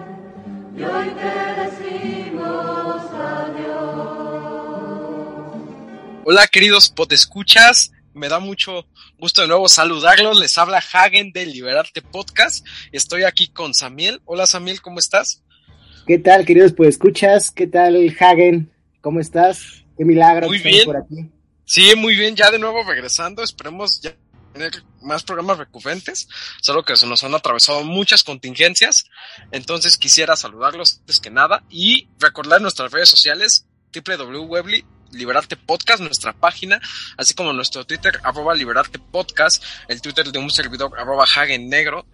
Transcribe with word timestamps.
Y 0.77 0.83
hoy 0.85 1.09
te 1.11 1.33
decimos 1.63 3.03
adiós. 3.13 3.97
Hola 6.25 6.47
queridos 6.49 6.91
podescuchas, 6.91 7.93
me 8.13 8.29
da 8.29 8.41
mucho 8.41 8.87
gusto 9.19 9.41
de 9.43 9.49
nuevo 9.49 9.69
saludarlos. 9.69 10.39
Les 10.39 10.59
habla 10.59 10.83
Hagen 10.93 11.33
de 11.33 11.47
Liberarte 11.47 12.03
Podcast. 12.03 12.67
Estoy 12.93 13.23
aquí 13.25 13.49
con 13.49 13.73
Samiel. 13.73 14.21
Hola 14.27 14.47
Samiel, 14.47 14.83
¿cómo 14.83 14.99
estás? 14.99 15.43
¿Qué 16.07 16.19
tal, 16.19 16.45
queridos 16.45 16.73
podescuchas? 16.73 17.51
¿Qué 17.51 17.67
tal, 17.67 17.97
Hagen? 18.21 18.71
¿Cómo 19.01 19.21
estás? 19.21 19.85
Qué 19.97 20.05
milagro 20.05 20.49
Muy 20.49 20.61
que 20.61 20.69
bien. 20.69 20.85
por 20.85 20.99
aquí. 20.99 21.31
Sí, 21.65 21.95
muy 21.97 22.15
bien, 22.15 22.37
ya 22.37 22.51
de 22.51 22.59
nuevo 22.61 22.85
regresando. 22.85 23.43
Esperemos 23.43 24.01
ya 24.01 24.15
tener 24.57 24.83
más 25.03 25.23
programas 25.23 25.59
recurrentes, 25.59 26.29
solo 26.63 26.85
que 26.85 26.97
se 26.97 27.07
nos 27.07 27.23
han 27.25 27.35
atravesado 27.35 27.85
muchas 27.85 28.25
contingencias. 28.25 29.07
Entonces 29.53 29.99
quisiera 29.99 30.37
saludarlos 30.37 30.99
antes 31.01 31.21
que 31.21 31.31
nada 31.31 31.63
y 31.69 32.09
recordar 32.19 32.61
nuestras 32.61 32.91
redes 32.91 33.09
sociales 33.09 33.67
www. 33.95 34.85
Liberarte 35.13 35.57
Podcast, 35.57 36.03
nuestra 36.03 36.33
página, 36.33 36.81
así 37.17 37.33
como 37.33 37.53
nuestro 37.53 37.87
Twitter, 37.87 38.19
arroba 38.25 38.55
Liberarte 38.55 38.99
Podcast, 38.99 39.63
el 39.87 40.03
Twitter 40.03 40.33
de 40.33 40.39
un 40.41 40.51
servidor, 40.51 40.91
arroba 40.99 41.25
Hagen 41.25 41.69
Negro, 41.69 42.05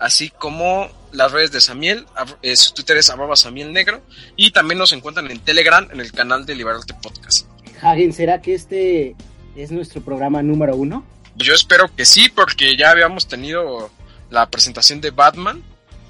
así 0.00 0.28
como 0.28 0.90
las 1.12 1.30
redes 1.30 1.52
de 1.52 1.60
Samiel, 1.60 2.04
eh, 2.42 2.56
su 2.56 2.74
Twitter 2.74 2.96
es 2.96 3.08
arroba 3.10 3.36
Negro, 3.52 4.02
y 4.36 4.50
también 4.50 4.78
nos 4.78 4.92
encuentran 4.92 5.30
en 5.30 5.38
Telegram, 5.38 5.88
en 5.92 6.00
el 6.00 6.10
canal 6.10 6.44
de 6.44 6.56
Liberarte 6.56 6.94
Podcast. 6.94 7.46
Hagen, 7.80 8.12
¿será 8.12 8.42
que 8.42 8.54
este 8.54 9.14
es 9.54 9.70
nuestro 9.70 10.02
programa 10.02 10.42
número 10.42 10.74
uno? 10.74 11.06
Yo 11.36 11.54
espero 11.54 11.94
que 11.94 12.04
sí, 12.04 12.28
porque 12.28 12.76
ya 12.76 12.90
habíamos 12.90 13.26
tenido 13.26 13.90
la 14.30 14.48
presentación 14.50 15.00
de 15.00 15.10
Batman, 15.10 15.62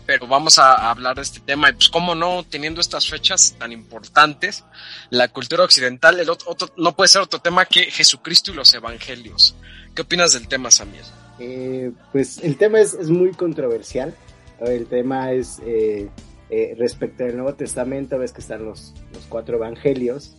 pero 0.07 0.27
vamos 0.27 0.59
a 0.59 0.91
hablar 0.91 1.17
de 1.17 1.23
este 1.23 1.41
tema. 1.41 1.71
Y 1.71 1.75
pues, 1.75 1.89
cómo 1.89 2.15
no, 2.15 2.45
teniendo 2.45 2.81
estas 2.81 3.09
fechas 3.09 3.55
tan 3.59 3.73
importantes, 3.73 4.65
la 5.11 5.29
cultura 5.29 5.65
occidental, 5.65 6.19
el 6.21 6.31
otro, 6.31 6.57
no 6.77 6.95
puede 6.95 7.09
ser 7.09 7.23
otro 7.23 7.41
tema 7.41 7.65
que 7.65 7.85
Jesucristo 7.91 8.53
y 8.53 8.55
los 8.55 8.75
evangelios. 8.75 9.55
¿Qué 9.95 10.03
opinas 10.03 10.33
del 10.33 10.49
tema, 10.49 10.71
Samuel? 10.71 11.05
Eh, 11.39 11.93
pues 12.13 12.39
el 12.39 12.57
tema 12.57 12.81
es, 12.81 12.95
es 12.95 13.11
muy 13.11 13.33
controversial. 13.33 14.15
El 14.61 14.87
tema 14.87 15.33
es 15.33 15.61
eh, 15.67 16.09
eh, 16.51 16.75
respecto 16.79 17.25
al 17.25 17.37
Nuevo 17.37 17.55
Testamento, 17.55 18.19
ves 18.19 18.33
que 18.33 18.41
están 18.41 18.65
los, 18.65 18.95
los 19.13 19.25
cuatro 19.29 19.57
evangelios. 19.57 20.35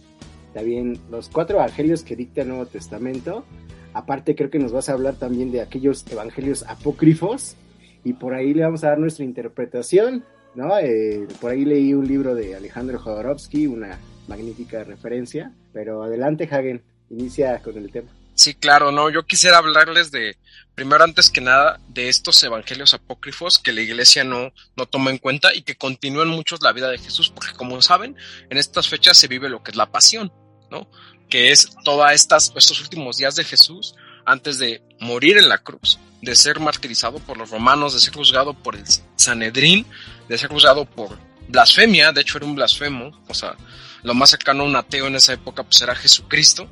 También 0.54 1.00
los 1.10 1.30
cuatro 1.30 1.58
evangelios 1.58 2.04
que 2.04 2.16
dicta 2.16 2.42
el 2.42 2.50
Nuevo 2.50 2.68
Testamento. 2.68 3.46
Aparte 3.94 4.36
creo 4.36 4.50
que 4.50 4.60
nos 4.60 4.72
vas 4.72 4.90
a 4.90 4.94
hablar 4.94 5.16
también 5.16 5.52
de 5.52 5.62
aquellos 5.62 6.06
evangelios 6.12 6.64
apócrifos. 6.68 7.56
Y 8.04 8.14
por 8.14 8.34
ahí 8.34 8.54
le 8.54 8.64
vamos 8.64 8.84
a 8.84 8.90
dar 8.90 9.00
nuestra 9.00 9.24
interpretación. 9.24 10.24
¿no? 10.56 10.78
Eh, 10.78 11.28
por 11.42 11.52
ahí 11.52 11.66
leí 11.66 11.94
un 11.94 12.08
libro 12.08 12.36
de 12.36 12.56
Alejandro 12.56 13.00
Jodorowsky, 13.00 13.68
una 13.68 14.00
magnífica 14.28 14.84
referencia. 14.84 15.52
Pero 15.72 16.04
adelante, 16.04 16.48
Hagen, 16.52 16.82
inicia 17.10 17.60
con 17.60 17.78
el 17.78 17.92
tema. 17.92 18.10
Sí, 18.36 18.56
claro, 18.56 18.92
no, 18.92 19.12
yo 19.12 19.24
quisiera 19.24 19.60
hablarles 19.60 20.10
de, 20.10 20.38
primero 20.74 21.04
antes 21.04 21.30
que 21.30 21.40
nada, 21.40 21.80
de 21.90 22.10
estos 22.10 22.42
evangelios 22.42 22.96
apócrifos 22.96 23.60
que 23.60 23.74
la 23.74 23.82
iglesia 23.82 24.24
no, 24.24 24.52
no 24.76 24.88
toma 24.88 25.12
en 25.12 25.20
cuenta 25.20 25.54
y 25.54 25.62
que 25.62 25.76
continúan 25.76 26.30
muchos 26.30 26.64
la 26.64 26.72
vida 26.72 26.90
de 26.90 26.98
Jesús, 26.98 27.30
porque 27.30 27.54
como 27.56 27.80
saben, 27.84 28.16
en 28.50 28.58
estas 28.58 28.88
fechas 28.88 29.18
se 29.18 29.28
vive 29.28 29.50
lo 29.50 29.62
que 29.62 29.70
es 29.70 29.78
la 29.78 29.92
pasión, 29.92 30.34
¿no? 30.72 30.88
Que 31.34 31.52
es 31.52 31.68
estas, 32.14 32.54
estos 32.56 32.80
últimos 32.80 33.18
días 33.18 33.34
de 33.34 33.44
Jesús 33.44 33.96
antes 34.24 34.60
de 34.60 34.84
morir 35.00 35.36
en 35.40 35.50
la 35.50 35.58
cruz, 35.58 35.98
de 36.22 36.36
ser 36.36 36.60
martirizado 36.60 37.18
por 37.18 37.38
los 37.38 37.50
romanos, 37.50 37.96
de 37.96 38.02
ser 38.02 38.14
juzgado 38.14 38.54
por 38.54 38.76
el 38.76 38.84
Sanedrín, 39.16 39.84
de 40.30 40.38
ser 40.38 40.52
juzgado 40.52 40.86
por 40.86 41.18
blasfemia, 41.48 42.12
de 42.12 42.22
hecho 42.22 42.38
era 42.38 42.46
un 42.46 42.54
blasfemo, 42.54 43.20
o 43.28 43.34
sea, 43.34 43.56
lo 44.04 44.14
más 44.14 44.30
cercano 44.30 44.62
a 44.62 44.68
un 44.68 44.76
ateo 44.76 45.08
en 45.08 45.16
esa 45.16 45.34
época 45.34 45.64
pues 45.64 45.82
era 45.82 45.96
Jesucristo, 45.96 46.70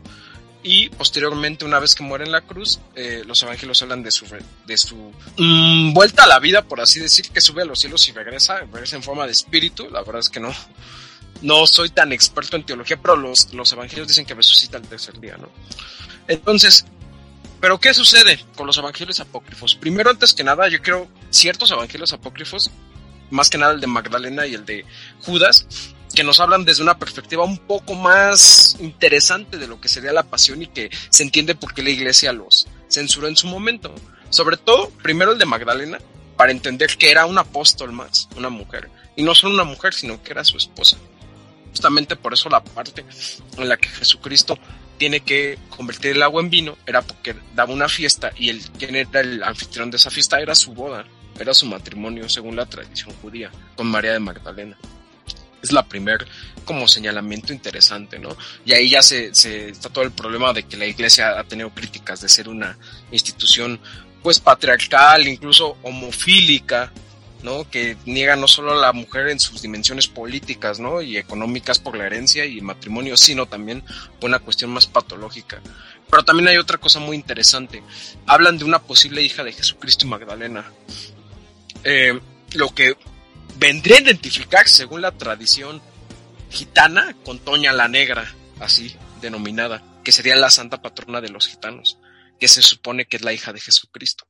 y 0.61 0.89
posteriormente 0.89 1.65
una 1.65 1.79
vez 1.79 1.95
que 1.95 2.03
muere 2.03 2.25
en 2.25 2.31
la 2.31 2.41
cruz 2.41 2.81
eh, 2.93 3.23
los 3.25 3.41
evangelios 3.41 3.81
hablan 3.81 4.03
de 4.03 4.11
su 4.11 4.27
de 4.67 4.77
su 4.77 5.11
mm, 5.37 5.91
vuelta 5.91 6.25
a 6.25 6.27
la 6.27 6.37
vida 6.37 6.61
por 6.61 6.79
así 6.79 6.99
decir 6.99 7.31
que 7.31 7.41
sube 7.41 7.63
a 7.63 7.65
los 7.65 7.79
cielos 7.79 8.07
y 8.07 8.11
regresa 8.11 8.59
regresa 8.71 8.95
en 8.95 9.01
forma 9.01 9.25
de 9.25 9.31
espíritu. 9.31 9.89
La 9.89 10.03
verdad 10.03 10.19
es 10.19 10.29
que 10.29 10.39
no 10.39 10.53
no 11.41 11.65
soy 11.67 11.89
tan 11.89 12.11
experto 12.11 12.55
en 12.55 12.65
teología 12.65 12.97
pero 13.01 13.15
los, 13.15 13.53
los 13.53 13.71
evangelios 13.71 14.07
dicen 14.07 14.25
que 14.25 14.33
resucita 14.33 14.77
el 14.77 14.87
tercer 14.87 15.19
día 15.19 15.37
no 15.37 15.49
entonces 16.27 16.85
pero 17.59 17.79
qué 17.79 17.93
sucede 17.93 18.43
con 18.55 18.67
los 18.67 18.77
evangelios 18.77 19.19
apócrifos 19.19 19.75
primero 19.75 20.09
antes 20.09 20.33
que 20.33 20.43
nada 20.43 20.67
yo 20.69 20.81
creo 20.81 21.07
ciertos 21.29 21.71
evangelios 21.71 22.13
apócrifos 22.13 22.71
más 23.29 23.49
que 23.49 23.57
nada 23.57 23.73
el 23.73 23.81
de 23.81 23.87
Magdalena 23.87 24.45
y 24.45 24.53
el 24.53 24.65
de 24.65 24.85
Judas 25.21 25.65
que 26.13 26.23
nos 26.23 26.39
hablan 26.39 26.65
desde 26.65 26.83
una 26.83 26.97
perspectiva 26.97 27.45
un 27.45 27.57
poco 27.57 27.95
más 27.95 28.75
interesante 28.79 29.57
de 29.57 29.67
lo 29.67 29.79
que 29.79 29.87
sería 29.87 30.11
la 30.11 30.23
pasión 30.23 30.61
y 30.61 30.67
que 30.67 30.89
se 31.09 31.23
entiende 31.23 31.55
por 31.55 31.73
qué 31.73 31.83
la 31.83 31.89
iglesia 31.89 32.33
los 32.33 32.67
censuró 32.91 33.27
en 33.27 33.37
su 33.37 33.47
momento. 33.47 33.93
Sobre 34.29 34.57
todo, 34.57 34.89
primero 35.01 35.31
el 35.31 35.37
de 35.37 35.45
Magdalena, 35.45 35.99
para 36.37 36.51
entender 36.51 36.97
que 36.97 37.11
era 37.11 37.25
un 37.25 37.37
apóstol 37.37 37.91
más, 37.91 38.27
una 38.35 38.49
mujer. 38.49 38.89
Y 39.15 39.23
no 39.23 39.35
solo 39.35 39.55
una 39.55 39.63
mujer, 39.63 39.93
sino 39.93 40.21
que 40.21 40.31
era 40.31 40.43
su 40.43 40.57
esposa. 40.57 40.97
Justamente 41.71 42.15
por 42.15 42.33
eso 42.33 42.49
la 42.49 42.63
parte 42.63 43.05
en 43.57 43.67
la 43.67 43.77
que 43.77 43.89
Jesucristo 43.89 44.57
tiene 44.97 45.21
que 45.21 45.57
convertir 45.69 46.11
el 46.11 46.23
agua 46.23 46.41
en 46.41 46.49
vino 46.49 46.77
era 46.85 47.01
porque 47.01 47.35
daba 47.55 47.73
una 47.73 47.89
fiesta 47.89 48.31
y 48.37 48.49
el 48.49 48.61
quien 48.61 48.95
era 48.95 49.21
el 49.21 49.41
anfitrión 49.43 49.89
de 49.89 49.97
esa 49.97 50.11
fiesta 50.11 50.39
era 50.39 50.53
su 50.53 50.73
boda, 50.73 51.05
era 51.39 51.53
su 51.53 51.65
matrimonio 51.65 52.29
según 52.29 52.55
la 52.55 52.67
tradición 52.67 53.15
judía 53.21 53.49
con 53.75 53.87
María 53.87 54.13
de 54.13 54.19
Magdalena 54.19 54.77
es 55.61 55.71
la 55.71 55.83
primer 55.83 56.25
como 56.65 56.87
señalamiento 56.87 57.53
interesante, 57.53 58.19
¿no? 58.19 58.35
Y 58.65 58.73
ahí 58.73 58.89
ya 58.89 59.01
se, 59.01 59.33
se 59.33 59.69
está 59.69 59.89
todo 59.89 60.03
el 60.03 60.11
problema 60.11 60.53
de 60.53 60.63
que 60.63 60.77
la 60.77 60.85
iglesia 60.85 61.39
ha 61.39 61.43
tenido 61.43 61.69
críticas 61.71 62.21
de 62.21 62.29
ser 62.29 62.49
una 62.49 62.77
institución 63.11 63.79
pues 64.21 64.39
patriarcal, 64.39 65.27
incluso 65.27 65.77
homofílica, 65.81 66.91
Que 67.71 67.97
niega 68.05 68.35
no 68.35 68.47
solo 68.47 68.73
a 68.73 68.81
la 68.81 68.93
mujer 68.93 69.29
en 69.29 69.39
sus 69.39 69.61
dimensiones 69.61 70.07
políticas, 70.07 70.79
¿no? 70.79 71.01
Y 71.01 71.17
económicas 71.17 71.79
por 71.79 71.97
la 71.97 72.05
herencia 72.05 72.45
y 72.45 72.61
matrimonio, 72.61 73.17
sino 73.17 73.47
también 73.47 73.83
por 74.19 74.29
una 74.29 74.39
cuestión 74.39 74.71
más 74.71 74.87
patológica. 74.87 75.61
Pero 76.09 76.23
también 76.23 76.49
hay 76.49 76.57
otra 76.57 76.77
cosa 76.77 76.99
muy 76.99 77.15
interesante. 77.15 77.81
Hablan 78.27 78.57
de 78.57 78.65
una 78.65 78.79
posible 78.79 79.21
hija 79.21 79.43
de 79.43 79.53
Jesucristo 79.53 80.05
y 80.05 80.09
Magdalena. 80.09 80.71
Eh, 81.83 82.19
lo 82.53 82.69
que 82.75 82.95
vendría 83.57 83.97
a 83.97 84.01
identificar, 84.01 84.67
según 84.67 85.01
la 85.01 85.11
tradición 85.11 85.81
gitana, 86.49 87.15
con 87.23 87.39
Toña 87.39 87.71
la 87.71 87.87
Negra, 87.87 88.35
así 88.59 88.95
denominada, 89.21 89.83
que 90.03 90.11
sería 90.11 90.35
la 90.35 90.49
santa 90.49 90.81
patrona 90.81 91.21
de 91.21 91.29
los 91.29 91.47
gitanos, 91.47 91.97
que 92.39 92.47
se 92.47 92.61
supone 92.61 93.05
que 93.05 93.17
es 93.17 93.23
la 93.23 93.33
hija 93.33 93.53
de 93.53 93.61
Jesucristo, 93.61 94.27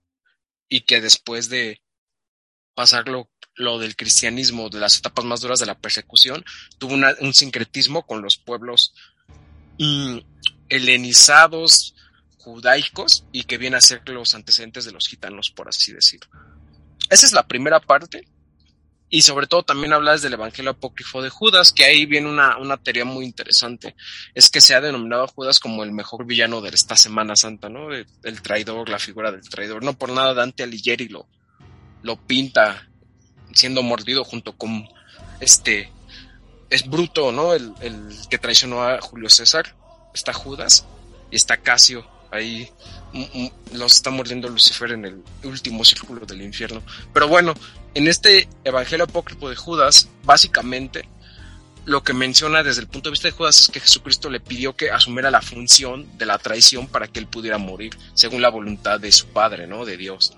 y 0.69 0.81
que 0.81 1.01
después 1.01 1.49
de 1.49 1.81
pasar 2.73 3.05
lo, 3.07 3.79
del 3.79 3.95
cristianismo, 3.95 4.69
de 4.69 4.79
las 4.79 4.97
etapas 4.97 5.25
más 5.25 5.41
duras 5.41 5.59
de 5.59 5.65
la 5.65 5.77
persecución, 5.77 6.43
tuvo 6.77 6.95
un 6.95 7.33
sincretismo 7.33 8.05
con 8.05 8.21
los 8.21 8.37
pueblos 8.37 8.93
mm, 9.77 10.17
helenizados, 10.69 11.95
judaicos, 12.37 13.25
y 13.31 13.43
que 13.43 13.57
viene 13.57 13.77
a 13.77 13.81
ser 13.81 14.01
los 14.09 14.35
antecedentes 14.35 14.85
de 14.85 14.91
los 14.91 15.07
gitanos, 15.07 15.51
por 15.51 15.69
así 15.69 15.93
decirlo. 15.93 16.27
Esa 17.09 17.25
es 17.25 17.33
la 17.33 17.47
primera 17.47 17.79
parte. 17.79 18.27
Y 19.13 19.23
sobre 19.23 19.45
todo 19.45 19.63
también 19.63 19.91
hablas 19.91 20.21
del 20.21 20.33
Evangelio 20.33 20.71
apócrifo 20.71 21.21
de 21.21 21.29
Judas, 21.29 21.73
que 21.73 21.83
ahí 21.83 22.05
viene 22.05 22.29
una, 22.29 22.57
una 22.57 22.77
teoría 22.77 23.03
muy 23.03 23.25
interesante. 23.25 23.93
Es 24.33 24.49
que 24.49 24.61
se 24.61 24.73
ha 24.73 24.79
denominado 24.79 25.25
a 25.25 25.27
Judas 25.27 25.59
como 25.59 25.83
el 25.83 25.91
mejor 25.91 26.25
villano 26.25 26.61
de 26.61 26.69
esta 26.69 26.95
Semana 26.95 27.35
Santa, 27.35 27.67
¿no? 27.67 27.91
El, 27.91 28.07
el 28.23 28.41
traidor, 28.41 28.87
la 28.87 28.99
figura 28.99 29.33
del 29.33 29.49
traidor. 29.49 29.83
No 29.83 29.97
por 29.97 30.11
nada 30.11 30.33
Dante 30.33 30.63
Alighieri 30.63 31.09
lo, 31.09 31.27
lo 32.03 32.15
pinta 32.17 32.87
siendo 33.53 33.83
mordido 33.83 34.23
junto 34.23 34.53
con 34.53 34.87
este 35.39 35.91
es 36.69 36.89
Bruto, 36.89 37.31
¿no? 37.31 37.53
El, 37.53 37.73
el 37.81 38.15
que 38.29 38.37
traicionó 38.37 38.83
a 38.83 39.01
Julio 39.01 39.29
César. 39.29 39.75
Está 40.13 40.33
Judas 40.33 40.85
y 41.29 41.35
está 41.37 41.57
Casio 41.57 42.05
ahí 42.31 42.69
los 43.73 43.93
está 43.93 44.09
mordiendo 44.09 44.47
Lucifer 44.47 44.91
en 44.91 45.05
el 45.05 45.23
último 45.43 45.83
círculo 45.83 46.25
del 46.25 46.41
infierno. 46.41 46.81
Pero 47.13 47.27
bueno, 47.27 47.53
en 47.93 48.07
este 48.07 48.47
Evangelio 48.63 49.05
apócrifo 49.05 49.49
de 49.49 49.55
Judas, 49.55 50.07
básicamente 50.23 51.07
lo 51.83 52.03
que 52.03 52.13
menciona 52.13 52.63
desde 52.63 52.81
el 52.81 52.87
punto 52.87 53.09
de 53.09 53.11
vista 53.11 53.27
de 53.27 53.33
Judas 53.33 53.59
es 53.59 53.67
que 53.67 53.79
Jesucristo 53.79 54.29
le 54.29 54.39
pidió 54.39 54.75
que 54.75 54.91
asumiera 54.91 55.31
la 55.31 55.41
función 55.41 56.17
de 56.17 56.25
la 56.25 56.37
traición 56.37 56.87
para 56.87 57.07
que 57.07 57.19
él 57.19 57.27
pudiera 57.27 57.57
morir, 57.57 57.97
según 58.13 58.41
la 58.41 58.49
voluntad 58.49 58.99
de 58.99 59.11
su 59.11 59.27
padre, 59.27 59.67
¿no? 59.67 59.83
De 59.83 59.97
Dios. 59.97 60.33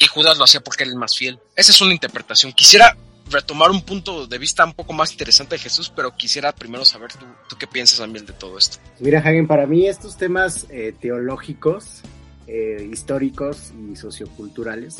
Y 0.00 0.06
Judas 0.06 0.38
lo 0.38 0.44
hacía 0.44 0.60
porque 0.60 0.84
era 0.84 0.92
el 0.92 0.98
más 0.98 1.14
fiel. 1.14 1.38
Esa 1.54 1.72
es 1.72 1.80
una 1.82 1.92
interpretación. 1.92 2.52
Quisiera 2.52 2.96
retomar 3.30 3.70
un 3.70 3.82
punto 3.82 4.26
de 4.26 4.38
vista 4.38 4.64
un 4.64 4.72
poco 4.72 4.94
más 4.94 5.12
interesante 5.12 5.56
de 5.56 5.60
Jesús, 5.60 5.92
pero 5.94 6.16
quisiera 6.16 6.52
primero 6.52 6.86
saber 6.86 7.10
tú, 7.12 7.56
qué 7.58 7.66
piensas 7.66 7.98
también 7.98 8.24
de 8.24 8.32
todo 8.32 8.56
esto. 8.56 8.78
Mira, 8.98 9.20
Hagen, 9.20 9.46
para 9.46 9.66
mí 9.66 9.86
estos 9.86 10.16
temas 10.16 10.66
eh, 10.70 10.94
teológicos, 10.98 12.00
eh, 12.46 12.88
históricos 12.90 13.72
y 13.88 13.94
socioculturales 13.94 14.96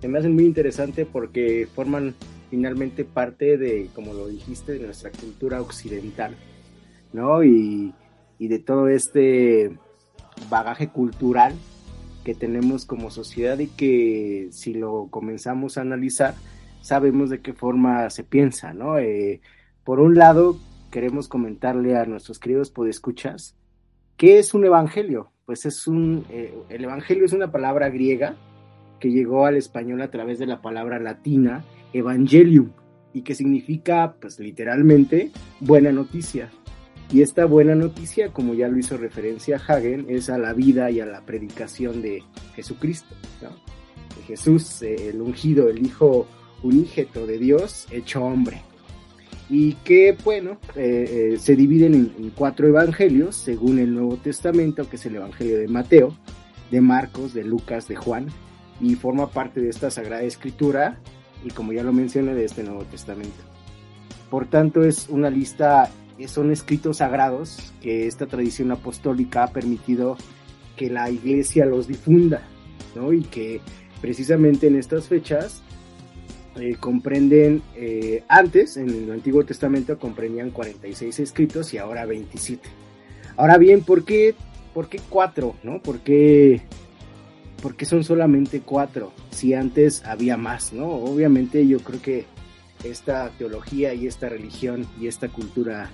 se 0.00 0.08
me 0.08 0.18
hacen 0.18 0.34
muy 0.34 0.44
interesantes 0.44 1.06
porque 1.12 1.68
forman 1.74 2.14
finalmente 2.50 3.04
parte 3.04 3.58
de, 3.58 3.90
como 3.94 4.14
lo 4.14 4.28
dijiste, 4.28 4.72
de 4.72 4.86
nuestra 4.86 5.10
cultura 5.10 5.60
occidental, 5.60 6.36
¿no? 7.12 7.42
Y 7.44 7.92
de 8.38 8.58
todo 8.60 8.88
este 8.88 9.76
bagaje 10.48 10.88
cultural 10.88 11.54
que 12.24 12.34
tenemos 12.34 12.84
como 12.84 13.10
sociedad 13.10 13.58
y 13.58 13.66
que 13.66 14.48
si 14.50 14.74
lo 14.74 15.08
comenzamos 15.10 15.78
a 15.78 15.82
analizar, 15.82 16.34
sabemos 16.80 17.30
de 17.30 17.40
qué 17.40 17.52
forma 17.52 18.08
se 18.10 18.24
piensa, 18.24 18.72
¿no? 18.72 18.98
Eh, 18.98 19.40
por 19.84 20.00
un 20.00 20.16
lado, 20.16 20.58
queremos 20.90 21.28
comentarle 21.28 21.96
a 21.96 22.04
nuestros 22.04 22.38
queridos 22.38 22.70
podescuchas, 22.70 23.56
¿qué 24.16 24.38
es 24.38 24.54
un 24.54 24.64
evangelio? 24.64 25.32
Pues 25.46 25.66
es 25.66 25.86
un, 25.86 26.24
eh, 26.30 26.54
el 26.68 26.84
evangelio 26.84 27.24
es 27.24 27.32
una 27.32 27.50
palabra 27.50 27.88
griega 27.88 28.36
que 28.98 29.10
llegó 29.10 29.46
al 29.46 29.56
español 29.56 30.02
a 30.02 30.10
través 30.10 30.38
de 30.38 30.46
la 30.46 30.60
palabra 30.60 30.98
latina 30.98 31.64
evangelium 31.92 32.70
y 33.12 33.22
que 33.22 33.34
significa, 33.34 34.14
pues 34.20 34.38
literalmente, 34.38 35.32
buena 35.60 35.90
noticia. 35.90 36.50
Y 37.12 37.22
esta 37.22 37.44
buena 37.44 37.74
noticia, 37.74 38.32
como 38.32 38.54
ya 38.54 38.68
lo 38.68 38.78
hizo 38.78 38.96
referencia 38.96 39.60
Hagen, 39.66 40.06
es 40.08 40.30
a 40.30 40.38
la 40.38 40.52
vida 40.52 40.90
y 40.90 41.00
a 41.00 41.06
la 41.06 41.22
predicación 41.22 42.02
de 42.02 42.22
Jesucristo, 42.54 43.14
¿no? 43.42 43.50
De 44.16 44.22
Jesús, 44.26 44.82
eh, 44.82 45.08
el 45.10 45.20
ungido, 45.20 45.68
el 45.68 45.84
Hijo 45.84 46.26
unígeto 46.62 47.26
de 47.26 47.38
Dios 47.38 47.86
hecho 47.90 48.22
hombre. 48.22 48.62
Y 49.48 49.74
que, 49.84 50.16
bueno, 50.24 50.58
eh, 50.76 51.32
eh, 51.34 51.38
se 51.38 51.56
dividen 51.56 51.94
en, 51.94 52.30
cuatro 52.30 52.68
evangelios, 52.68 53.34
según 53.34 53.80
el 53.80 53.92
Nuevo 53.92 54.16
Testamento, 54.16 54.88
que 54.88 54.94
es 54.94 55.06
el 55.06 55.16
Evangelio 55.16 55.58
de 55.58 55.66
Mateo, 55.66 56.16
de 56.70 56.80
Marcos, 56.80 57.34
de 57.34 57.42
Lucas, 57.42 57.88
de 57.88 57.96
Juan, 57.96 58.28
y 58.80 58.94
forma 58.94 59.30
parte 59.30 59.60
de 59.60 59.68
esta 59.68 59.90
Sagrada 59.90 60.22
Escritura, 60.22 61.00
y 61.44 61.50
como 61.50 61.72
ya 61.72 61.82
lo 61.82 61.92
mencioné, 61.92 62.34
de 62.34 62.44
este 62.44 62.62
Nuevo 62.62 62.84
Testamento. 62.84 63.42
Por 64.30 64.46
tanto, 64.46 64.84
es 64.84 65.08
una 65.08 65.30
lista, 65.30 65.90
son 66.28 66.50
escritos 66.50 66.98
sagrados 66.98 67.72
que 67.80 68.06
esta 68.06 68.26
tradición 68.26 68.70
apostólica 68.72 69.44
ha 69.44 69.52
permitido 69.52 70.16
que 70.76 70.90
la 70.90 71.10
iglesia 71.10 71.66
los 71.66 71.86
difunda, 71.86 72.42
¿no? 72.94 73.12
Y 73.12 73.22
que 73.22 73.60
precisamente 74.00 74.66
en 74.66 74.76
estas 74.76 75.08
fechas 75.08 75.62
eh, 76.56 76.76
comprenden, 76.78 77.62
eh, 77.76 78.24
antes 78.28 78.76
en 78.76 78.88
el 78.88 79.10
Antiguo 79.12 79.44
Testamento 79.44 79.98
comprendían 79.98 80.50
46 80.50 81.20
escritos 81.20 81.72
y 81.74 81.78
ahora 81.78 82.06
27. 82.06 82.68
Ahora 83.36 83.56
bien, 83.56 83.82
¿por 83.82 84.04
qué, 84.04 84.34
por 84.74 84.88
qué 84.88 85.00
cuatro? 85.08 85.54
¿no? 85.62 85.80
¿Por 85.80 86.00
qué, 86.00 86.62
¿Por 87.62 87.76
qué 87.76 87.84
son 87.84 88.04
solamente 88.04 88.60
cuatro? 88.60 89.12
Si 89.30 89.54
antes 89.54 90.04
había 90.04 90.36
más, 90.36 90.72
¿no? 90.72 90.88
Obviamente 90.88 91.66
yo 91.66 91.78
creo 91.80 92.02
que 92.02 92.24
esta 92.84 93.30
teología 93.38 93.94
y 93.94 94.06
esta 94.06 94.28
religión 94.28 94.86
y 95.00 95.06
esta 95.06 95.28
cultura 95.28 95.90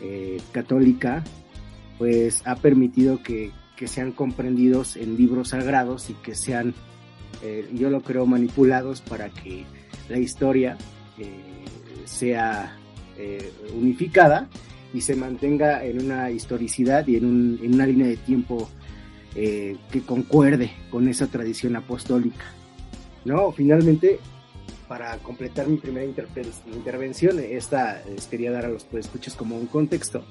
eh, 0.00 0.40
católica 0.52 1.22
pues 1.98 2.42
ha 2.44 2.56
permitido 2.56 3.22
que, 3.22 3.52
que 3.76 3.86
sean 3.86 4.12
comprendidos 4.12 4.96
en 4.96 5.16
libros 5.16 5.50
sagrados 5.50 6.10
y 6.10 6.14
que 6.14 6.34
sean 6.34 6.74
eh, 7.42 7.68
yo 7.72 7.90
lo 7.90 8.00
creo, 8.00 8.26
manipulados 8.26 9.00
para 9.00 9.28
que 9.28 9.64
la 10.08 10.18
historia 10.18 10.76
eh, 11.18 11.64
sea 12.04 12.76
unificada 13.76 14.48
y 14.92 15.00
se 15.00 15.14
mantenga 15.14 15.84
en 15.84 16.04
una 16.04 16.30
historicidad 16.32 17.06
y 17.06 17.16
en, 17.16 17.24
un, 17.26 17.60
en 17.62 17.74
una 17.74 17.86
línea 17.86 18.08
de 18.08 18.16
tiempo 18.16 18.68
que 19.34 20.02
concuerde 20.06 20.70
con 20.90 21.08
esa 21.08 21.26
tradición 21.26 21.74
apostólica. 21.74 22.44
¿no? 23.24 23.50
Finalmente, 23.52 24.20
para 24.88 25.16
completar 25.18 25.66
mi 25.66 25.76
primera 25.76 26.04
intervención, 26.04 27.38
esta 27.40 28.02
les 28.08 28.26
quería 28.26 28.52
dar 28.52 28.66
a 28.66 28.68
los 28.68 28.86
escuchas 28.94 29.34
como 29.34 29.56
un 29.56 29.66
contexto, 29.66 30.24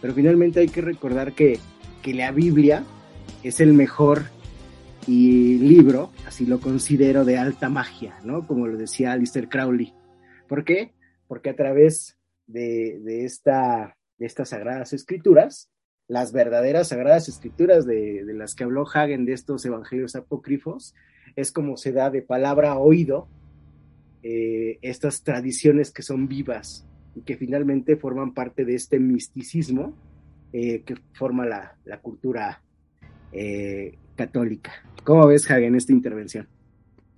pero 0.00 0.14
finalmente 0.14 0.60
hay 0.60 0.68
que 0.68 0.80
recordar 0.80 1.34
que, 1.34 1.58
que 2.02 2.14
la 2.14 2.32
Biblia 2.32 2.84
es 3.42 3.60
el 3.60 3.72
mejor 3.72 4.24
y 5.06 5.58
libro, 5.58 6.10
así 6.26 6.46
lo 6.46 6.60
considero 6.60 7.24
de 7.24 7.38
alta 7.38 7.68
magia, 7.68 8.18
¿no? 8.24 8.46
Como 8.46 8.66
lo 8.66 8.76
decía 8.76 9.12
Alistair 9.12 9.48
Crowley. 9.48 9.94
¿Por 10.48 10.64
qué? 10.64 10.94
Porque 11.28 11.50
a 11.50 11.56
través 11.56 12.18
de, 12.46 12.98
de, 13.02 13.24
esta, 13.24 13.96
de 14.18 14.26
estas 14.26 14.48
sagradas 14.48 14.92
escrituras, 14.92 15.70
las 16.08 16.32
verdaderas 16.32 16.88
sagradas 16.88 17.28
escrituras 17.28 17.86
de, 17.86 18.24
de, 18.24 18.34
las 18.34 18.54
que 18.54 18.64
habló 18.64 18.84
Hagen 18.88 19.26
de 19.26 19.32
estos 19.32 19.64
evangelios 19.64 20.16
apócrifos, 20.16 20.94
es 21.36 21.52
como 21.52 21.76
se 21.76 21.92
da 21.92 22.10
de 22.10 22.22
palabra 22.22 22.72
a 22.72 22.78
oído 22.78 23.28
eh, 24.28 24.80
estas 24.82 25.22
tradiciones 25.22 25.92
que 25.92 26.02
son 26.02 26.26
vivas 26.26 26.84
y 27.14 27.20
que 27.20 27.36
finalmente 27.36 27.96
forman 27.96 28.34
parte 28.34 28.64
de 28.64 28.74
este 28.74 28.98
misticismo 28.98 29.96
eh, 30.52 30.82
que 30.84 30.96
forma 31.12 31.46
la, 31.46 31.76
la 31.84 32.00
cultura 32.00 32.60
eh, 33.30 33.96
católica. 34.16 34.84
¿Cómo 35.04 35.28
ves, 35.28 35.48
Hagen, 35.48 35.76
esta 35.76 35.92
intervención? 35.92 36.48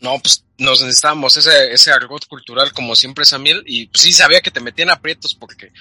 No, 0.02 0.19
pues 0.19 0.44
nos 0.58 0.82
necesitamos 0.82 1.34
ese, 1.38 1.72
ese 1.72 1.90
argot 1.93 2.26
cultural 2.26 2.72
como 2.75 2.94
siempre, 2.94 3.25
Samuel, 3.25 3.62
y 3.64 3.87
pues 3.87 4.02
sí 4.02 4.12
sabía 4.12 4.43
que 4.43 4.50
te 4.50 4.61
metían 4.61 4.90
aprietos 4.90 5.34
porque, 5.34 5.72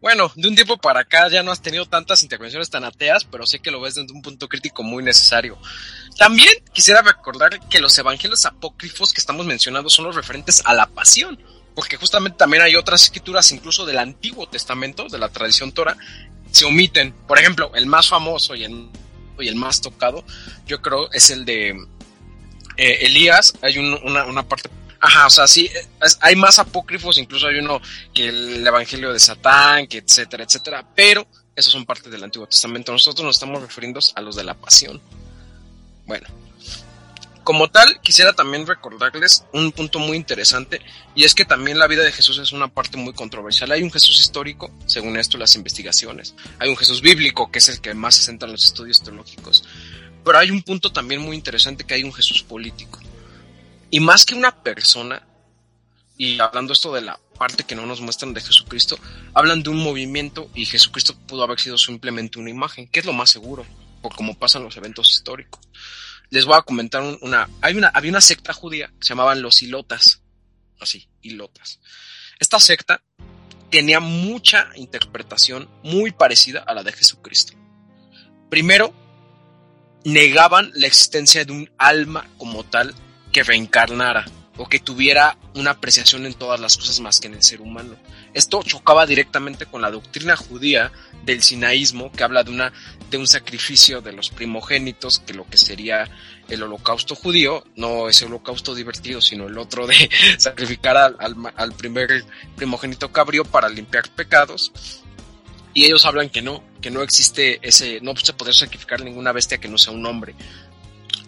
bueno, 0.00 0.30
de 0.34 0.48
un 0.48 0.54
tiempo 0.54 0.76
para 0.76 1.00
acá 1.00 1.28
ya 1.28 1.42
no 1.42 1.50
has 1.50 1.62
tenido 1.62 1.86
tantas 1.86 2.22
intervenciones 2.22 2.70
tan 2.70 2.84
ateas, 2.84 3.24
pero 3.24 3.46
sé 3.46 3.58
que 3.58 3.70
lo 3.70 3.80
ves 3.80 3.94
desde 3.94 4.12
un 4.12 4.22
punto 4.22 4.48
crítico 4.48 4.82
muy 4.82 5.02
necesario. 5.02 5.58
También 6.18 6.52
quisiera 6.72 7.02
recordar 7.02 7.60
que 7.68 7.80
los 7.80 7.96
evangelios 7.98 8.44
apócrifos 8.46 9.12
que 9.12 9.20
estamos 9.20 9.46
mencionando 9.46 9.90
son 9.90 10.04
los 10.04 10.14
referentes 10.14 10.62
a 10.64 10.74
la 10.74 10.86
pasión, 10.86 11.38
porque 11.74 11.96
justamente 11.96 12.38
también 12.38 12.62
hay 12.62 12.76
otras 12.76 13.02
escrituras, 13.02 13.50
incluso 13.52 13.84
del 13.84 13.98
Antiguo 13.98 14.48
Testamento, 14.48 15.08
de 15.08 15.18
la 15.18 15.28
tradición 15.28 15.72
Torah, 15.72 15.96
se 16.50 16.64
omiten. 16.64 17.12
Por 17.26 17.38
ejemplo, 17.38 17.72
el 17.74 17.86
más 17.86 18.08
famoso 18.08 18.54
y 18.54 18.64
el 18.64 19.56
más 19.56 19.80
tocado, 19.80 20.24
yo 20.66 20.80
creo, 20.80 21.10
es 21.12 21.30
el 21.30 21.44
de 21.44 21.76
eh, 22.76 22.98
Elías. 23.06 23.54
Hay 23.62 23.78
una, 23.78 24.42
parte. 24.42 24.70
Ajá, 25.00 25.26
o 25.26 25.30
sea, 25.30 25.46
sí, 25.46 25.70
hay 26.20 26.36
más 26.36 26.58
apócrifos, 26.58 27.18
incluso 27.18 27.46
hay 27.46 27.58
uno 27.58 27.80
que 28.14 28.28
el 28.28 28.66
Evangelio 28.66 29.12
de 29.12 29.20
Satán, 29.20 29.86
que 29.86 29.98
etcétera, 29.98 30.44
etcétera, 30.44 30.86
pero 30.94 31.26
esos 31.54 31.72
son 31.72 31.84
parte 31.84 32.10
del 32.10 32.24
Antiguo 32.24 32.46
Testamento. 32.46 32.92
Nosotros 32.92 33.24
nos 33.24 33.36
estamos 33.36 33.60
refiriendo 33.62 34.00
a 34.14 34.20
los 34.20 34.36
de 34.36 34.44
la 34.44 34.54
pasión. 34.54 35.00
Bueno, 36.06 36.26
como 37.46 37.68
tal, 37.68 38.00
quisiera 38.00 38.32
también 38.32 38.66
recordarles 38.66 39.44
un 39.52 39.70
punto 39.70 40.00
muy 40.00 40.16
interesante 40.16 40.80
y 41.14 41.22
es 41.22 41.32
que 41.32 41.44
también 41.44 41.78
la 41.78 41.86
vida 41.86 42.02
de 42.02 42.10
Jesús 42.10 42.38
es 42.38 42.50
una 42.50 42.66
parte 42.66 42.96
muy 42.96 43.12
controversial. 43.14 43.70
Hay 43.70 43.84
un 43.84 43.92
Jesús 43.92 44.18
histórico, 44.18 44.72
según 44.86 45.16
esto 45.16 45.38
las 45.38 45.54
investigaciones. 45.54 46.34
Hay 46.58 46.68
un 46.68 46.76
Jesús 46.76 47.00
bíblico, 47.00 47.48
que 47.52 47.60
es 47.60 47.68
el 47.68 47.80
que 47.80 47.94
más 47.94 48.16
se 48.16 48.22
centra 48.22 48.46
en 48.46 48.52
los 48.54 48.64
estudios 48.64 49.00
teológicos. 49.00 49.62
Pero 50.24 50.38
hay 50.38 50.50
un 50.50 50.60
punto 50.60 50.90
también 50.90 51.20
muy 51.20 51.36
interesante 51.36 51.84
que 51.84 51.94
hay 51.94 52.02
un 52.02 52.12
Jesús 52.12 52.42
político. 52.42 52.98
Y 53.90 54.00
más 54.00 54.24
que 54.24 54.34
una 54.34 54.62
persona, 54.62 55.26
y 56.16 56.40
hablando 56.40 56.72
esto 56.72 56.92
de 56.92 57.02
la 57.02 57.20
parte 57.38 57.64
que 57.64 57.74
no 57.74 57.86
nos 57.86 58.00
muestran 58.00 58.34
de 58.34 58.40
Jesucristo, 58.40 58.98
hablan 59.34 59.62
de 59.62 59.70
un 59.70 59.82
movimiento 59.82 60.50
y 60.54 60.64
Jesucristo 60.66 61.14
pudo 61.26 61.44
haber 61.44 61.60
sido 61.60 61.78
simplemente 61.78 62.38
una 62.38 62.50
imagen, 62.50 62.88
que 62.88 63.00
es 63.00 63.06
lo 63.06 63.12
más 63.12 63.30
seguro, 63.30 63.64
por 64.02 64.14
cómo 64.14 64.38
pasan 64.38 64.64
los 64.64 64.76
eventos 64.76 65.10
históricos 65.10 65.60
les 66.30 66.44
voy 66.44 66.56
a 66.56 66.62
comentar 66.62 67.02
una, 67.20 67.48
hay 67.60 67.76
una, 67.76 67.88
había 67.88 68.10
una 68.10 68.20
secta 68.20 68.52
judía 68.52 68.88
que 68.88 69.06
se 69.06 69.08
llamaban 69.10 69.42
los 69.42 69.62
hilotas, 69.62 70.22
así, 70.80 71.08
hilotas. 71.22 71.80
Esta 72.38 72.58
secta 72.58 73.02
tenía 73.70 74.00
mucha 74.00 74.70
interpretación 74.76 75.68
muy 75.82 76.10
parecida 76.12 76.60
a 76.66 76.74
la 76.74 76.82
de 76.82 76.92
Jesucristo. 76.92 77.54
Primero, 78.50 78.92
negaban 80.04 80.70
la 80.74 80.86
existencia 80.86 81.44
de 81.44 81.52
un 81.52 81.70
alma 81.78 82.28
como 82.38 82.64
tal 82.64 82.94
que 83.32 83.42
reencarnara. 83.42 84.24
o 84.58 84.66
que 84.68 84.80
tuviera 84.80 85.36
una 85.54 85.72
apreciación 85.72 86.24
en 86.24 86.32
todas 86.32 86.58
las 86.58 86.78
cosas 86.78 87.00
más 87.00 87.20
que 87.20 87.26
en 87.26 87.34
el 87.34 87.42
ser 87.42 87.60
humano. 87.60 87.94
Esto 88.32 88.62
chocaba 88.62 89.04
directamente 89.04 89.66
con 89.66 89.82
la 89.82 89.90
doctrina 89.90 90.34
judía 90.34 90.92
del 91.26 91.42
sinaísmo, 91.42 92.10
que 92.10 92.24
habla 92.24 92.42
de, 92.42 92.52
una, 92.52 92.72
de 93.10 93.18
un 93.18 93.26
sacrificio 93.26 94.00
de 94.00 94.12
los 94.12 94.30
primogénitos, 94.30 95.18
que 95.18 95.34
lo 95.34 95.44
que 95.44 95.58
sería 95.58 96.08
el 96.48 96.62
holocausto 96.62 97.14
judío, 97.14 97.64
no 97.76 98.08
ese 98.08 98.24
holocausto 98.24 98.74
divertido, 98.74 99.20
sino 99.20 99.46
el 99.46 99.58
otro 99.58 99.86
de 99.86 100.08
sacrificar 100.38 100.96
al, 100.96 101.16
al, 101.18 101.34
al 101.54 101.72
primer 101.72 102.24
primogénito 102.56 103.12
cabrío 103.12 103.44
para 103.44 103.68
limpiar 103.68 104.08
pecados. 104.08 104.72
Y 105.74 105.84
ellos 105.84 106.06
hablan 106.06 106.30
que 106.30 106.40
no, 106.40 106.64
que 106.80 106.90
no 106.90 107.02
existe 107.02 107.58
ese, 107.60 108.00
no 108.00 108.16
se 108.16 108.32
puede 108.32 108.54
sacrificar 108.54 109.02
ninguna 109.02 109.32
bestia 109.32 109.58
que 109.58 109.68
no 109.68 109.76
sea 109.76 109.92
un 109.92 110.06
hombre 110.06 110.34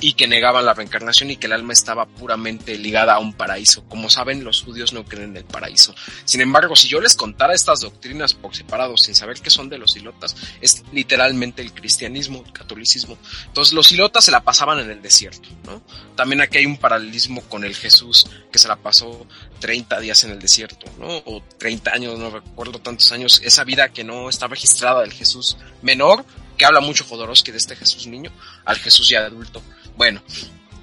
y 0.01 0.15
que 0.15 0.29
negaban 0.29 0.65
la 0.65 0.75
reencarnación 0.75 1.31
y 1.31 1.37
que 1.37 1.47
el 1.47 1.53
alma 1.53 1.73
estaba 1.73 2.07
puramente 2.07 2.79
ligada 2.79 3.15
a 3.15 3.19
un 3.19 3.33
paraíso. 3.33 3.85
Como 3.89 4.11
saben, 4.11 4.45
los 4.45 4.63
judíos 4.63 4.93
no 4.93 5.05
creen 5.05 5.31
en 5.31 5.37
el 5.39 5.45
paraíso. 5.45 5.95
Sin 6.25 6.41
embargo, 6.41 6.77
si 6.77 6.89
yo 6.89 7.01
les 7.01 7.17
contara 7.17 7.55
estas 7.55 7.81
doctrinas 7.81 8.35
por 8.35 8.55
separado, 8.55 8.97
sin 8.97 9.15
saber 9.15 9.41
qué 9.41 9.51
son 9.51 9.69
de 9.69 9.79
los 9.79 9.97
ilotas, 9.97 10.37
es 10.61 10.83
literalmente 10.93 11.63
el 11.63 11.73
cristianismo, 11.73 12.43
el 12.45 12.53
catolicismo. 12.53 13.19
Entonces, 13.47 13.75
los 13.75 13.91
ilotas 13.93 14.25
se 14.25 14.31
la 14.31 14.41
pasaban 14.41 14.79
en 14.81 14.91
el 14.91 15.03
desierto, 15.03 15.49
¿no? 15.65 15.83
También 16.17 16.41
aquí 16.41 16.59
hay 16.59 16.67
un 16.67 16.77
paralelismo 16.77 17.43
con 17.43 17.65
el 17.65 17.75
Jesús, 17.75 18.27
que 18.53 18.59
se 18.59 18.69
la 18.69 18.77
pasó 18.77 19.27
30 19.61 20.01
días 20.01 20.25
en 20.25 20.31
el 20.31 20.39
desierto, 20.39 20.87
¿no? 20.99 21.09
O 21.27 21.43
30 21.59 21.91
años, 21.93 22.19
no 22.19 22.31
recuerdo 22.31 22.79
tantos 22.81 23.11
años, 23.13 23.41
esa 23.45 23.65
vida 23.65 23.89
que 23.91 24.05
no 24.05 24.29
está 24.29 24.47
registrada 24.47 25.01
del 25.01 25.13
Jesús 25.13 25.57
menor, 25.83 26.25
que 26.57 26.65
habla 26.65 26.81
mucho 26.81 27.05
Jodorowsky 27.05 27.53
de 27.53 27.59
este 27.59 27.77
Jesús 27.77 28.07
niño, 28.07 28.33
al 28.65 28.77
Jesús 28.77 29.09
ya 29.09 29.21
adulto. 29.21 29.63
Bueno, 29.99 30.23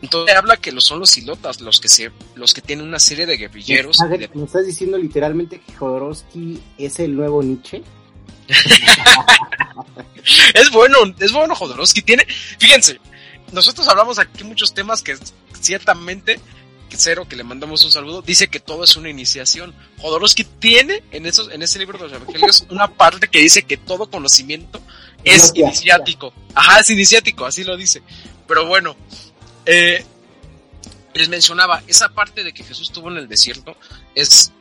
entonces 0.02 0.36
habla 0.36 0.58
que 0.58 0.80
son 0.82 1.00
los 1.00 1.18
ilotas 1.18 1.62
los 1.62 1.80
que 1.80 1.88
se, 1.88 2.12
los 2.36 2.54
que 2.54 2.62
tienen 2.62 2.86
una 2.86 3.00
serie 3.00 3.26
de 3.26 3.38
guerrilleros. 3.38 3.98
¿Me, 4.02 4.18
de... 4.18 4.30
¿Me 4.34 4.44
estás 4.44 4.68
diciendo 4.68 4.98
literalmente 4.98 5.60
que 5.60 5.74
Jodorowsky 5.74 6.62
es 6.78 7.00
el 7.00 7.16
nuevo 7.16 7.42
Nietzsche? 7.42 7.82
es 10.54 10.70
bueno, 10.72 10.98
es 11.18 11.32
bueno 11.32 11.56
Jodorowsky. 11.56 12.02
Tiene, 12.02 12.28
fíjense, 12.60 13.00
nosotros 13.52 13.88
hablamos 13.88 14.20
aquí 14.20 14.44
muchos 14.44 14.74
temas 14.74 15.02
que 15.02 15.18
ciertamente 15.60 16.40
Cero, 16.98 17.26
que 17.28 17.36
le 17.36 17.44
mandamos 17.44 17.84
un 17.84 17.92
saludo, 17.92 18.22
dice 18.22 18.48
que 18.48 18.60
todo 18.60 18.84
es 18.84 18.96
una 18.96 19.10
iniciación. 19.10 19.74
Jodorowsky 20.00 20.44
tiene 20.44 21.04
en, 21.12 21.26
esos, 21.26 21.52
en 21.52 21.62
ese 21.62 21.80
libro 21.80 21.98
de 21.98 22.06
los 22.06 22.14
evangelios 22.14 22.66
una 22.70 22.88
parte 22.88 23.28
que 23.28 23.40
dice 23.40 23.64
que 23.64 23.78
todo 23.78 24.10
conocimiento 24.10 24.82
es 25.24 25.52
iniciático. 25.56 26.34
Ajá, 26.54 26.80
es 26.80 26.90
iniciático, 26.90 27.46
así 27.46 27.64
lo 27.64 27.78
dice. 27.78 28.02
Pero 28.48 28.66
bueno, 28.66 28.96
eh, 29.66 30.06
les 31.14 31.30
mencionaba, 31.30 31.82
esa 31.88 32.10
parte 32.10 32.44
de 32.44 32.54
que 32.54 32.64
Jesús 32.64 32.90
estuvo 32.90 33.10
en 33.12 33.18
el 33.18 33.28
desierto 33.28 33.76
es 34.14 34.52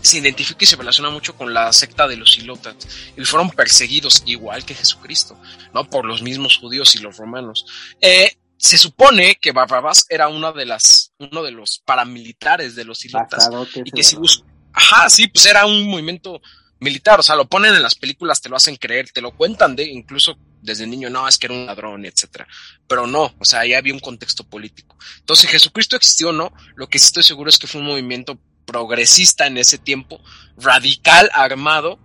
se 0.00 0.18
identifica 0.18 0.62
y 0.62 0.66
se 0.66 0.76
relaciona 0.76 1.10
mucho 1.10 1.34
con 1.34 1.52
la 1.52 1.72
secta 1.72 2.06
de 2.06 2.16
los 2.16 2.38
ilotas 2.38 2.76
y 3.16 3.24
fueron 3.24 3.50
perseguidos 3.50 4.22
igual 4.26 4.64
que 4.64 4.74
Jesucristo, 4.74 5.36
¿no? 5.74 5.90
Por 5.90 6.04
los 6.04 6.22
mismos 6.22 6.56
judíos 6.56 6.94
y 6.94 7.00
los 7.00 7.16
romanos. 7.16 7.66
Eh, 8.00 8.36
se 8.56 8.78
supone 8.78 9.36
que 9.36 9.50
Barrabás 9.50 10.06
era 10.08 10.28
una 10.28 10.52
de 10.52 10.66
las, 10.66 11.12
uno 11.18 11.42
de 11.42 11.50
los 11.50 11.80
paramilitares 11.84 12.76
de 12.76 12.84
los 12.84 13.04
ilotas. 13.04 13.50
Y 13.84 13.90
que 13.90 14.04
si 14.04 14.16
bus 14.16 14.44
Ajá, 14.72 15.10
sí, 15.10 15.26
pues 15.26 15.44
era 15.46 15.66
un 15.66 15.88
movimiento 15.88 16.40
militar, 16.78 17.18
o 17.18 17.22
sea, 17.24 17.34
lo 17.34 17.48
ponen 17.48 17.74
en 17.74 17.82
las 17.82 17.96
películas, 17.96 18.40
te 18.40 18.48
lo 18.48 18.56
hacen 18.56 18.76
creer, 18.76 19.10
te 19.10 19.20
lo 19.20 19.32
cuentan 19.32 19.74
de, 19.74 19.84
incluso 19.84 20.38
desde 20.68 20.86
niño, 20.86 21.10
no, 21.10 21.26
es 21.26 21.36
que 21.38 21.46
era 21.46 21.54
un 21.54 21.66
ladrón, 21.66 22.04
etcétera. 22.04 22.46
Pero 22.86 23.06
no, 23.06 23.34
o 23.38 23.44
sea, 23.44 23.60
ahí 23.60 23.74
había 23.74 23.92
un 23.92 24.00
contexto 24.00 24.44
político. 24.44 24.96
Entonces, 25.18 25.50
Jesucristo 25.50 25.96
existió 25.96 26.28
o 26.28 26.32
no, 26.32 26.52
lo 26.76 26.88
que 26.88 26.98
sí 26.98 27.06
estoy 27.06 27.24
seguro 27.24 27.50
es 27.50 27.58
que 27.58 27.66
fue 27.66 27.80
un 27.80 27.88
movimiento 27.88 28.38
progresista 28.64 29.46
en 29.46 29.58
ese 29.58 29.78
tiempo, 29.78 30.20
radical, 30.58 31.30
armado 31.32 31.98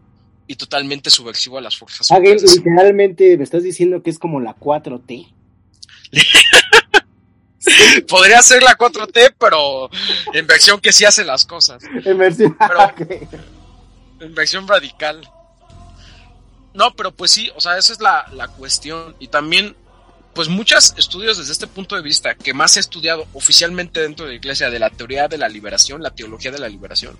y 0.47 0.55
totalmente 0.55 1.09
subversivo 1.09 1.57
a 1.57 1.61
las 1.61 1.77
fuerzas. 1.77 2.09
Alguien, 2.11 2.37
literalmente 2.37 3.37
me 3.37 3.43
estás 3.43 3.63
diciendo 3.63 4.01
que 4.01 4.09
es 4.09 4.17
como 4.17 4.39
la 4.39 4.55
4T. 4.55 5.27
Podría 8.07 8.41
ser 8.41 8.63
la 8.63 8.77
4T, 8.77 9.35
pero 9.37 9.89
en 10.33 10.47
versión 10.47 10.79
que 10.79 10.91
sí 10.91 11.05
hace 11.05 11.23
las 11.23 11.45
cosas. 11.45 11.83
En 12.05 12.17
versión, 12.17 12.57
pero, 12.57 12.85
okay. 12.91 13.27
en 14.19 14.33
versión 14.33 14.67
radical. 14.67 15.21
No, 16.73 16.95
pero 16.95 17.11
pues 17.11 17.31
sí, 17.31 17.51
o 17.55 17.61
sea, 17.61 17.77
esa 17.77 17.93
es 17.93 18.01
la, 18.01 18.25
la 18.33 18.47
cuestión. 18.47 19.15
Y 19.19 19.27
también, 19.27 19.75
pues 20.33 20.49
muchos 20.49 20.93
estudios 20.97 21.37
desde 21.37 21.51
este 21.51 21.67
punto 21.67 21.95
de 21.95 22.01
vista, 22.01 22.35
que 22.35 22.53
más 22.53 22.77
he 22.77 22.79
estudiado 22.79 23.27
oficialmente 23.33 24.01
dentro 24.01 24.25
de 24.25 24.31
la 24.31 24.37
iglesia, 24.37 24.69
de 24.69 24.79
la 24.79 24.89
teoría 24.89 25.27
de 25.27 25.37
la 25.37 25.49
liberación, 25.49 26.01
la 26.01 26.11
teología 26.11 26.51
de 26.51 26.59
la 26.59 26.69
liberación, 26.69 27.17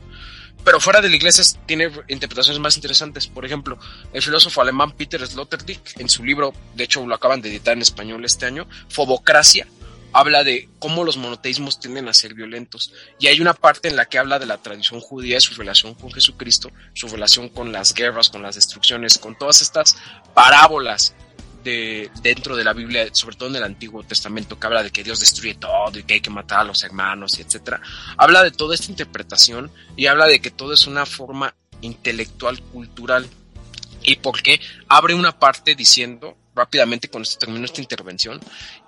pero 0.64 0.80
fuera 0.80 1.02
de 1.02 1.10
la 1.10 1.16
iglesia 1.16 1.44
tiene 1.66 1.92
interpretaciones 2.08 2.60
más 2.60 2.76
interesantes. 2.76 3.28
Por 3.28 3.46
ejemplo, 3.46 3.78
el 4.14 4.22
filósofo 4.22 4.62
alemán 4.62 4.92
Peter 4.92 5.26
Sloterdijk, 5.26 6.00
en 6.00 6.10
su 6.10 6.24
libro, 6.24 6.54
de 6.76 6.86
hecho 6.86 7.06
lo 7.06 7.14
acaban 7.14 7.42
de 7.42 7.50
editar 7.50 7.74
en 7.74 7.82
español 7.82 8.24
este 8.26 8.46
año, 8.46 8.68
Fobocracia, 8.90 9.68
habla 10.14 10.44
de 10.44 10.70
cómo 10.80 11.04
los 11.04 11.18
monoteísmos 11.18 11.80
tienden 11.80 12.08
a 12.08 12.14
ser 12.14 12.34
violentos. 12.34 12.94
Y 13.20 13.28
hay 13.28 13.42
una 13.42 13.54
parte 13.54 13.90
en 13.90 13.96
la 13.96 14.06
que 14.06 14.20
habla 14.20 14.40
de 14.40 14.46
la 14.46 14.58
tradición 14.58 15.02
judía, 15.02 15.42
su 15.42 15.56
relación 15.56 15.96
con 15.96 16.12
Jesucristo, 16.12 16.72
su 16.94 17.08
relación 17.08 17.50
con 17.50 17.72
las 17.72 17.94
guerras, 17.94 18.30
con 18.30 18.42
las 18.42 18.56
destrucciones, 18.56 19.18
con 19.18 19.38
todas 19.38 19.62
estas 19.62 19.98
parábolas 20.34 21.16
de, 21.64 22.12
dentro 22.22 22.56
de 22.56 22.64
la 22.64 22.74
Biblia, 22.74 23.08
sobre 23.14 23.36
todo 23.36 23.50
en 23.50 23.56
el 23.56 23.64
Antiguo 23.64 24.04
Testamento, 24.04 24.60
que 24.60 24.68
habla 24.68 24.84
de 24.84 24.92
que 24.92 25.04
Dios 25.04 25.20
destruye 25.20 25.56
todo 25.56 25.98
y 25.98 26.04
que 26.04 26.16
hay 26.16 26.22
que 26.22 26.30
matar 26.30 26.60
a 26.60 26.64
los 26.66 26.84
hermanos 26.84 27.40
y 27.40 27.42
etcétera. 27.42 27.82
Habla 28.18 28.44
de 28.44 28.52
toda 28.52 28.76
esta 28.76 28.92
interpretación 28.92 29.72
y 29.96 30.08
habla 30.08 30.28
de 30.28 30.40
que 30.40 30.52
todo 30.52 30.74
es 30.74 30.88
una 30.88 31.06
forma 31.06 31.56
intelectual, 31.82 32.62
cultural. 32.62 33.28
¿Y 34.04 34.18
por 34.18 34.42
qué? 34.42 34.60
Abre 34.88 35.14
una 35.14 35.40
parte 35.40 35.76
diciendo, 35.76 36.38
rápidamente 36.56 37.10
con 37.10 37.22
esto 37.22 37.40
termino 37.40 37.66
esta 37.66 37.82
intervención, 37.82 38.40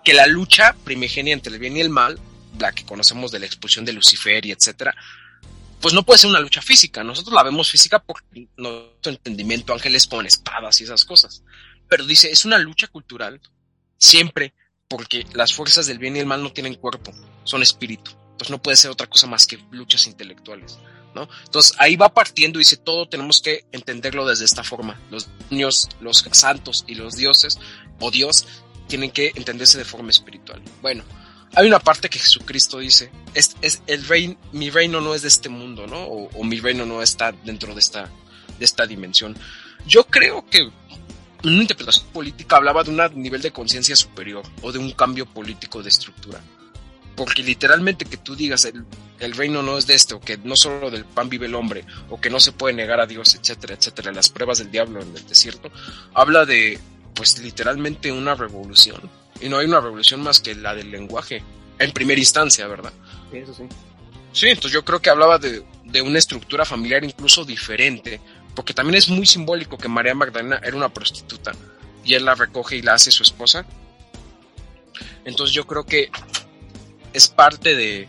que 0.05 0.13
la 0.13 0.27
lucha 0.27 0.73
primigenia 0.85 1.33
entre 1.33 1.51
el 1.53 1.59
bien 1.59 1.75
y 1.75 1.81
el 1.81 1.89
mal, 1.89 2.17
la 2.57 2.71
que 2.71 2.85
conocemos 2.85 3.31
de 3.31 3.39
la 3.39 3.45
expulsión 3.45 3.83
de 3.83 3.91
Lucifer 3.91 4.45
y 4.45 4.51
etcétera, 4.51 4.95
pues 5.81 5.93
no 5.93 6.03
puede 6.03 6.19
ser 6.19 6.29
una 6.29 6.39
lucha 6.39 6.61
física. 6.61 7.03
Nosotros 7.03 7.33
la 7.33 7.43
vemos 7.43 7.69
física 7.69 7.99
por 7.99 8.23
nuestro 8.55 9.11
entendimiento, 9.11 9.73
ángeles 9.73 10.07
con 10.07 10.25
espadas 10.25 10.79
y 10.79 10.85
esas 10.85 11.03
cosas 11.03 11.43
pero 11.87 12.05
dice, 12.05 12.31
es 12.31 12.45
una 12.45 12.57
lucha 12.57 12.87
cultural 12.87 13.41
siempre 13.97 14.53
porque 14.87 15.25
las 15.33 15.53
fuerzas 15.53 15.87
del 15.87 15.99
bien 15.99 16.15
y 16.15 16.19
el 16.19 16.25
mal 16.25 16.43
no 16.43 16.53
tienen 16.53 16.75
cuerpo, 16.75 17.11
son 17.43 17.63
espíritu. 17.63 18.11
Entonces 18.31 18.51
no 18.51 18.61
puede 18.61 18.77
ser 18.77 18.91
otra 18.91 19.07
cosa 19.07 19.27
más 19.27 19.47
que 19.47 19.59
luchas 19.71 20.07
intelectuales, 20.07 20.77
¿no? 21.13 21.27
Entonces 21.45 21.73
ahí 21.79 21.95
va 21.95 22.13
partiendo 22.13 22.59
y 22.59 22.61
dice, 22.61 22.77
todo 22.77 23.07
tenemos 23.07 23.41
que 23.41 23.65
entenderlo 23.71 24.25
desde 24.25 24.45
esta 24.45 24.63
forma. 24.63 24.99
Los 25.09 25.29
niños, 25.49 25.87
los 26.01 26.25
santos 26.31 26.83
y 26.87 26.95
los 26.95 27.15
dioses 27.15 27.57
o 27.99 28.11
Dios 28.11 28.45
tienen 28.87 29.11
que 29.11 29.31
entenderse 29.35 29.77
de 29.77 29.85
forma 29.85 30.09
espiritual. 30.09 30.61
Bueno, 30.81 31.03
hay 31.55 31.67
una 31.67 31.79
parte 31.79 32.09
que 32.09 32.19
Jesucristo 32.19 32.79
dice, 32.79 33.09
es, 33.33 33.55
es 33.61 33.81
el 33.87 34.37
mi 34.51 34.69
reino 34.69 34.99
no 35.01 35.15
es 35.15 35.21
de 35.21 35.29
este 35.29 35.49
mundo, 35.49 35.87
¿no? 35.87 36.03
O, 36.03 36.43
mi 36.43 36.59
reino 36.59 36.85
no 36.85 37.01
está 37.01 37.31
dentro 37.31 37.73
de 37.73 37.79
esta, 37.79 38.09
de 38.59 38.65
esta 38.65 38.85
dimensión. 38.85 39.37
Yo 39.87 40.05
creo 40.05 40.45
que 40.49 40.69
una 41.43 41.61
interpretación 41.61 42.07
política 42.07 42.57
hablaba 42.57 42.83
de 42.83 42.89
un 42.89 43.21
nivel 43.21 43.41
de 43.41 43.51
conciencia 43.51 43.95
superior 43.95 44.43
o 44.61 44.71
de 44.71 44.79
un 44.79 44.91
cambio 44.91 45.25
político 45.25 45.81
de 45.81 45.89
estructura. 45.89 46.41
Porque 47.15 47.43
literalmente 47.43 48.03
que 48.03 48.17
tú 48.17 48.35
digas 48.35 48.65
el, 48.65 48.83
el, 49.19 49.33
reino 49.33 49.63
no 49.63 49.77
es 49.77 49.87
de 49.87 49.93
este, 49.93 50.15
o 50.15 50.19
que 50.19 50.37
no 50.37 50.57
solo 50.57 50.91
del 50.91 51.05
pan 51.05 51.29
vive 51.29 51.45
el 51.45 51.55
hombre, 51.55 51.85
o 52.09 52.19
que 52.19 52.29
no 52.29 52.41
se 52.41 52.51
puede 52.51 52.75
negar 52.75 52.99
a 52.99 53.05
Dios, 53.05 53.35
etcétera, 53.35 53.75
etcétera, 53.75 54.11
las 54.11 54.29
pruebas 54.29 54.57
del 54.57 54.69
diablo 54.69 55.01
en 55.01 55.15
el 55.15 55.25
desierto, 55.25 55.71
habla 56.13 56.45
de, 56.45 56.77
pues 57.15 57.39
literalmente 57.39 58.11
una 58.11 58.35
revolución. 58.35 59.09
Y 59.41 59.49
no 59.49 59.57
hay 59.57 59.65
una 59.65 59.81
revolución 59.81 60.21
más 60.21 60.39
que 60.39 60.53
la 60.55 60.75
del 60.75 60.91
lenguaje, 60.91 61.43
en 61.79 61.91
primera 61.91 62.19
instancia, 62.19 62.67
¿verdad? 62.67 62.93
Sí, 63.31 63.37
eso 63.37 63.53
sí. 63.53 63.63
Sí, 64.31 64.47
entonces 64.47 64.73
yo 64.73 64.83
creo 64.83 65.01
que 65.01 65.09
hablaba 65.09 65.39
de, 65.39 65.63
de 65.85 66.01
una 66.01 66.19
estructura 66.19 66.65
familiar 66.65 67.03
incluso 67.03 67.45
diferente, 67.45 68.19
porque 68.53 68.73
también 68.73 68.95
es 68.95 69.09
muy 69.09 69.25
simbólico 69.25 69.77
que 69.77 69.87
María 69.87 70.13
Magdalena 70.13 70.59
era 70.63 70.75
una 70.75 70.89
prostituta 70.89 71.53
y 72.03 72.13
él 72.13 72.25
la 72.25 72.35
recoge 72.35 72.77
y 72.77 72.81
la 72.81 72.93
hace 72.93 73.11
su 73.11 73.23
esposa. 73.23 73.65
Entonces 75.23 75.55
yo 75.55 75.65
creo 75.65 75.85
que 75.85 76.09
es 77.13 77.27
parte 77.27 77.75
de, 77.75 78.07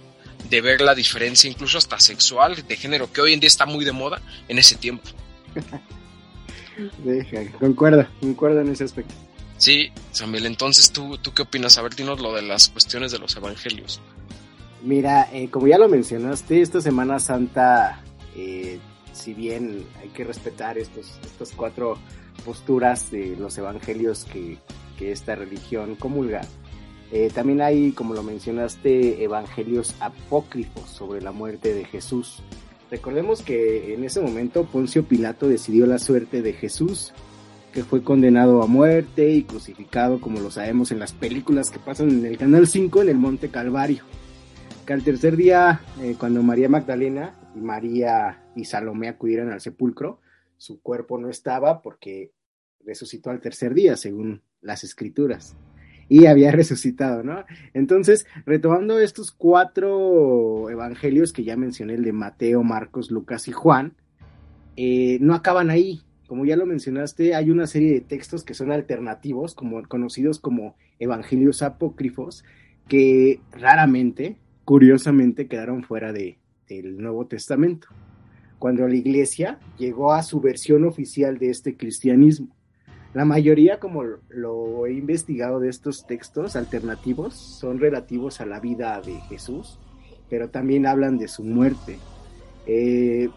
de 0.50 0.60
ver 0.60 0.80
la 0.80 0.94
diferencia, 0.94 1.50
incluso 1.50 1.78
hasta 1.78 1.98
sexual, 2.00 2.66
de 2.66 2.76
género, 2.76 3.10
que 3.12 3.20
hoy 3.20 3.32
en 3.32 3.40
día 3.40 3.48
está 3.48 3.66
muy 3.66 3.84
de 3.84 3.92
moda 3.92 4.20
en 4.48 4.58
ese 4.58 4.76
tiempo. 4.76 5.08
Deja, 7.04 7.50
concuerda, 7.58 8.10
concuerda 8.20 8.60
en 8.62 8.68
ese 8.68 8.84
aspecto. 8.84 9.14
Sí, 9.58 9.90
Samuel, 10.12 10.46
entonces 10.46 10.92
¿tú, 10.92 11.18
tú 11.18 11.32
qué 11.32 11.42
opinas? 11.42 11.78
A 11.78 11.82
ver, 11.82 11.94
dinos 11.94 12.20
lo 12.20 12.34
de 12.34 12.42
las 12.42 12.68
cuestiones 12.68 13.12
de 13.12 13.18
los 13.18 13.36
evangelios. 13.36 14.00
Mira, 14.82 15.28
eh, 15.32 15.48
como 15.50 15.66
ya 15.66 15.78
lo 15.78 15.88
mencionaste, 15.88 16.60
esta 16.60 16.80
Semana 16.80 17.18
Santa 17.18 18.02
eh, 18.36 18.78
si 19.12 19.32
bien 19.32 19.86
hay 20.00 20.08
que 20.10 20.24
respetar 20.24 20.76
estos, 20.78 21.18
estas 21.24 21.52
cuatro 21.52 21.98
posturas 22.44 23.10
de 23.10 23.34
los 23.36 23.56
evangelios 23.56 24.24
que, 24.24 24.58
que 24.98 25.12
esta 25.12 25.34
religión 25.34 25.96
comulga, 25.96 26.42
Eh, 27.12 27.30
también 27.32 27.60
hay, 27.62 27.92
como 27.92 28.14
lo 28.14 28.24
mencionaste, 28.24 29.22
evangelios 29.22 29.94
apócrifos 30.00 30.90
sobre 30.90 31.22
la 31.22 31.30
muerte 31.30 31.72
de 31.72 31.84
Jesús. 31.84 32.42
Recordemos 32.90 33.42
que 33.42 33.94
en 33.94 34.04
ese 34.04 34.20
momento 34.20 34.64
Poncio 34.64 35.04
Pilato 35.04 35.48
decidió 35.48 35.86
la 35.86 35.98
suerte 35.98 36.42
de 36.42 36.52
Jesús, 36.52 37.12
que 37.72 37.82
fue 37.82 38.02
condenado 38.02 38.62
a 38.62 38.66
muerte 38.66 39.30
y 39.30 39.42
crucificado, 39.42 40.20
como 40.20 40.40
lo 40.40 40.50
sabemos 40.50 40.92
en 40.92 41.00
las 41.00 41.12
películas 41.12 41.70
que 41.70 41.80
pasan 41.80 42.10
en 42.10 42.26
el 42.26 42.38
Canal 42.38 42.66
5, 42.66 43.02
en 43.02 43.08
el 43.08 43.18
Monte 43.18 43.50
Calvario. 43.50 44.04
Que 44.86 44.92
al 44.92 45.02
tercer 45.02 45.36
día, 45.36 45.80
eh, 46.00 46.14
cuando 46.18 46.42
María 46.42 46.68
Magdalena 46.68 47.34
y 47.56 47.60
María 47.60 48.44
y 48.54 48.64
Salomé 48.64 49.08
acudieron 49.08 49.50
al 49.50 49.60
sepulcro, 49.60 50.20
su 50.56 50.80
cuerpo 50.80 51.18
no 51.18 51.28
estaba 51.28 51.82
porque 51.82 52.32
resucitó 52.84 53.30
al 53.30 53.40
tercer 53.40 53.74
día, 53.74 53.96
según 53.96 54.42
las 54.60 54.84
escrituras 54.84 55.56
y 56.08 56.26
había 56.26 56.52
resucitado, 56.52 57.22
¿no? 57.22 57.44
Entonces, 57.74 58.26
retomando 58.44 58.98
estos 58.98 59.32
cuatro 59.32 60.70
evangelios 60.70 61.32
que 61.32 61.44
ya 61.44 61.56
mencioné, 61.56 61.94
el 61.94 62.04
de 62.04 62.12
Mateo, 62.12 62.62
Marcos, 62.62 63.10
Lucas 63.10 63.48
y 63.48 63.52
Juan, 63.52 63.94
eh, 64.76 65.18
no 65.20 65.34
acaban 65.34 65.70
ahí. 65.70 66.02
Como 66.26 66.44
ya 66.44 66.56
lo 66.56 66.66
mencionaste, 66.66 67.34
hay 67.34 67.50
una 67.50 67.66
serie 67.66 67.92
de 67.92 68.00
textos 68.00 68.44
que 68.44 68.54
son 68.54 68.72
alternativos, 68.72 69.54
como 69.54 69.82
conocidos 69.84 70.40
como 70.40 70.76
evangelios 70.98 71.62
apócrifos, 71.62 72.44
que 72.88 73.40
raramente, 73.52 74.36
curiosamente, 74.64 75.46
quedaron 75.46 75.84
fuera 75.84 76.12
de, 76.12 76.38
del 76.68 76.98
Nuevo 76.98 77.26
Testamento. 77.26 77.88
Cuando 78.58 78.88
la 78.88 78.96
iglesia 78.96 79.58
llegó 79.78 80.12
a 80.12 80.22
su 80.22 80.40
versión 80.40 80.84
oficial 80.84 81.38
de 81.38 81.50
este 81.50 81.76
cristianismo. 81.76 82.55
La 83.14 83.24
mayoría, 83.24 83.80
como 83.80 84.02
lo 84.28 84.86
he 84.86 84.92
investigado 84.92 85.58
de 85.58 85.68
estos 85.68 86.06
textos 86.06 86.54
alternativos, 86.54 87.34
son 87.34 87.78
relativos 87.78 88.40
a 88.40 88.46
la 88.46 88.60
vida 88.60 89.00
de 89.00 89.20
Jesús, 89.22 89.78
pero 90.28 90.50
también 90.50 90.86
hablan 90.86 91.18
de 91.18 91.28
su 91.28 91.42
muerte. 91.42 91.98
Eh, 92.66 93.28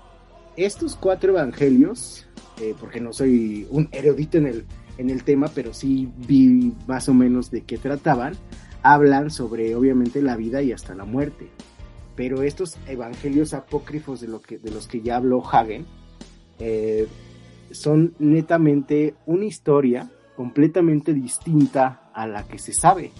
estos 0.57 0.95
cuatro 0.95 1.31
evangelios, 1.31 2.27
eh, 2.61 2.75
porque 2.79 2.99
no 2.99 3.13
soy 3.13 3.67
un 3.69 3.87
erudito 3.91 4.37
en 4.37 4.47
el, 4.47 4.65
en 4.97 5.09
el 5.09 5.23
tema, 5.23 5.47
pero 5.55 5.73
sí 5.73 6.11
vi 6.27 6.73
más 6.87 7.07
o 7.07 7.13
menos 7.13 7.49
de 7.51 7.61
qué 7.61 7.77
trataban, 7.77 8.33
hablan 8.83 9.29
sobre 9.29 9.75
obviamente 9.75 10.21
la 10.21 10.35
vida 10.35 10.61
y 10.61 10.71
hasta 10.71 10.95
la 10.95 11.05
muerte. 11.05 11.47
Pero 12.15 12.43
estos 12.43 12.77
evangelios 12.87 13.53
apócrifos 13.53 14.19
de, 14.19 14.27
lo 14.27 14.41
que, 14.41 14.57
de 14.57 14.71
los 14.71 14.87
que 14.87 15.01
ya 15.01 15.15
habló 15.15 15.41
Hagen, 15.45 15.85
eh, 16.59 17.07
son 17.71 18.13
netamente 18.19 19.15
una 19.25 19.45
historia 19.45 20.09
completamente 20.35 21.13
distinta 21.13 22.09
a 22.13 22.27
la 22.27 22.47
que 22.47 22.59
se 22.59 22.73
sabe. 22.73 23.11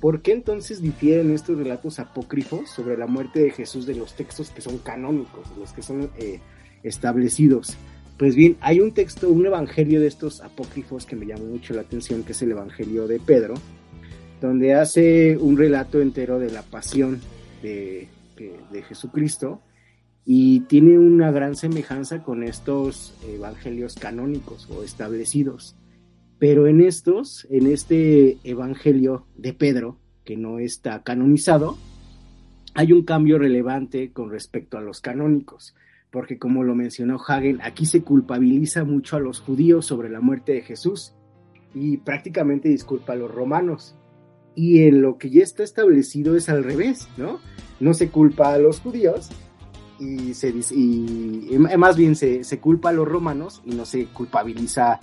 ¿Por 0.00 0.20
qué 0.20 0.32
entonces 0.32 0.82
difieren 0.82 1.30
estos 1.30 1.56
relatos 1.56 1.98
apócrifos 1.98 2.68
sobre 2.68 2.96
la 2.96 3.06
muerte 3.06 3.40
de 3.40 3.50
Jesús 3.50 3.86
de 3.86 3.94
los 3.94 4.14
textos 4.14 4.50
que 4.50 4.60
son 4.60 4.78
canónicos, 4.78 5.48
de 5.54 5.60
los 5.60 5.72
que 5.72 5.82
son 5.82 6.10
eh, 6.18 6.40
establecidos? 6.82 7.76
Pues 8.18 8.34
bien, 8.36 8.56
hay 8.60 8.80
un 8.80 8.92
texto, 8.92 9.30
un 9.30 9.46
evangelio 9.46 10.00
de 10.00 10.08
estos 10.08 10.40
apócrifos 10.40 11.06
que 11.06 11.16
me 11.16 11.26
llamó 11.26 11.44
mucho 11.44 11.72
la 11.74 11.82
atención, 11.82 12.24
que 12.24 12.32
es 12.32 12.42
el 12.42 12.50
evangelio 12.50 13.06
de 13.06 13.20
Pedro, 13.20 13.54
donde 14.40 14.74
hace 14.74 15.36
un 15.38 15.56
relato 15.56 16.00
entero 16.00 16.38
de 16.38 16.50
la 16.50 16.62
pasión 16.62 17.20
de, 17.62 18.08
de 18.36 18.82
Jesucristo 18.82 19.60
y 20.24 20.60
tiene 20.60 20.98
una 20.98 21.30
gran 21.30 21.56
semejanza 21.56 22.22
con 22.22 22.42
estos 22.42 23.14
evangelios 23.28 23.96
canónicos 23.96 24.68
o 24.70 24.82
establecidos. 24.82 25.76
Pero 26.38 26.66
en 26.66 26.80
estos, 26.80 27.46
en 27.50 27.66
este 27.66 28.38
evangelio 28.44 29.26
de 29.36 29.52
Pedro, 29.52 29.98
que 30.24 30.36
no 30.36 30.58
está 30.58 31.02
canonizado, 31.02 31.76
hay 32.74 32.92
un 32.92 33.04
cambio 33.04 33.38
relevante 33.38 34.12
con 34.12 34.30
respecto 34.30 34.78
a 34.78 34.80
los 34.80 35.00
canónicos, 35.00 35.74
porque 36.10 36.38
como 36.38 36.62
lo 36.62 36.74
mencionó 36.74 37.18
Hagen, 37.26 37.60
aquí 37.62 37.86
se 37.86 38.02
culpabiliza 38.02 38.84
mucho 38.84 39.16
a 39.16 39.20
los 39.20 39.40
judíos 39.40 39.86
sobre 39.86 40.08
la 40.08 40.20
muerte 40.20 40.52
de 40.52 40.62
Jesús 40.62 41.14
y 41.74 41.98
prácticamente 41.98 42.68
disculpa 42.68 43.14
a 43.14 43.16
los 43.16 43.30
romanos. 43.30 43.96
Y 44.54 44.82
en 44.82 45.00
lo 45.00 45.16
que 45.16 45.30
ya 45.30 45.42
está 45.42 45.62
establecido 45.62 46.36
es 46.36 46.48
al 46.48 46.64
revés, 46.64 47.08
¿no? 47.16 47.40
No 47.80 47.94
se 47.94 48.10
culpa 48.10 48.52
a 48.52 48.58
los 48.58 48.80
judíos, 48.80 49.30
y, 49.98 50.34
se, 50.34 50.54
y, 50.70 51.56
más 51.78 51.96
bien 51.96 52.16
se, 52.16 52.44
se, 52.44 52.58
culpa 52.58 52.90
a 52.90 52.92
los 52.92 53.06
romanos 53.06 53.62
y 53.64 53.74
no 53.74 53.84
se 53.86 54.06
culpabiliza 54.06 54.98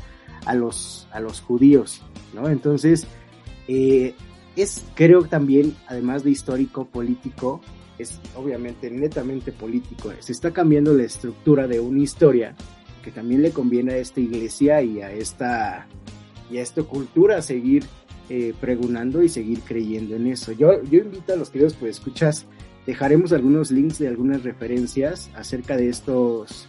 a 0.45 0.56
los, 0.56 1.08
a 1.12 1.19
los 1.19 1.41
judíos, 1.41 2.02
¿no? 2.34 2.49
Entonces, 2.49 3.08
eh, 3.67 4.15
es 4.56 4.86
creo 4.95 5.23
también, 5.23 5.75
además 5.88 6.23
de 6.23 6.32
histórico, 6.32 6.86
político, 6.86 7.62
es 7.97 8.19
obviamente 8.36 8.89
netamente 8.89 9.52
político, 9.52 10.12
se 10.19 10.32
está 10.32 10.52
cambiando 10.52 10.93
la 10.93 11.04
estructura 11.04 11.67
de 11.67 11.80
una 11.80 11.99
historia 11.99 12.56
que 13.04 13.12
también 13.12 13.41
le 13.41 13.52
conviene 13.52 13.93
a 13.93 13.97
esta 13.97 14.19
iglesia 14.19 14.82
y 14.82 15.02
a 15.02 15.12
esta, 15.12 15.88
y 16.49 16.58
a 16.58 16.62
esta 16.62 16.84
cultura 16.84 17.41
seguir 17.41 17.86
eh, 18.30 18.54
pregonando 18.60 19.23
y 19.23 19.30
seguir 19.30 19.62
creyendo 19.62 20.15
en 20.15 20.28
eso. 20.28 20.52
Yo, 20.52 20.84
yo 20.84 20.99
invito 20.99 21.34
a 21.34 21.36
los 21.36 21.49
queridos 21.49 21.75
pues 21.75 21.97
escuchas 21.97 22.45
Dejaremos 22.89 23.34
algunos 23.34 23.69
links 23.69 23.99
de 23.99 24.08
algunas 24.08 24.41
referencias 24.41 25.30
acerca 25.36 25.78
de 25.78 25.89
estos 25.89 26.67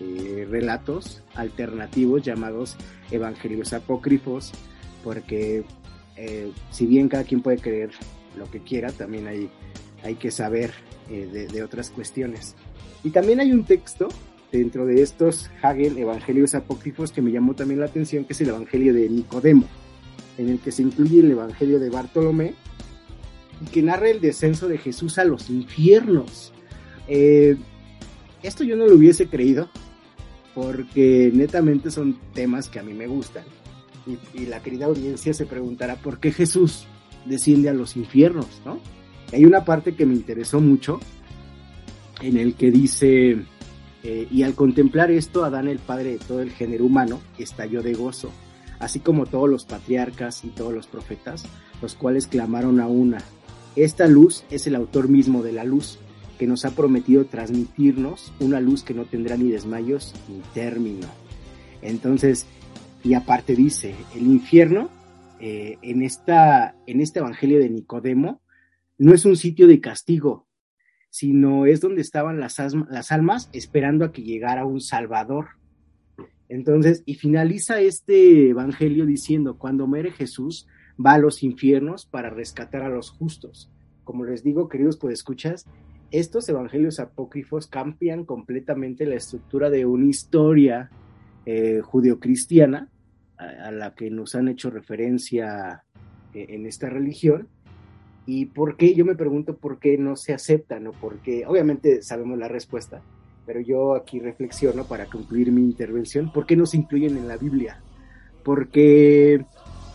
eh, 0.00 0.44
relatos 0.50 1.22
alternativos 1.36 2.24
llamados 2.24 2.76
evangelios 3.12 3.72
apócrifos, 3.72 4.50
porque 5.04 5.62
eh, 6.16 6.50
si 6.72 6.86
bien 6.86 7.08
cada 7.08 7.22
quien 7.22 7.40
puede 7.40 7.58
creer 7.58 7.90
lo 8.36 8.50
que 8.50 8.58
quiera, 8.58 8.90
también 8.90 9.28
hay, 9.28 9.48
hay 10.02 10.16
que 10.16 10.32
saber 10.32 10.72
eh, 11.08 11.28
de, 11.32 11.46
de, 11.46 11.62
otras 11.62 11.90
cuestiones. 11.90 12.56
Y 13.04 13.10
también 13.10 13.38
hay 13.38 13.52
un 13.52 13.62
texto 13.62 14.08
dentro 14.50 14.86
de 14.86 15.02
estos 15.02 15.52
Hagel 15.62 15.98
evangelios 15.98 16.56
apócrifos 16.56 17.12
que 17.12 17.22
me 17.22 17.30
llamó 17.30 17.54
también 17.54 17.78
la 17.78 17.86
atención, 17.86 18.24
que 18.24 18.32
es 18.32 18.40
el 18.40 18.48
evangelio 18.48 18.92
de 18.92 19.08
Nicodemo, 19.08 19.68
en 20.36 20.48
el 20.48 20.58
que 20.58 20.72
se 20.72 20.82
incluye 20.82 21.20
el 21.20 21.30
evangelio 21.30 21.78
de 21.78 21.90
Bartolomé 21.90 22.54
y 23.60 23.64
que 23.66 23.82
narra 23.82 24.08
el 24.08 24.20
descenso 24.20 24.68
de 24.68 24.78
Jesús 24.78 25.18
a 25.18 25.24
los 25.24 25.50
infiernos. 25.50 26.52
Eh, 27.08 27.56
esto 28.42 28.64
yo 28.64 28.76
no 28.76 28.86
lo 28.86 28.94
hubiese 28.94 29.26
creído, 29.26 29.68
porque 30.54 31.30
netamente 31.32 31.90
son 31.90 32.18
temas 32.34 32.68
que 32.68 32.78
a 32.78 32.82
mí 32.82 32.94
me 32.94 33.06
gustan. 33.06 33.44
Y, 34.34 34.46
la 34.46 34.62
querida 34.62 34.86
audiencia 34.86 35.34
se 35.34 35.46
preguntará 35.46 35.96
por 35.96 36.18
qué 36.18 36.32
Jesús 36.32 36.86
desciende 37.26 37.68
a 37.68 37.74
los 37.74 37.96
infiernos, 37.96 38.62
¿no? 38.64 38.80
Hay 39.32 39.44
una 39.44 39.64
parte 39.64 39.94
que 39.94 40.06
me 40.06 40.14
interesó 40.14 40.60
mucho, 40.60 41.00
en 42.20 42.36
el 42.36 42.54
que 42.54 42.70
dice, 42.70 43.44
eh, 44.02 44.26
y 44.30 44.42
al 44.42 44.54
contemplar 44.54 45.10
esto, 45.10 45.44
Adán, 45.44 45.68
el 45.68 45.78
padre 45.78 46.12
de 46.12 46.18
todo 46.18 46.40
el 46.40 46.50
género 46.50 46.86
humano, 46.86 47.20
estalló 47.38 47.82
de 47.82 47.94
gozo, 47.94 48.30
así 48.78 49.00
como 49.00 49.26
todos 49.26 49.48
los 49.48 49.66
patriarcas 49.66 50.44
y 50.44 50.48
todos 50.48 50.72
los 50.72 50.86
profetas, 50.86 51.44
los 51.80 51.94
cuales 51.94 52.26
clamaron 52.26 52.80
a 52.80 52.88
una, 52.88 53.18
esta 53.76 54.08
luz 54.08 54.44
es 54.50 54.66
el 54.66 54.74
autor 54.74 55.08
mismo 55.08 55.42
de 55.42 55.52
la 55.52 55.64
luz, 55.64 55.98
que 56.38 56.46
nos 56.46 56.64
ha 56.64 56.70
prometido 56.70 57.26
transmitirnos 57.26 58.32
una 58.40 58.60
luz 58.60 58.82
que 58.82 58.94
no 58.94 59.04
tendrá 59.04 59.36
ni 59.36 59.50
desmayos 59.50 60.14
ni 60.28 60.40
término. 60.54 61.06
Entonces, 61.82 62.46
y 63.04 63.14
aparte 63.14 63.54
dice, 63.54 63.94
el 64.14 64.22
infierno 64.22 64.90
eh, 65.38 65.78
en, 65.82 66.02
esta, 66.02 66.74
en 66.86 67.00
este 67.00 67.20
Evangelio 67.20 67.58
de 67.58 67.70
Nicodemo 67.70 68.42
no 68.98 69.14
es 69.14 69.24
un 69.24 69.36
sitio 69.36 69.66
de 69.66 69.80
castigo, 69.80 70.46
sino 71.08 71.66
es 71.66 71.80
donde 71.80 72.02
estaban 72.02 72.40
las, 72.40 72.58
las 72.90 73.12
almas 73.12 73.48
esperando 73.52 74.04
a 74.04 74.12
que 74.12 74.22
llegara 74.22 74.66
un 74.66 74.80
Salvador. 74.80 75.48
Entonces, 76.48 77.02
y 77.06 77.14
finaliza 77.14 77.80
este 77.80 78.50
Evangelio 78.50 79.06
diciendo, 79.06 79.56
cuando 79.56 79.86
muere 79.86 80.10
Jesús, 80.10 80.66
va 81.04 81.14
a 81.14 81.18
los 81.18 81.42
infiernos 81.42 82.06
para 82.06 82.30
rescatar 82.30 82.82
a 82.82 82.88
los 82.88 83.10
justos. 83.10 83.70
Como 84.04 84.24
les 84.24 84.42
digo, 84.42 84.68
queridos 84.68 84.98
escuchas, 85.10 85.66
estos 86.10 86.48
evangelios 86.48 86.98
apócrifos 86.98 87.66
cambian 87.66 88.24
completamente 88.24 89.06
la 89.06 89.14
estructura 89.14 89.70
de 89.70 89.86
una 89.86 90.06
historia 90.06 90.90
eh, 91.46 91.80
judeocristiana 91.82 92.88
a, 93.38 93.44
a, 93.44 93.70
la 93.70 93.94
que 93.94 94.10
nos 94.10 94.34
han 94.34 94.48
hecho 94.48 94.70
referencia 94.70 95.84
eh, 96.34 96.46
en 96.50 96.66
esta 96.66 96.88
religión. 96.90 97.48
¿Y 98.26 98.46
por 98.46 98.76
qué? 98.76 98.94
Yo 98.94 99.04
me 99.04 99.14
pregunto 99.14 99.56
por 99.56 99.78
qué 99.78 99.96
no 99.98 100.16
se 100.16 100.32
aceptan 100.32 100.86
o 100.86 100.92
por 100.92 101.18
qué, 101.18 101.46
obviamente 101.46 102.02
sabemos 102.02 102.38
la 102.38 102.48
respuesta, 102.48 103.02
pero 103.46 103.60
yo 103.60 103.94
aquí 103.94 104.20
reflexiono 104.20 104.84
para 104.84 105.06
concluir 105.06 105.50
mi 105.50 105.62
intervención, 105.62 106.32
¿por 106.32 106.46
qué 106.46 106.56
no 106.56 106.66
se 106.66 106.76
incluyen 106.76 107.16
en 107.16 107.26
la 107.26 107.36
Biblia? 107.36 107.80
Porque 108.44 109.44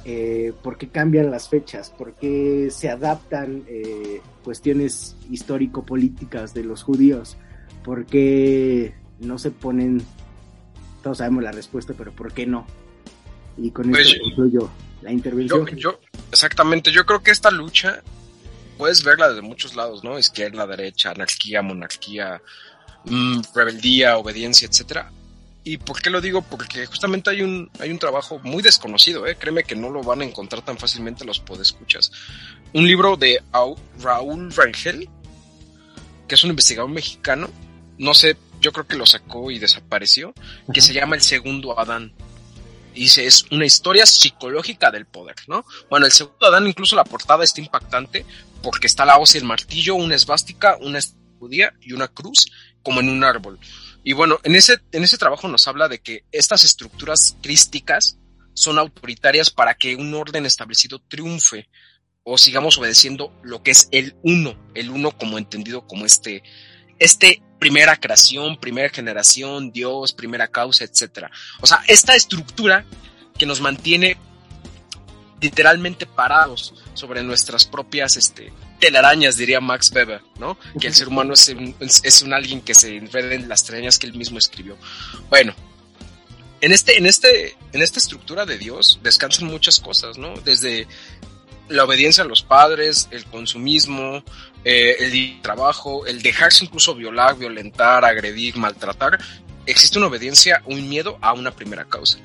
eh, 0.05 0.53
por 0.63 0.77
qué 0.77 0.89
cambian 0.89 1.31
las 1.31 1.49
fechas, 1.49 1.89
por 1.89 2.13
qué 2.13 2.69
se 2.71 2.89
adaptan 2.89 3.63
eh, 3.67 4.21
cuestiones 4.43 5.15
histórico-políticas 5.31 6.53
de 6.53 6.63
los 6.63 6.83
judíos, 6.83 7.37
por 7.83 8.05
qué 8.05 8.93
no 9.19 9.39
se 9.39 9.51
ponen, 9.51 10.01
todos 11.01 11.17
sabemos 11.17 11.43
la 11.43 11.51
respuesta, 11.51 11.93
pero 11.97 12.11
por 12.11 12.33
qué 12.33 12.45
no. 12.45 12.67
Y 13.57 13.71
con 13.71 13.89
Pues, 13.89 14.07
esto 14.07 14.21
concluyo 14.23 14.69
la 15.01 15.11
intervención. 15.11 15.65
Yo, 15.67 15.75
yo, 15.75 15.99
Exactamente, 16.31 16.91
yo 16.91 17.05
creo 17.05 17.23
que 17.23 17.31
esta 17.31 17.49
lucha 17.49 18.01
puedes 18.77 19.03
verla 19.03 19.29
desde 19.29 19.41
muchos 19.41 19.75
lados, 19.75 20.03
¿no? 20.03 20.19
Izquierda, 20.19 20.67
derecha, 20.67 21.11
anarquía, 21.11 21.61
monarquía, 21.61 22.41
mmm, 23.05 23.39
rebeldía, 23.53 24.17
obediencia, 24.17 24.67
etcétera. 24.67 25.11
¿Y 25.67 25.79
por 25.79 25.99
qué 25.99 26.11
lo 26.11 26.21
digo? 26.21 26.43
Porque 26.43 26.85
justamente 26.85 27.31
hay 27.31 27.41
un, 27.41 27.71
hay 27.79 27.89
un 27.89 27.97
trabajo 27.97 28.39
muy 28.43 28.61
desconocido, 28.61 29.25
¿eh? 29.25 29.35
créeme 29.35 29.63
que 29.63 29.75
no 29.75 29.89
lo 29.89 30.03
van 30.03 30.21
a 30.21 30.23
encontrar 30.23 30.63
tan 30.63 30.77
fácilmente 30.77 31.25
los 31.25 31.39
podescuchas. 31.39 32.11
Un 32.71 32.87
libro 32.87 33.17
de 33.17 33.41
Raúl 33.99 34.53
Rangel, 34.53 35.09
que 36.27 36.35
es 36.35 36.43
un 36.43 36.51
investigador 36.51 36.91
mexicano, 36.91 37.49
no 37.97 38.13
sé, 38.13 38.37
yo 38.61 38.71
creo 38.71 38.85
que 38.85 38.95
lo 38.95 39.07
sacó 39.07 39.49
y 39.49 39.57
desapareció, 39.57 40.35
que 40.71 40.81
se 40.81 40.93
llama 40.93 41.15
El 41.15 41.23
Segundo 41.23 41.79
Adán. 41.79 42.13
Dice, 42.93 43.25
es 43.25 43.45
una 43.49 43.65
historia 43.65 44.05
psicológica 44.05 44.91
del 44.91 45.07
poder, 45.07 45.35
¿no? 45.47 45.65
Bueno, 45.89 46.05
el 46.05 46.11
segundo 46.11 46.45
Adán, 46.45 46.67
incluso 46.67 46.95
la 46.95 47.03
portada 47.03 47.43
está 47.43 47.59
impactante 47.59 48.23
porque 48.61 48.85
está 48.85 49.03
la 49.03 49.17
hoz 49.17 49.33
y 49.33 49.39
el 49.39 49.45
martillo, 49.45 49.95
una 49.95 50.13
esvástica, 50.13 50.77
una 50.79 50.99
judía 51.39 51.73
y 51.81 51.93
una 51.93 52.07
cruz, 52.07 52.51
como 52.85 53.01
en 53.01 53.09
un 53.09 53.23
árbol. 53.23 53.59
Y 54.03 54.13
bueno, 54.13 54.37
en 54.43 54.55
ese, 54.55 54.77
en 54.91 55.03
ese 55.03 55.17
trabajo 55.17 55.47
nos 55.47 55.67
habla 55.67 55.89
de 55.89 55.99
que 55.99 56.23
estas 56.31 56.63
estructuras 56.63 57.35
crísticas 57.41 58.19
son 58.53 58.77
autoritarias 58.77 59.49
para 59.49 59.73
que 59.73 59.95
un 59.95 60.13
orden 60.13 60.45
establecido 60.45 60.99
triunfe 60.99 61.67
o 62.23 62.37
sigamos 62.37 62.77
obedeciendo 62.77 63.33
lo 63.43 63.63
que 63.63 63.71
es 63.71 63.89
el 63.91 64.15
uno, 64.21 64.55
el 64.75 64.91
uno 64.91 65.11
como 65.11 65.37
entendido 65.39 65.87
como 65.87 66.05
este, 66.05 66.43
este 66.99 67.41
primera 67.59 67.97
creación, 67.97 68.57
primera 68.59 68.89
generación, 68.89 69.71
Dios, 69.71 70.13
primera 70.13 70.47
causa, 70.47 70.83
etcétera. 70.83 71.31
O 71.61 71.67
sea, 71.67 71.83
esta 71.87 72.15
estructura 72.15 72.85
que 73.37 73.47
nos 73.47 73.59
mantiene 73.59 74.17
literalmente 75.41 76.05
parados 76.05 76.75
sobre 76.93 77.23
nuestras 77.23 77.65
propias 77.65 78.17
este, 78.17 78.53
telarañas, 78.79 79.37
diría 79.37 79.59
Max 79.61 79.91
Weber, 79.93 80.21
¿no? 80.39 80.57
Que 80.79 80.87
el 80.87 80.95
ser 80.95 81.07
humano 81.09 81.33
es 81.33 81.47
un, 81.49 81.75
es 81.79 82.21
un 82.21 82.33
alguien 82.33 82.61
que 82.61 82.73
se 82.73 82.95
enreda 82.95 83.33
en 83.33 83.47
las 83.47 83.63
telarañas 83.63 83.99
que 83.99 84.07
él 84.07 84.13
mismo 84.13 84.37
escribió. 84.37 84.77
Bueno, 85.29 85.53
en, 86.61 86.71
este, 86.71 86.97
en, 86.97 87.05
este, 87.05 87.55
en 87.73 87.81
esta 87.81 87.99
estructura 87.99 88.45
de 88.45 88.57
Dios 88.57 88.99
descansan 89.03 89.47
muchas 89.47 89.79
cosas, 89.79 90.17
¿no? 90.17 90.33
Desde 90.43 90.87
la 91.67 91.83
obediencia 91.83 92.23
a 92.23 92.27
los 92.27 92.43
padres, 92.43 93.07
el 93.11 93.25
consumismo, 93.25 94.23
eh, 94.63 94.95
el 94.99 95.41
trabajo, 95.41 96.05
el 96.05 96.21
dejarse 96.21 96.65
incluso 96.65 96.95
violar, 96.95 97.37
violentar, 97.37 98.05
agredir, 98.05 98.55
maltratar, 98.57 99.19
existe 99.65 99.97
una 99.97 100.07
obediencia, 100.07 100.61
un 100.65 100.87
miedo 100.87 101.17
a 101.21 101.33
una 101.33 101.51
primera 101.51 101.85
causa. 101.85 102.19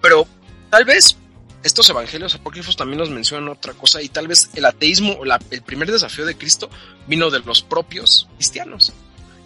Pero 0.00 0.26
tal 0.70 0.84
vez 0.84 1.16
estos 1.64 1.90
evangelios 1.90 2.34
apócrifos 2.34 2.76
también 2.76 2.98
nos 2.98 3.10
mencionan 3.10 3.48
otra 3.48 3.72
cosa 3.72 4.00
y 4.02 4.08
tal 4.08 4.28
vez 4.28 4.50
el 4.54 4.64
ateísmo 4.66 5.14
o 5.14 5.24
el 5.24 5.62
primer 5.62 5.90
desafío 5.90 6.26
de 6.26 6.36
Cristo 6.36 6.70
vino 7.06 7.30
de 7.30 7.40
los 7.40 7.62
propios 7.62 8.28
cristianos. 8.36 8.92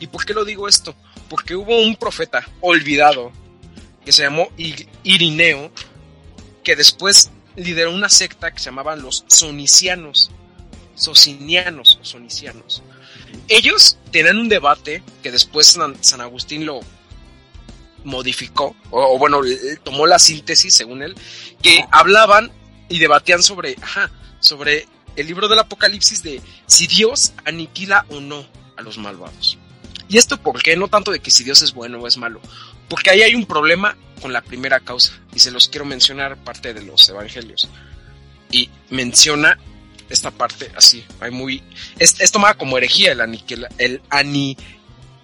¿Y 0.01 0.09
por 0.09 0.27
qué 0.27 0.35
lo 0.35 0.45
digo 0.45 0.69
esto? 0.69 0.95
Porque 1.31 1.55
hubo 1.55 1.81
un 1.81 1.97
profeta 1.97 2.47
olvidado 2.61 3.33
que 4.05 4.13
se 4.13 4.23
llamó 4.23 4.49
Irineo 5.03 5.71
que 6.63 6.77
después 6.77 7.31
lideró 7.57 7.95
una 7.95 8.09
secta 8.09 8.51
que 8.51 8.59
se 8.59 8.67
llamaban 8.67 9.01
los 9.01 9.25
sonicianos 9.29 10.31
socinianos 10.99 11.99
o 12.01 12.05
sonicianos. 12.05 12.83
Ellos 13.49 13.99
tenían 14.11 14.39
un 14.39 14.49
debate 14.49 15.03
que 15.23 15.31
después 15.31 15.79
San, 16.01 16.21
Agustín 16.21 16.67
lo 16.67 16.81
modificó, 18.05 18.77
o, 18.91 19.19
bueno, 19.19 19.41
tomó 19.83 20.07
la 20.07 20.19
síntesis 20.19 20.75
según 20.75 21.03
él, 21.03 21.15
que 21.63 21.85
hablaban 21.91 22.51
y 22.89 22.99
debatían 22.99 23.43
sobre, 23.43 23.77
ajá, 23.83 24.11
sobre 24.41 24.87
el 25.17 25.27
libro 25.27 25.49
del 25.49 25.59
Apocalipsis 25.59 26.23
de 26.23 26.41
si 26.67 26.87
Dios 26.87 27.33
aniquila 27.45 28.07
o 28.11 28.21
no 28.21 28.47
a 28.77 28.83
los 28.83 28.99
malvados. 28.99 29.59
¿Y 30.09 30.17
esto 30.17 30.41
por 30.41 30.63
qué? 30.63 30.77
No 30.77 30.89
tanto 30.89 31.11
de 31.11 31.21
que 31.21 31.31
si 31.31 31.45
Dios 31.45 31.61
es 31.63 31.75
bueno 31.75 31.99
o 31.99 32.07
es 32.07 32.17
malo, 32.17 32.41
porque 32.89 33.11
ahí 33.11 33.23
hay 33.23 33.35
un 33.35 33.45
problema 33.45 33.97
con 34.23 34.33
la 34.33 34.41
primera 34.41 34.81
causa, 34.81 35.13
y 35.35 35.41
se 35.41 35.51
los 35.51 35.69
quiero 35.69 35.85
mencionar 35.85 36.37
parte 36.43 36.73
de 36.73 36.83
los 36.83 37.09
evangelios. 37.09 37.69
Y 38.51 38.71
menciona 38.91 39.59
esta 40.09 40.31
parte 40.31 40.73
así, 40.75 41.05
hay 41.21 41.31
muy, 41.31 41.63
es, 41.99 42.19
es 42.21 42.33
tomada 42.33 42.55
como 42.55 42.79
herejía 42.79 43.13
el, 43.13 43.69
el 43.77 44.01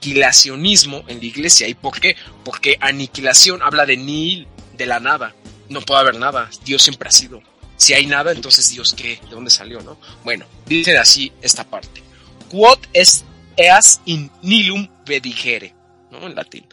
aniquilacionismo 0.05 1.05
en 1.09 1.19
la 1.19 1.25
iglesia. 1.25 1.69
¿Y 1.69 1.75
por 1.75 1.99
qué? 1.99 2.17
Porque 2.45 2.77
aniquilación 2.81 3.62
habla 3.62 3.87
de 3.87 3.97
nil, 3.97 4.47
de 4.77 4.87
la 4.87 5.01
nada. 5.01 5.35
No 5.69 5.81
puede 5.81 6.01
haber 6.01 6.17
nada, 6.17 6.51
Dios 6.64 6.83
siempre 6.83 7.09
ha 7.09 7.12
sido. 7.12 7.43
Si 7.77 7.95
hay 7.95 8.07
nada, 8.07 8.33
entonces 8.33 8.69
Dios 8.71 8.95
qué, 8.97 9.19
¿de 9.23 9.31
dónde 9.31 9.51
salió, 9.51 9.81
no? 9.81 9.99
Bueno, 10.23 10.47
dice 10.67 10.97
así 10.99 11.33
esta 11.40 11.64
parte. 11.64 12.03
Quod 12.51 12.79
es 12.93 13.25
eas 13.57 14.01
in 14.05 14.31
nilum 14.43 14.88
vedigere, 15.07 15.75
¿no? 16.11 16.27
En 16.27 16.35
latín. 16.35 16.67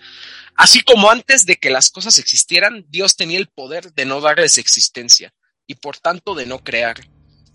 Así 0.56 0.82
como 0.82 1.10
antes 1.10 1.46
de 1.46 1.56
que 1.56 1.70
las 1.70 1.89
cosas 1.89 2.17
existieran, 2.17 2.86
Dios 2.89 3.15
tenía 3.15 3.39
el 3.39 3.48
poder 3.48 3.94
de 3.94 4.06
no 4.06 4.20
darles 4.20 4.58
existencia 4.58 5.34
y 5.65 5.76
por 5.76 5.98
tanto 5.98 6.36
de 6.36 6.46
no 6.46 6.60
crear. 6.60 6.98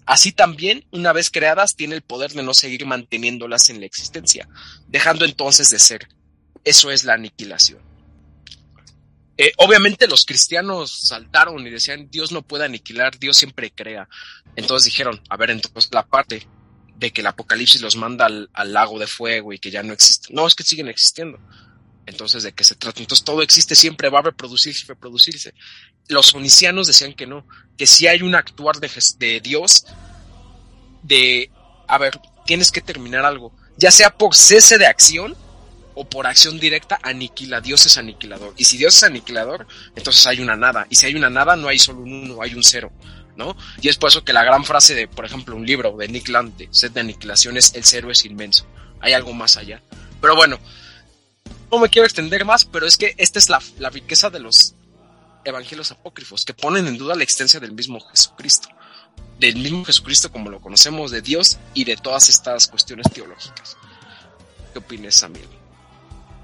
Así 0.07 0.33
también, 0.33 0.87
una 0.93 1.13
vez 1.13 1.31
creadas, 1.31 1.75
tiene 1.75 1.97
el 1.97 2.03
poder 2.03 2.33
de 2.33 2.45
no 2.45 2.55
seguir 2.55 2.87
manteniéndolas 2.87 3.69
en 3.69 3.81
la 3.81 3.87
existencia, 3.87 4.49
dejando 4.87 5.25
entonces 5.25 5.69
de 5.71 5.81
ser. 5.81 6.09
Eso 6.65 6.91
es 6.91 7.05
la 7.05 7.15
aniquilación. 7.15 7.81
Eh, 9.39 9.53
obviamente 9.59 10.07
los 10.07 10.25
cristianos 10.25 10.91
saltaron 10.91 11.67
y 11.67 11.71
decían, 11.71 12.09
Dios 12.11 12.33
no 12.33 12.43
puede 12.43 12.65
aniquilar, 12.65 13.19
Dios 13.19 13.37
siempre 13.37 13.71
crea. 13.71 14.09
Entonces 14.55 14.87
dijeron, 14.87 15.21
a 15.29 15.37
ver, 15.37 15.51
entonces 15.51 15.93
la 15.93 16.07
parte 16.07 16.47
de 16.97 17.13
que 17.13 17.21
el 17.21 17.27
apocalipsis 17.27 17.83
los 17.83 17.97
manda 17.97 18.27
al, 18.27 18.73
lago 18.73 18.99
de 18.99 19.07
fuego 19.07 19.53
y 19.53 19.59
que 19.59 19.71
ya 19.71 19.83
no 19.83 19.93
existe. 19.93 20.33
No, 20.33 20.47
es 20.47 20.55
que 20.55 20.65
siguen 20.65 20.89
existiendo. 20.89 21.39
Entonces, 22.07 22.45
¿de 22.45 22.53
qué 22.53 22.63
se 22.63 22.77
trata? 22.77 23.01
Entonces, 23.01 23.25
todo 23.25 23.43
existe, 23.43 23.75
siempre 23.75 24.09
va 24.09 24.21
a 24.21 24.23
reproducirse 24.23 24.85
y 24.85 24.89
reproducirse. 24.89 25.53
Los 26.09 26.33
onicianos 26.35 26.87
decían 26.87 27.15
que 27.15 27.27
no, 27.27 27.47
que 27.77 27.87
si 27.87 28.07
hay 28.07 28.23
un 28.23 28.37
actuar 28.37 28.77
de 28.79 29.41
Dios, 29.41 29.85
de, 31.07 31.51
a 31.89 31.99
ver, 31.99 32.21
tienes 32.45 32.71
que 32.71 32.81
terminar 32.81 33.25
algo, 33.25 33.53
ya 33.77 33.91
sea 33.91 34.11
por 34.11 34.35
cese 34.35 34.79
de 34.79 34.87
acción 34.87 35.37
o 35.95 36.09
por 36.09 36.27
acción 36.27 36.61
directa, 36.61 36.99
aniquila. 37.03 37.61
Dios 37.61 37.87
es 37.87 37.97
aniquilador. 37.97 38.53
Y 38.57 38.65
si 38.65 38.77
Dios 38.77 38.95
es 38.95 39.03
aniquilador, 39.03 39.67
entonces 39.97 40.27
hay 40.27 40.41
una 40.41 40.55
nada. 40.55 40.87
Y 40.91 40.97
si 40.97 41.07
hay 41.07 41.15
una 41.15 41.31
nada, 41.31 41.57
no 41.57 41.69
hay 41.69 41.79
solo 41.79 42.01
un 42.01 42.13
uno, 42.13 42.43
hay 42.43 42.55
un 42.55 42.63
cero. 42.63 42.93
¿no? 43.37 43.57
Y 43.81 43.89
es 43.89 43.97
por 43.97 44.11
eso 44.11 44.25
que 44.25 44.33
la 44.33 44.45
gran 44.45 44.65
frase 44.65 44.95
de, 44.95 45.09
por 45.09 45.25
ejemplo, 45.25 45.57
un 45.57 45.67
libro 45.67 45.97
de 45.97 46.09
Nick 46.09 46.29
Land, 46.29 46.57
de 46.57 46.69
Set 46.71 46.93
de 46.93 47.01
Aniquilación, 47.01 47.57
es 47.57 47.75
el 47.75 47.85
cero 47.85 48.11
es 48.11 48.25
inmenso. 48.25 48.67
Hay 49.01 49.13
algo 49.13 49.33
más 49.33 49.57
allá. 49.57 49.83
Pero 50.21 50.37
bueno, 50.37 50.59
no 51.71 51.79
me 51.79 51.89
quiero 51.89 52.07
extender 52.07 52.45
más, 52.45 52.65
pero 52.65 52.87
es 52.87 52.97
que 52.97 53.15
esta 53.19 53.39
es 53.39 53.49
la, 53.49 53.91
riqueza 53.91 54.31
de 54.31 54.41
los 54.41 54.75
evangelios 55.45 55.93
apócrifos, 55.93 56.45
que 56.45 56.55
ponen 56.55 56.87
en 56.87 56.99
duda 56.99 57.15
la 57.15 57.23
existencia 57.23 57.61
del 57.61 57.73
mismo 57.73 58.01
Jesucristo, 58.01 58.69
del 59.39 59.57
mismo 59.57 59.85
Jesucristo 59.85 60.31
como 60.31 60.51
lo 60.51 60.61
conocemos, 60.61 61.11
de 61.11 61.21
Dios 61.21 61.59
y 61.75 61.85
de 61.85 61.97
todas 61.97 62.29
estas 62.29 62.69
cuestiones 62.69 63.07
teológicas. 63.13 63.77
¿Qué 64.73 64.79
opinas, 64.79 65.23
amigo? 65.23 65.47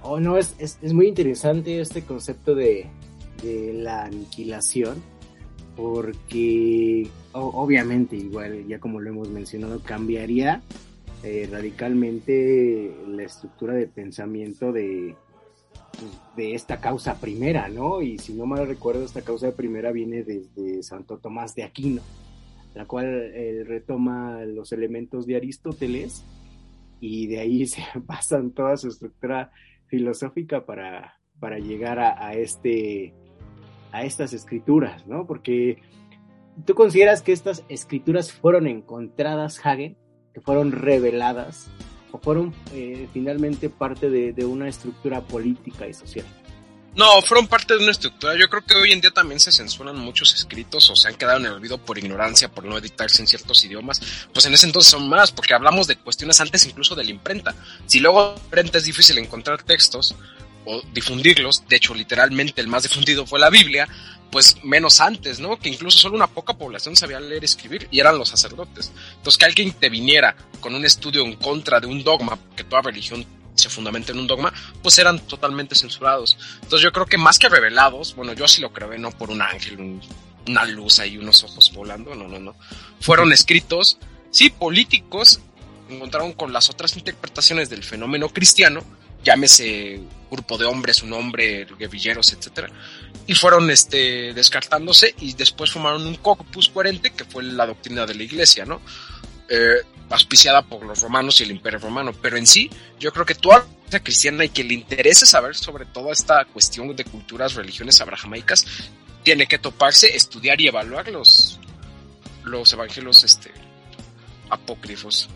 Oh, 0.03 0.19
no, 0.19 0.37
es, 0.37 0.57
muy 0.93 1.07
interesante 1.07 1.81
este 1.81 2.03
concepto 2.03 2.55
de, 2.55 2.89
la 3.45 4.05
aniquilación, 4.05 5.03
porque 5.75 7.09
obviamente, 7.33 8.17
igual, 8.17 8.67
ya 8.69 8.79
como 8.79 9.01
lo 9.01 9.11
hemos 9.11 9.29
mencionado, 9.31 9.81
cambiaría 9.81 10.63
eh, 11.25 11.49
radicalmente 11.51 12.95
la 13.09 13.25
estructura 13.25 13.75
de 13.75 13.89
pensamiento 13.89 14.71
de, 14.73 15.17
de 16.37 16.55
esta 16.55 16.81
causa 16.81 17.21
primera, 17.21 17.69
¿no? 17.69 18.01
Y 18.03 18.19
si 18.19 18.33
no 18.33 18.47
mal 18.47 18.67
recuerdo, 18.67 19.05
esta 19.05 19.23
causa 19.23 19.53
primera 19.53 19.93
viene 19.93 20.23
desde 20.23 20.83
Santo 20.83 21.19
Tomás 21.19 21.55
de 21.55 21.65
Aquino, 21.65 22.03
la 22.75 22.87
cual 22.87 23.07
eh, 23.07 23.65
retoma 23.67 24.45
los 24.45 24.73
elementos 24.73 25.27
de 25.27 25.37
Aristóteles 25.37 26.25
y 27.01 27.27
de 27.27 27.41
ahí 27.41 27.67
se 27.67 27.83
pasan 28.07 28.53
toda 28.53 28.77
su 28.77 28.89
estructura 28.89 29.51
filosófica 29.87 30.65
para, 30.65 31.19
para 31.39 31.59
llegar 31.59 31.99
a, 31.99 32.33
este, 32.35 33.13
a 33.91 34.05
estas 34.05 34.33
escrituras, 34.33 35.07
¿no? 35.07 35.27
Porque 35.27 35.79
tú 36.65 36.75
consideras 36.75 37.23
que 37.23 37.33
estas 37.33 37.65
escrituras 37.69 38.33
fueron 38.33 38.67
encontradas, 38.67 39.61
Hagen, 39.65 39.97
que 40.33 40.41
fueron 40.41 40.73
reveladas 40.73 41.71
o 42.11 42.19
fueron 42.19 42.55
eh, 42.75 43.09
finalmente 43.13 43.69
parte 43.69 44.09
de, 44.11 44.45
una 44.45 44.69
estructura 44.69 45.21
política 45.23 45.87
y 45.89 45.95
social. 45.95 46.27
No, 46.95 47.23
fueron 47.23 47.47
parte 47.47 47.75
de 47.75 47.81
una 47.83 47.93
estructura. 47.93 48.37
Yo 48.37 48.51
creo 48.51 48.65
que 48.65 48.75
hoy 48.75 48.93
en 48.93 49.01
día 49.01 49.11
también 49.11 49.41
se 49.41 49.51
censuran 49.51 49.97
muchos 49.97 50.35
escritos 50.35 50.91
o 50.91 50.97
se 50.97 51.09
han 51.09 51.15
quedado 51.15 51.39
en 51.39 51.47
el 51.47 51.53
olvido 51.53 51.79
por 51.79 51.97
ignorancia, 51.97 52.51
por 52.51 52.65
no 52.65 52.77
editarse 52.77 53.23
en 53.23 53.27
ciertos 53.27 53.65
idiomas. 53.65 54.01
Pues 54.33 54.45
en 54.45 54.53
ese 54.53 54.67
entonces 54.67 54.91
son 54.91 55.09
más, 55.09 55.33
porque 55.33 55.55
hablamos 55.55 55.87
de 55.87 55.97
cuestiones 55.97 56.41
antes 56.41 56.67
incluso 56.67 56.95
de 56.95 57.05
la 57.05 57.11
imprenta. 57.11 57.55
Si 57.87 57.99
luego 57.99 58.35
imprenta 58.37 58.77
es 58.77 58.85
difícil 58.85 59.17
encontrar 59.17 59.63
textos 59.63 60.15
o 60.67 60.83
difundirlos, 60.93 61.67
de 61.67 61.77
hecho 61.77 61.95
literalmente 61.95 62.61
el 62.61 62.69
más 62.69 62.83
difundido 62.83 63.27
fue 63.27 63.41
la 63.41 63.49
Biblia, 63.49 63.89
pues 64.31 64.57
menos 64.63 65.01
antes, 65.01 65.41
¿no? 65.41 65.59
Que 65.59 65.71
incluso 65.71 65.99
solo 65.99 66.15
una 66.15 66.27
poca 66.27 66.53
población 66.53 66.95
sabía 66.95 67.21
leer 67.21 67.43
y 67.43 67.47
escribir 67.47 67.89
y 67.91 68.01
eran 68.01 68.19
los 68.19 68.29
sacerdotes. 68.29 68.93
Entonces 69.17 69.39
que 69.39 69.47
alguien 69.47 69.73
te 69.73 69.89
viniera 69.89 70.37
con 70.61 70.75
un 70.75 70.85
estudio 70.85 71.25
en 71.25 71.37
contra 71.37 71.81
de 71.81 71.87
un 71.87 72.05
dogma, 72.05 72.39
que 72.55 72.65
toda 72.65 72.83
religión 72.83 73.27
se 73.63 73.71
fundamenta 73.71 74.13
en 74.13 74.19
un 74.19 74.27
dogma, 74.27 74.53
pues 74.83 74.99
eran 74.99 75.19
totalmente 75.21 75.75
censurados. 75.75 76.37
Entonces 76.57 76.83
yo 76.83 76.93
creo 76.93 77.07
que 77.07 77.19
más 77.19 77.39
que 77.39 77.49
revelados, 77.49 78.15
bueno, 78.15 78.33
yo 78.33 78.47
sí 78.49 78.61
lo 78.61 78.73
creo, 78.73 78.97
no 78.99 79.11
por 79.11 79.31
un 79.31 79.43
ángel, 79.43 80.01
una 80.47 80.65
luz 80.65 80.99
ahí, 80.99 81.17
unos 81.17 81.45
ojos 81.45 81.73
volando, 81.73 82.15
no, 82.15 82.29
no, 82.29 82.39
no. 82.39 82.55
Fueron 83.01 83.33
escritos, 83.33 83.99
sí, 84.31 84.51
políticos, 84.51 85.41
encontraron 85.89 86.33
con 86.33 86.53
las 86.53 86.71
otras 86.71 86.97
interpretaciones 86.97 87.71
del 87.71 87.85
fenómeno 87.85 88.29
cristiano, 88.29 88.83
llámese 89.25 90.01
grupo 90.31 90.59
de 90.59 90.65
hombres, 90.65 91.03
un 91.03 91.13
hombre, 91.13 91.67
guerrilleros, 91.79 92.33
etcétera, 92.33 92.71
y 93.27 93.35
fueron 93.35 93.71
este, 93.71 94.33
descartándose 94.33 95.15
y 95.21 95.35
después 95.35 95.71
formaron 95.71 96.07
un 96.07 96.17
corpus 96.17 96.69
coherente 96.69 97.11
que 97.13 97.25
fue 97.25 97.43
la 97.43 97.67
doctrina 97.67 98.07
de 98.07 98.15
la 98.15 98.23
iglesia, 98.23 98.65
¿no? 98.65 98.81
Eh, 99.49 99.83
auspiciada 100.13 100.63
por 100.63 100.85
los 100.85 101.01
romanos 101.01 101.41
y 101.41 101.45
el 101.45 101.53
imperio 101.53 101.79
romano, 101.79 102.13
pero 102.13 102.37
en 102.37 102.47
sí 102.47 102.71
yo 102.99 103.13
creo 103.13 103.25
que 103.25 103.35
toda 103.35 103.67
la 103.91 104.01
cristiana 104.01 104.45
y 104.45 104.51
que 104.51 104.63
le 104.63 104.75
interese 104.75 105.27
saber 105.27 105.55
sobre 105.55 105.87
toda 105.87 106.13
esta 106.13 106.45
cuestión 106.45 106.95
de 106.95 107.05
culturas, 107.05 107.55
religiones 107.55 108.01
abrahamaicas, 108.01 108.67
tiene 109.23 109.47
que 109.47 109.59
toparse, 109.59 110.15
estudiar 110.15 110.61
y 110.61 110.69
evaluar 110.69 111.09
los, 111.09 111.59
los 112.45 112.73
evangelios 112.73 113.25
este, 113.25 113.51
apócrifos. 114.51 115.29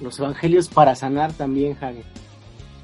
Los 0.00 0.18
evangelios 0.18 0.68
para 0.68 0.94
sanar 0.94 1.32
también, 1.32 1.74
Javi. 1.76 2.02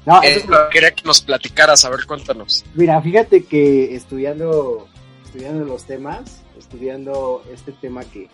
No, 0.05 0.21
eh, 0.23 0.43
quería 0.71 0.91
que 0.91 1.03
nos 1.03 1.21
platicaras, 1.21 1.85
a 1.85 1.89
ver, 1.89 2.05
cuéntanos. 2.05 2.65
Mira, 2.73 3.01
fíjate 3.01 3.45
que 3.45 3.95
estudiando, 3.95 4.87
estudiando 5.23 5.63
los 5.63 5.85
temas, 5.85 6.41
estudiando 6.57 7.43
este 7.53 7.71
tema 7.71 8.03
que, 8.03 8.29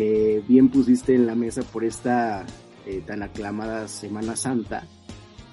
que 0.00 0.42
bien 0.48 0.70
pusiste 0.70 1.14
en 1.14 1.26
la 1.26 1.34
mesa 1.34 1.60
por 1.60 1.84
esta 1.84 2.46
eh, 2.86 3.02
tan 3.06 3.22
aclamada 3.22 3.86
Semana 3.86 4.34
Santa, 4.34 4.86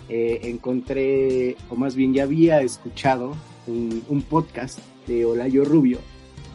eh, 0.07 0.39
encontré, 0.43 1.57
o 1.69 1.75
más 1.75 1.97
bien 1.97 2.13
ya 2.13 2.23
había 2.23 2.61
escuchado 2.61 3.35
un, 3.67 4.21
podcast 4.29 4.79
de 5.05 5.25
Olayo 5.25 5.65
Rubio, 5.65 5.99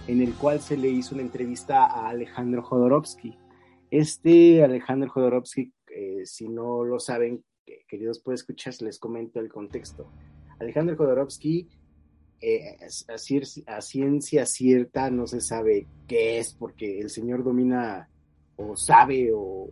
en 0.07 0.23
el 0.23 0.33
cual 0.33 0.61
se 0.61 0.79
le 0.79 0.89
hizo 0.89 1.15
una 1.15 1.23
entrevista 1.23 1.85
a 1.85 2.09
Alejandro 2.09 2.63
Jodorowsky. 2.63 3.37
Este 3.91 4.65
Alejandro 4.65 5.11
Jodorowsky, 5.11 5.71
eh, 5.95 6.23
si 6.25 6.49
no 6.49 6.85
lo 6.85 6.99
saben, 6.99 7.45
queridos 7.89 8.23
pues 8.25 8.41
escuchar, 8.41 8.73
les 8.81 8.99
comento 8.99 9.39
el 9.39 9.51
contexto. 9.51 10.11
Alejandro 10.61 10.97
Jodorowsky, 10.97 11.69
eh, 12.45 12.77
a, 13.67 13.81
ciencia 13.81 14.47
cierta, 14.47 15.11
no 15.13 15.29
se 15.29 15.41
sabe 15.41 15.87
qué 16.09 16.39
es, 16.39 16.55
porque 16.55 16.99
el 16.99 17.09
señor 17.09 17.45
domina 17.45 18.09
o 18.57 18.77
sabe 18.77 19.31
o, 19.33 19.71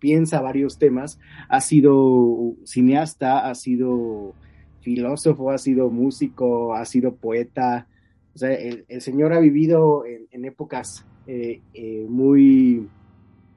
piensa 0.00 0.40
varios 0.40 0.78
temas. 0.78 1.20
Ha 1.48 1.60
sido 1.60 2.56
cineasta, 2.64 3.48
ha 3.48 3.54
sido 3.54 4.34
filósofo, 4.80 5.52
ha 5.52 5.58
sido 5.58 5.90
músico, 5.90 6.74
ha 6.74 6.84
sido 6.84 7.14
poeta. 7.14 7.86
O 8.34 8.38
sea, 8.38 8.52
el, 8.52 9.00
señor 9.00 9.32
ha 9.32 9.38
vivido 9.38 10.04
en, 10.04 10.44
épocas 10.44 11.06
eh, 11.28 11.60
eh, 11.72 12.04
muy 12.08 12.88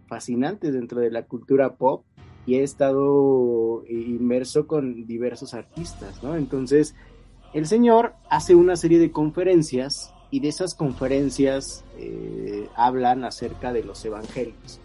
fascinantes 0.05 0.71
dentro 0.73 0.99
de 0.99 1.09
la 1.09 1.23
cultura 1.23 1.77
pop 1.77 2.03
y 2.45 2.55
he 2.55 2.63
estado 2.63 3.83
inmerso 3.87 4.67
con 4.67 5.07
diversos 5.07 5.53
artistas, 5.53 6.21
¿no? 6.21 6.35
Entonces, 6.35 6.93
el 7.53 7.67
señor 7.67 8.13
hace 8.29 8.55
una 8.55 8.75
serie 8.75 8.99
de 8.99 9.11
conferencias 9.11 10.13
y 10.31 10.39
de 10.39 10.47
esas 10.47 10.73
conferencias 10.73 11.85
eh, 11.99 12.67
hablan 12.75 13.23
acerca 13.23 13.71
de 13.71 13.83
los 13.83 14.03
evangelios. 14.03 14.79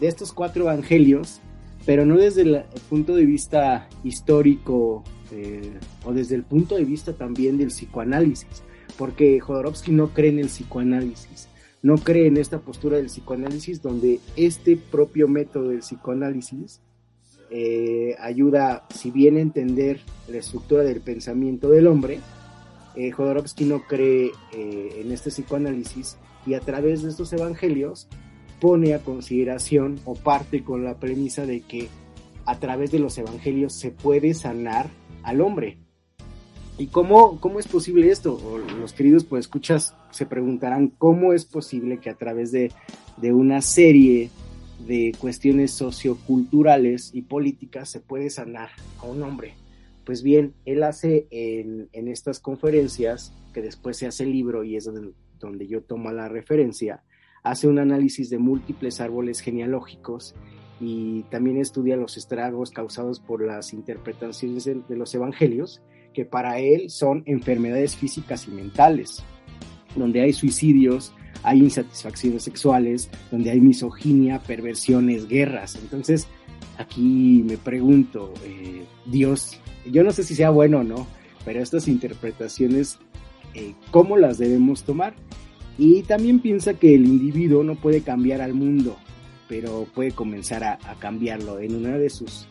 De 0.00 0.08
estos 0.08 0.32
cuatro 0.32 0.64
evangelios, 0.64 1.40
pero 1.84 2.06
no 2.06 2.16
desde 2.16 2.42
el 2.42 2.64
punto 2.88 3.14
de 3.14 3.26
vista 3.26 3.88
histórico 4.02 5.04
eh, 5.32 5.78
o 6.04 6.12
desde 6.12 6.34
el 6.34 6.44
punto 6.44 6.76
de 6.76 6.84
vista 6.84 7.12
también 7.12 7.58
del 7.58 7.68
psicoanálisis, 7.68 8.62
porque 8.96 9.38
Jodorowsky 9.38 9.92
no 9.92 10.08
cree 10.14 10.30
en 10.30 10.38
el 10.38 10.46
psicoanálisis, 10.46 11.48
no 11.82 11.96
cree 11.96 12.28
en 12.28 12.38
esta 12.38 12.60
postura 12.60 12.96
del 12.96 13.06
psicoanálisis 13.06 13.82
donde 13.82 14.20
este 14.36 14.76
propio 14.76 15.28
método 15.28 15.68
del 15.68 15.80
psicoanálisis 15.80 16.80
eh, 17.50 18.16
ayuda, 18.18 18.86
si 18.92 19.10
bien 19.10 19.36
a 19.36 19.40
entender 19.40 20.00
la 20.28 20.38
estructura 20.38 20.82
del 20.82 21.00
pensamiento 21.00 21.68
del 21.70 21.86
hombre, 21.86 22.20
eh, 22.96 23.10
Jodorowsky 23.10 23.64
no 23.64 23.82
cree 23.82 24.30
eh, 24.52 25.00
en 25.00 25.12
este 25.12 25.30
psicoanálisis 25.30 26.16
y 26.46 26.54
a 26.54 26.60
través 26.60 27.02
de 27.02 27.10
estos 27.10 27.32
evangelios 27.32 28.08
pone 28.60 28.94
a 28.94 29.00
consideración 29.00 30.00
o 30.04 30.14
parte 30.14 30.64
con 30.64 30.84
la 30.84 30.98
premisa 30.98 31.44
de 31.44 31.60
que 31.60 31.88
a 32.46 32.58
través 32.58 32.90
de 32.90 32.98
los 32.98 33.18
evangelios 33.18 33.74
se 33.74 33.90
puede 33.90 34.32
sanar 34.34 34.88
al 35.22 35.40
hombre. 35.40 35.78
¿Y 36.78 36.88
cómo, 36.88 37.40
cómo 37.40 37.58
es 37.58 37.66
posible 37.68 38.10
esto? 38.10 38.38
los 38.78 38.92
queridos 38.92 39.24
pues 39.24 39.46
escuchas 39.46 39.94
se 40.10 40.26
preguntarán 40.26 40.88
cómo 40.88 41.32
es 41.32 41.44
posible 41.44 41.98
que 41.98 42.10
a 42.10 42.14
través 42.14 42.52
de, 42.52 42.70
de 43.16 43.32
una 43.32 43.62
serie 43.62 44.30
de 44.80 45.14
cuestiones 45.18 45.72
socioculturales 45.72 47.10
y 47.14 47.22
políticas 47.22 47.88
se 47.88 48.00
puede 48.00 48.30
sanar 48.30 48.70
a 49.00 49.06
un 49.06 49.22
hombre. 49.22 49.54
Pues 50.04 50.22
bien, 50.22 50.54
él 50.64 50.84
hace 50.84 51.26
en, 51.30 51.88
estas 51.92 52.38
conferencias, 52.38 53.32
que 53.52 53.60
después 53.60 53.96
se 53.96 54.06
hace 54.06 54.22
el 54.22 54.30
libro 54.30 54.62
y 54.62 54.76
es 54.76 54.88
donde, 55.40 55.66
yo 55.66 55.82
tomo 55.82 56.12
la 56.12 56.28
referencia, 56.28 57.02
hace 57.42 57.66
un 57.66 57.80
análisis 57.80 58.30
de 58.30 58.38
múltiples 58.38 59.00
árboles 59.00 59.40
genealógicos 59.40 60.36
y 60.80 61.22
también 61.24 61.56
estudia 61.56 61.96
los 61.96 62.16
estragos 62.16 62.70
causados 62.70 63.18
por 63.18 63.44
las 63.44 63.72
interpretaciones 63.72 64.64
de, 64.64 64.96
los 64.96 65.12
evangelios, 65.12 65.82
que 66.14 66.24
para 66.24 66.60
él 66.60 66.88
son 66.88 67.24
enfermedades 67.26 67.96
físicas 67.96 68.46
y 68.46 68.52
mentales, 68.52 69.24
donde 69.96 70.20
hay 70.20 70.32
suicidios, 70.32 71.12
hay 71.42 71.60
insatisfacciones 71.60 72.42
sexuales, 72.42 73.08
donde 73.30 73.50
hay 73.50 73.60
misoginia, 73.60 74.40
perversiones, 74.40 75.28
guerras. 75.28 75.76
Entonces, 75.76 76.26
aquí 76.78 77.42
me 77.46 77.56
pregunto, 77.56 78.32
eh, 78.44 78.84
Dios, 79.06 79.58
yo 79.90 80.02
no 80.02 80.12
sé 80.12 80.22
si 80.22 80.34
sea 80.34 80.50
bueno 80.50 80.78
o 80.78 80.84
no, 80.84 81.06
pero 81.44 81.62
estas 81.62 81.88
interpretaciones, 81.88 82.98
eh, 83.54 83.74
¿cómo 83.90 84.16
las 84.16 84.38
debemos 84.38 84.82
tomar? 84.82 85.14
Y 85.78 86.02
también 86.02 86.40
piensa 86.40 86.74
que 86.74 86.94
el 86.94 87.06
individuo 87.06 87.62
no 87.62 87.76
puede 87.76 88.00
cambiar 88.00 88.40
al 88.40 88.54
mundo, 88.54 88.96
pero 89.48 89.86
puede 89.94 90.12
comenzar 90.12 90.64
a, 90.64 90.78
cambiarlo. 90.98 91.60
En 91.60 91.74
una 91.74 91.98
de 91.98 92.10
sus, 92.10 92.48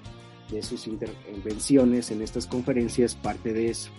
de 0.52 0.62
sus 0.62 0.88
intervenciones 0.88 2.12
en 2.12 2.21
estas 2.21 2.45
conferencias, 2.45 3.15
parte 3.15 3.52
de 3.52 3.69
eso. 3.69 3.89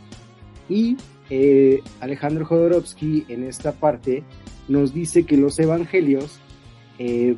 Y 0.68 0.96
eh, 1.28 1.82
Alejandro 2.00 2.46
Jodorowsky 2.46 3.24
en 3.28 3.44
esta 3.44 3.72
parte 3.72 4.22
nos 4.68 4.92
dice 4.92 5.24
que 5.24 5.36
los 5.36 5.58
evangelios 5.58 6.40
eh, 6.98 7.36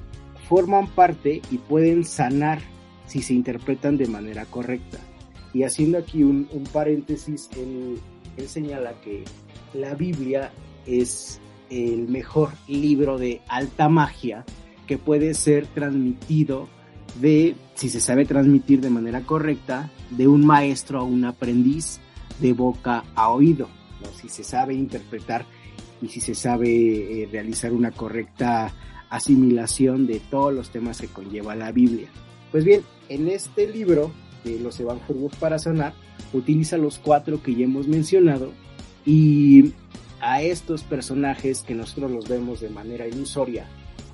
forman 0.48 0.88
parte 0.88 1.42
y 1.50 1.58
pueden 1.58 2.04
sanar 2.04 2.60
si 3.06 3.22
se 3.22 3.34
interpretan 3.34 3.96
de 3.96 4.06
manera 4.06 4.44
correcta. 4.46 4.98
Y 5.52 5.62
haciendo 5.62 5.98
aquí 5.98 6.22
un, 6.22 6.46
paréntesis, 6.72 7.48
él, 7.56 7.98
señala 8.46 8.92
que 9.00 9.24
la 9.74 9.94
Biblia 9.94 10.52
es 10.86 11.40
el 11.70 12.08
mejor 12.08 12.50
libro 12.66 13.18
de 13.18 13.40
alta 13.48 13.88
magia 13.88 14.44
que 14.86 14.96
puede 14.98 15.34
ser 15.34 15.66
transmitido 15.66 16.68
de, 17.20 17.56
si 17.74 17.88
se 17.88 18.00
sabe 18.00 18.24
transmitir 18.24 18.80
de 18.80 18.90
manera 18.90 19.22
correcta, 19.22 19.90
de 20.10 20.28
un 20.28 20.46
maestro 20.46 21.00
a 21.00 21.02
un 21.02 21.24
aprendiz, 21.24 22.00
de 22.40 22.52
boca 22.52 23.04
a 23.14 23.30
oído, 23.30 23.68
si 24.20 24.28
se 24.28 24.44
sabe 24.44 24.74
interpretar 24.74 25.44
y 26.00 26.08
si 26.08 26.20
se 26.20 26.34
sabe 26.34 27.22
eh, 27.22 27.28
realizar 27.30 27.72
una 27.72 27.90
correcta 27.90 28.72
asimilación 29.11 30.06
de 30.06 30.20
todos 30.20 30.52
los 30.52 30.70
temas 30.70 31.00
que 31.00 31.08
conlleva 31.08 31.54
la 31.54 31.72
Biblia. 31.72 32.08
Pues 32.50 32.64
bien, 32.64 32.82
en 33.08 33.28
este 33.28 33.66
libro 33.66 34.12
de 34.44 34.58
los 34.61 34.78
Evangelios 34.80 35.34
para 35.37 35.58
sanar, 35.58 35.94
utiliza 36.32 36.76
los 36.76 36.98
cuatro 36.98 37.42
que 37.42 37.54
ya 37.54 37.64
hemos 37.64 37.88
mencionado 37.88 38.52
y 39.04 39.72
a 40.20 40.42
estos 40.42 40.82
personajes 40.82 41.62
que 41.62 41.74
nosotros 41.74 42.11
los 42.11 42.28
vemos 42.28 42.61
de 42.61 42.68
manera 42.70 43.06
ilusoria 43.06 43.66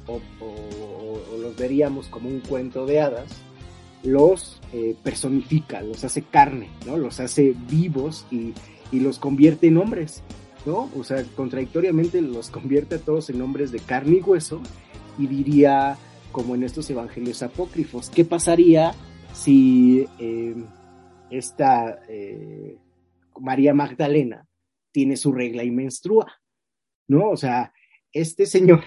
o, 0.06 0.20
los 1.40 1.56
veríamos 1.56 2.08
como 2.08 2.28
un 2.28 2.40
cuento 2.40 2.86
de 2.86 3.00
hadas, 3.00 3.30
los 4.02 4.60
eh, 4.72 4.94
personifica, 5.02 5.80
los 5.82 6.04
hace 6.04 6.22
carne, 6.22 6.68
¿no? 6.86 6.96
Los 6.96 7.20
hace 7.20 7.54
vivos 7.68 8.26
y, 8.30 8.52
y 8.92 9.00
los 9.00 9.18
convierte 9.18 9.66
en 9.66 9.78
hombres. 9.78 10.22
¿No? 10.66 10.90
O 10.96 11.04
sea, 11.04 11.22
contradictoriamente 11.36 12.20
los 12.20 12.50
convierte 12.50 12.96
a 12.96 12.98
todos 12.98 13.30
en 13.30 13.40
hombres 13.42 13.72
de 13.72 13.80
carne 13.80 14.16
y 14.16 14.20
hueso 14.20 14.60
y 15.18 15.26
diría, 15.26 15.96
como 16.32 16.54
en 16.54 16.62
estos 16.62 16.88
evangelios 16.90 17.42
apócrifos, 17.42 18.10
¿qué 18.10 18.24
pasaría 18.24 18.92
si 19.32 20.06
em, 20.18 20.66
esta 21.30 22.00
eh, 22.08 22.78
María 23.40 23.74
Magdalena 23.74 24.46
tiene 24.92 25.16
su 25.16 25.32
regla 25.32 25.64
y 25.64 25.70
menstrua, 25.70 26.40
¿no? 27.08 27.30
O 27.30 27.36
sea, 27.36 27.72
este 28.12 28.46
señor 28.46 28.84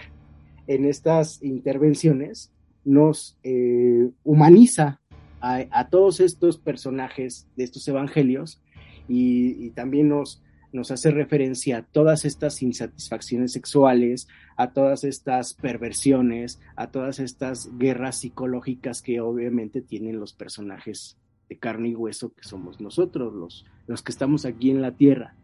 en 0.67 0.85
estas 0.85 1.41
intervenciones 1.43 2.53
nos 2.83 3.37
eh, 3.43 4.09
humaniza 4.23 5.01
a, 5.39 5.89
todos 5.89 6.19
estos 6.19 6.57
personajes 6.57 7.47
de 7.55 7.63
estos 7.63 7.87
evangelios 7.87 8.61
y, 9.07 9.69
también 9.71 10.09
nos, 10.09 10.43
nos 10.71 10.91
hace 10.91 11.11
referencia 11.11 11.77
a 11.77 11.81
todas 11.83 12.25
estas 12.25 12.61
insatisfacciones 12.61 13.53
sexuales, 13.53 14.27
a 14.55 14.71
todas 14.71 15.03
estas 15.03 15.53
perversiones, 15.53 16.59
a 16.75 16.91
todas 16.91 17.19
estas 17.19 17.69
guerras 17.77 18.19
psicológicas 18.19 19.01
que 19.01 19.21
obviamente 19.21 19.81
tienen 19.81 20.19
los 20.19 20.33
personajes 20.33 21.17
de 21.49 21.57
carne 21.57 21.89
y 21.89 21.95
hueso 21.95 22.33
que 22.33 22.43
somos 22.43 22.81
nosotros, 22.81 23.33
los, 23.33 23.65
los 23.87 24.01
que 24.01 24.11
estamos 24.11 24.45
aquí 24.45 24.69
en 24.69 24.81
la 24.81 24.91
tierra. 24.91 25.35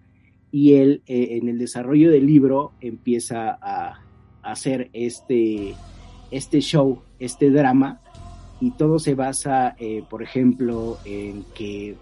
Y 0.52 0.74
él 0.74 1.02
eh, 1.08 1.38
en 1.42 1.50
el 1.50 1.58
desarrollo 1.58 2.12
del 2.12 2.26
libro 2.26 2.74
empieza 2.82 3.58
a, 3.62 4.00
hacer 4.44 4.90
este, 4.92 5.74
este 6.30 6.60
show, 6.60 7.02
este 7.18 7.50
drama, 7.50 8.02
y 8.60 8.72
todo 8.72 9.00
se 9.00 9.16
basa, 9.16 9.76
eh, 9.80 10.04
por 10.10 10.22
ejemplo, 10.22 10.98
en 11.06 11.44
que, 11.56 11.96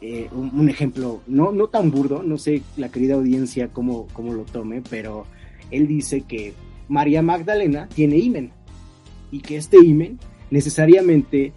eh, 0.00 0.28
un, 0.32 0.68
ejemplo, 0.68 1.22
no, 1.26 1.52
no 1.52 1.68
tan 1.68 1.90
burdo, 1.90 2.22
no 2.22 2.36
sé 2.36 2.62
la 2.76 2.90
querida 2.90 3.14
audiencia 3.14 3.68
cómo, 3.68 4.06
cómo 4.12 4.34
lo 4.34 4.44
tome, 4.44 4.82
pero 4.88 5.26
él 5.70 5.86
dice 5.86 6.22
que 6.22 6.52
María 6.88 7.22
Magdalena 7.22 7.88
tiene 7.88 8.18
imen 8.18 8.52
y 9.30 9.40
que 9.40 9.56
este 9.56 9.78
imen 9.78 10.18
necesariamente 10.50 11.52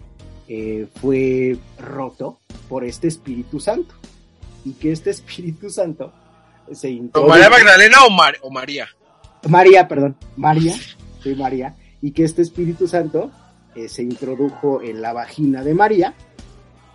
eh, 0.48 0.86
fue 1.00 1.58
roto 1.78 2.40
por 2.68 2.84
este 2.84 3.08
Espíritu 3.08 3.60
Santo 3.60 3.94
y 4.64 4.72
que 4.72 4.92
este 4.92 5.10
Espíritu 5.10 5.70
Santo 5.70 6.12
se 6.72 6.90
María 6.90 7.50
Magdalena 7.50 7.98
o, 8.42 8.50
María? 8.50 8.88
María, 9.48 9.88
perdón, 9.88 10.16
María, 10.36 10.74
soy 11.22 11.34
María, 11.34 11.76
y 12.02 12.10
que 12.10 12.24
este 12.24 12.42
Espíritu 12.42 12.88
Santo 12.88 13.30
eh, 13.74 13.88
se 13.88 14.02
introdujo 14.02 14.82
en 14.82 15.00
la 15.00 15.12
vagina 15.12 15.62
de 15.62 15.74
María 15.74 16.14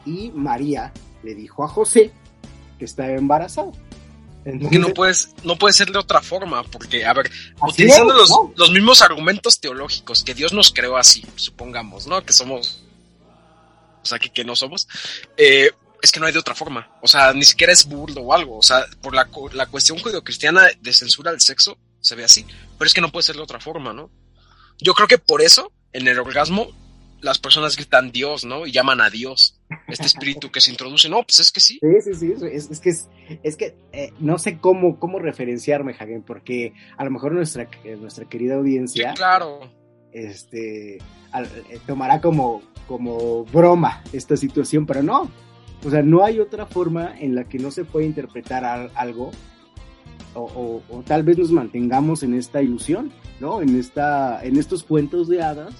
y 0.05 0.31
María 0.31 0.91
le 1.23 1.35
dijo 1.35 1.63
a 1.63 1.67
José 1.67 2.11
que 2.77 2.85
estaba 2.85 3.11
embarazado. 3.11 3.71
que 4.43 4.79
no 4.79 4.89
puedes, 4.89 5.33
no 5.43 5.57
puede 5.57 5.73
ser 5.73 5.91
de 5.91 5.97
otra 5.97 6.21
forma, 6.21 6.63
porque, 6.63 7.05
a 7.05 7.13
ver, 7.13 7.31
utilizando 7.61 8.13
los, 8.13 8.29
los, 8.55 8.71
mismos 8.71 9.01
argumentos 9.01 9.59
teológicos, 9.59 10.23
que 10.23 10.33
Dios 10.33 10.53
nos 10.53 10.71
creó 10.71 10.97
así, 10.97 11.25
supongamos, 11.35 12.07
¿no? 12.07 12.23
Que 12.25 12.33
somos, 12.33 12.83
o 14.01 14.05
sea, 14.05 14.19
que, 14.19 14.29
que 14.29 14.43
no 14.43 14.55
somos, 14.55 14.87
eh, 15.37 15.71
es 16.01 16.11
que 16.11 16.19
no 16.19 16.25
hay 16.25 16.33
de 16.33 16.39
otra 16.39 16.55
forma, 16.55 16.91
o 17.01 17.07
sea, 17.07 17.31
ni 17.31 17.45
siquiera 17.45 17.71
es 17.71 17.85
burdo 17.85 18.21
o 18.21 18.33
algo, 18.33 18.57
o 18.57 18.63
sea, 18.63 18.85
por 19.01 19.15
la, 19.15 19.29
la 19.53 19.67
cuestión 19.67 19.97
judio-cristiana 19.99 20.67
de 20.81 20.93
censura 20.93 21.31
del 21.31 21.39
sexo, 21.39 21.77
se 22.01 22.15
ve 22.15 22.25
así, 22.25 22.45
pero 22.77 22.87
es 22.87 22.93
que 22.93 22.99
no 22.99 23.11
puede 23.11 23.23
ser 23.23 23.37
de 23.37 23.41
otra 23.41 23.61
forma, 23.61 23.93
¿no? 23.93 24.11
Yo 24.79 24.93
creo 24.93 25.07
que 25.07 25.17
por 25.17 25.41
eso 25.41 25.71
en 25.93 26.07
el 26.07 26.19
orgasmo 26.19 26.67
las 27.21 27.39
personas 27.39 27.77
gritan 27.77 28.11
Dios, 28.11 28.43
¿no? 28.43 28.67
Y 28.67 28.73
llaman 28.73 28.99
a 28.99 29.09
Dios, 29.09 29.55
este 29.87 30.05
espíritu 30.05 30.51
que 30.51 30.61
se 30.61 30.71
introduce. 30.71 31.09
No, 31.09 31.23
pues 31.23 31.39
es 31.39 31.51
que 31.51 31.59
sí. 31.59 31.79
Sí, 31.81 32.13
sí, 32.13 32.13
sí. 32.13 32.45
Es, 32.51 32.79
que, 32.79 32.89
es, 33.43 33.55
que 33.55 33.75
eh, 33.91 34.11
no 34.19 34.37
sé 34.37 34.57
cómo, 34.57 34.99
cómo 34.99 35.19
referenciarme, 35.19 35.95
Hagen, 35.99 36.23
porque 36.23 36.73
a 36.97 37.03
lo 37.03 37.11
mejor 37.11 37.33
nuestra, 37.33 37.67
eh, 37.83 37.97
nuestra 37.99 38.25
querida 38.25 38.55
audiencia. 38.55 39.11
Sí, 39.11 39.15
claro. 39.15 39.59
Este, 40.11 40.97
eh, 40.97 40.99
tomará 41.87 42.21
como, 42.21 42.61
como 42.87 43.45
broma 43.45 44.03
esta 44.13 44.37
situación, 44.37 44.85
pero 44.85 45.03
no. 45.03 45.31
O 45.85 45.89
sea, 45.89 46.01
no 46.01 46.23
hay 46.23 46.39
otra 46.39 46.65
forma 46.65 47.13
en 47.19 47.35
la 47.35 47.43
que 47.43 47.59
no 47.59 47.71
se 47.71 47.83
puede 47.83 48.05
interpretar 48.05 48.89
algo 48.95 49.31
o, 50.35 50.81
o, 50.89 51.03
tal 51.03 51.23
vez 51.23 51.37
nos 51.37 51.51
mantengamos 51.51 52.23
en 52.23 52.33
esta 52.33 52.61
ilusión, 52.61 53.11
¿no? 53.39 53.61
En, 53.61 53.77
esta, 53.77 54.43
en 54.43 54.57
estos 54.57 54.83
cuentos 54.83 55.27
de 55.27 55.41
hadas 55.41 55.73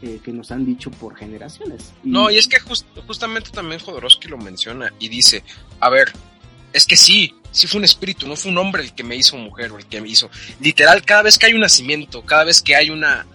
que 0.00 0.32
nos 0.32 0.50
han 0.50 0.64
dicho 0.64 0.90
por 0.90 1.16
generaciones. 1.16 1.92
No, 2.02 2.30
y 2.30 2.38
es 2.38 2.48
que 2.48 2.58
justamente 3.06 3.50
también 3.50 3.80
Jodorowsky 3.80 4.28
lo 4.28 4.38
menciona 4.38 4.92
y 4.98 5.08
dice, 5.08 5.42
a 5.78 5.90
ver, 5.90 6.12
es 6.72 6.86
que 6.86 6.96
sí, 6.96 7.34
sí 7.50 7.66
fue 7.66 7.78
un 7.78 7.84
espíritu, 7.84 8.26
no 8.26 8.36
fue 8.36 8.50
un 8.50 8.58
hombre 8.58 8.82
el 8.82 8.94
que 8.94 9.04
me 9.04 9.16
hizo 9.16 9.36
mujer 9.36 9.72
o 9.72 9.78
el 9.78 9.86
que 9.86 10.00
me 10.00 10.08
hizo. 10.08 10.30
Literal, 10.60 11.04
cada 11.04 11.22
vez 11.22 11.38
que 11.38 11.46
hay 11.46 11.54
un 11.54 11.60
nacimiento, 11.60 12.24
cada 12.24 12.44
vez 12.44 12.62
que 12.62 12.76
hay 12.76 12.90
una 12.90 13.26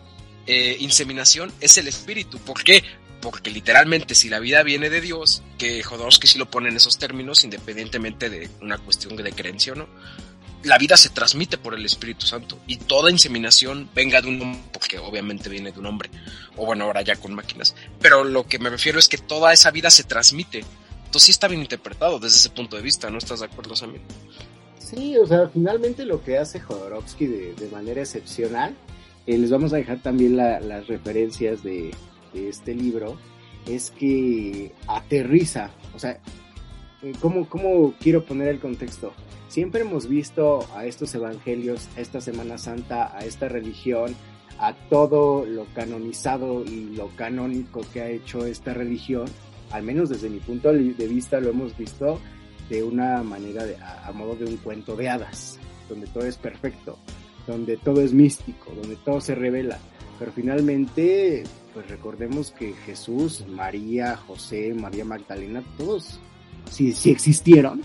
eh, 0.48 0.78
inseminación, 0.80 1.52
es 1.60 1.78
el 1.78 1.88
espíritu. 1.88 2.40
¿Por 2.40 2.64
qué? 2.64 2.84
Porque 3.22 3.50
literalmente 3.50 4.16
si 4.16 4.30
la 4.30 4.40
vida 4.40 4.64
viene 4.64 4.90
de 4.90 5.02
Dios, 5.02 5.44
que 5.58 5.84
Jodorowsky 5.84 6.28
sí 6.28 6.40
lo 6.40 6.50
pone 6.50 6.70
en 6.70 6.78
esos 6.78 6.98
términos, 6.98 7.44
independientemente 7.44 8.30
de 8.30 8.50
una 8.62 8.78
cuestión 8.78 9.16
de 9.16 9.32
creencia 9.34 9.74
o 9.74 9.76
no, 9.76 9.88
la 10.64 10.78
vida 10.78 10.98
se 10.98 11.10
transmite 11.10 11.58
por 11.58 11.74
el 11.74 11.86
Espíritu 11.86 12.26
Santo 12.26 12.58
y 12.68 12.78
toda 12.78 13.12
inseminación 13.12 13.90
venga 13.94 14.22
de 14.22 14.30
un 14.30 14.42
hombre, 14.42 14.62
porque 14.72 14.98
obviamente 14.98 15.50
viene 15.50 15.72
de 15.72 15.80
un 15.80 15.86
hombre, 15.86 16.10
o 16.58 16.66
bueno, 16.66 16.86
ahora 16.86 17.02
ya 17.02 17.16
con 17.16 17.34
máquinas, 17.34 17.76
pero 18.00 18.24
lo 18.24 18.46
que 18.48 18.60
me 18.60 18.70
refiero 18.70 19.00
es 19.00 19.08
que 19.08 19.18
toda 19.18 19.54
esa 19.54 19.72
vida 19.72 19.90
se 19.90 20.04
transmite. 20.04 20.64
Entonces 21.06 21.24
sí 21.24 21.32
está 21.32 21.48
bien 21.48 21.62
interpretado 21.62 22.20
desde 22.20 22.38
ese 22.38 22.50
punto 22.50 22.76
de 22.76 22.82
vista, 22.82 23.10
¿no 23.10 23.18
estás 23.18 23.40
de 23.40 23.46
acuerdo, 23.46 23.76
Samir? 23.76 24.02
Sí, 24.80 25.18
o 25.18 25.26
sea, 25.26 25.50
finalmente 25.50 26.06
lo 26.06 26.24
que 26.24 26.38
hace 26.38 26.60
Jodorowsky 26.60 27.26
de, 27.26 27.70
manera 27.72 28.02
excepcional, 28.02 28.76
eh, 29.26 29.38
les 29.38 29.50
vamos 29.50 29.74
a 29.74 29.78
dejar 29.78 30.02
también 30.02 30.38
las 30.38 30.88
referencias 30.88 31.64
de, 31.64 31.92
de 32.34 32.50
este 32.50 32.76
libro, 32.76 33.18
es 33.68 33.92
que 33.92 34.72
aterriza, 34.88 35.72
o 35.96 36.00
sea, 36.00 36.20
¿cómo, 37.14 37.48
¿cómo 37.48 37.94
quiero 38.00 38.26
poner 38.26 38.48
el 38.50 38.60
contexto? 38.60 39.14
Siempre 39.48 39.82
hemos 39.82 40.08
visto 40.08 40.68
a 40.76 40.86
estos 40.86 41.14
evangelios, 41.16 41.88
a 41.98 42.02
esta 42.02 42.22
Semana 42.22 42.58
Santa, 42.58 43.16
a 43.16 43.26
esta 43.26 43.48
religión, 43.48 44.16
a 44.60 44.74
todo 44.90 45.46
lo 45.46 45.66
canonizado 45.74 46.64
y 46.64 46.96
lo 46.96 47.10
canónico 47.16 47.82
que 47.94 48.02
ha 48.02 48.10
hecho 48.10 48.46
esta 48.46 48.74
religión, 48.74 49.26
al 49.72 49.84
menos 49.84 50.10
desde 50.10 50.30
mi 50.30 50.40
punto 50.40 50.72
de 50.72 51.08
vista 51.08 51.40
lo 51.40 51.50
hemos 51.50 51.78
visto 51.78 52.20
de 52.70 52.84
una 52.84 53.22
manera, 53.24 53.66
de, 53.66 53.78
a, 53.78 54.12
modo 54.14 54.36
de 54.36 54.46
un 54.46 54.58
cuento 54.58 54.96
de 54.96 55.10
hadas, 55.10 55.60
donde 55.90 56.08
todo 56.08 56.26
es 56.26 56.38
perfecto, 56.38 56.98
donde 57.46 57.78
todo 57.78 58.02
es 58.02 58.14
místico, 58.14 58.72
donde 58.74 58.96
todo 58.98 59.22
se 59.22 59.36
revela. 59.36 59.78
Pero 60.18 60.32
finalmente, 60.32 61.44
pues 61.74 61.88
recordemos 61.90 62.52
que 62.52 62.74
Jesús, 62.86 63.46
María, 63.48 64.16
José, 64.16 64.74
María 64.74 65.06
Magdalena, 65.06 65.64
todos, 65.78 66.20
si, 66.70 66.94
si 66.94 67.12
existieron, 67.12 67.82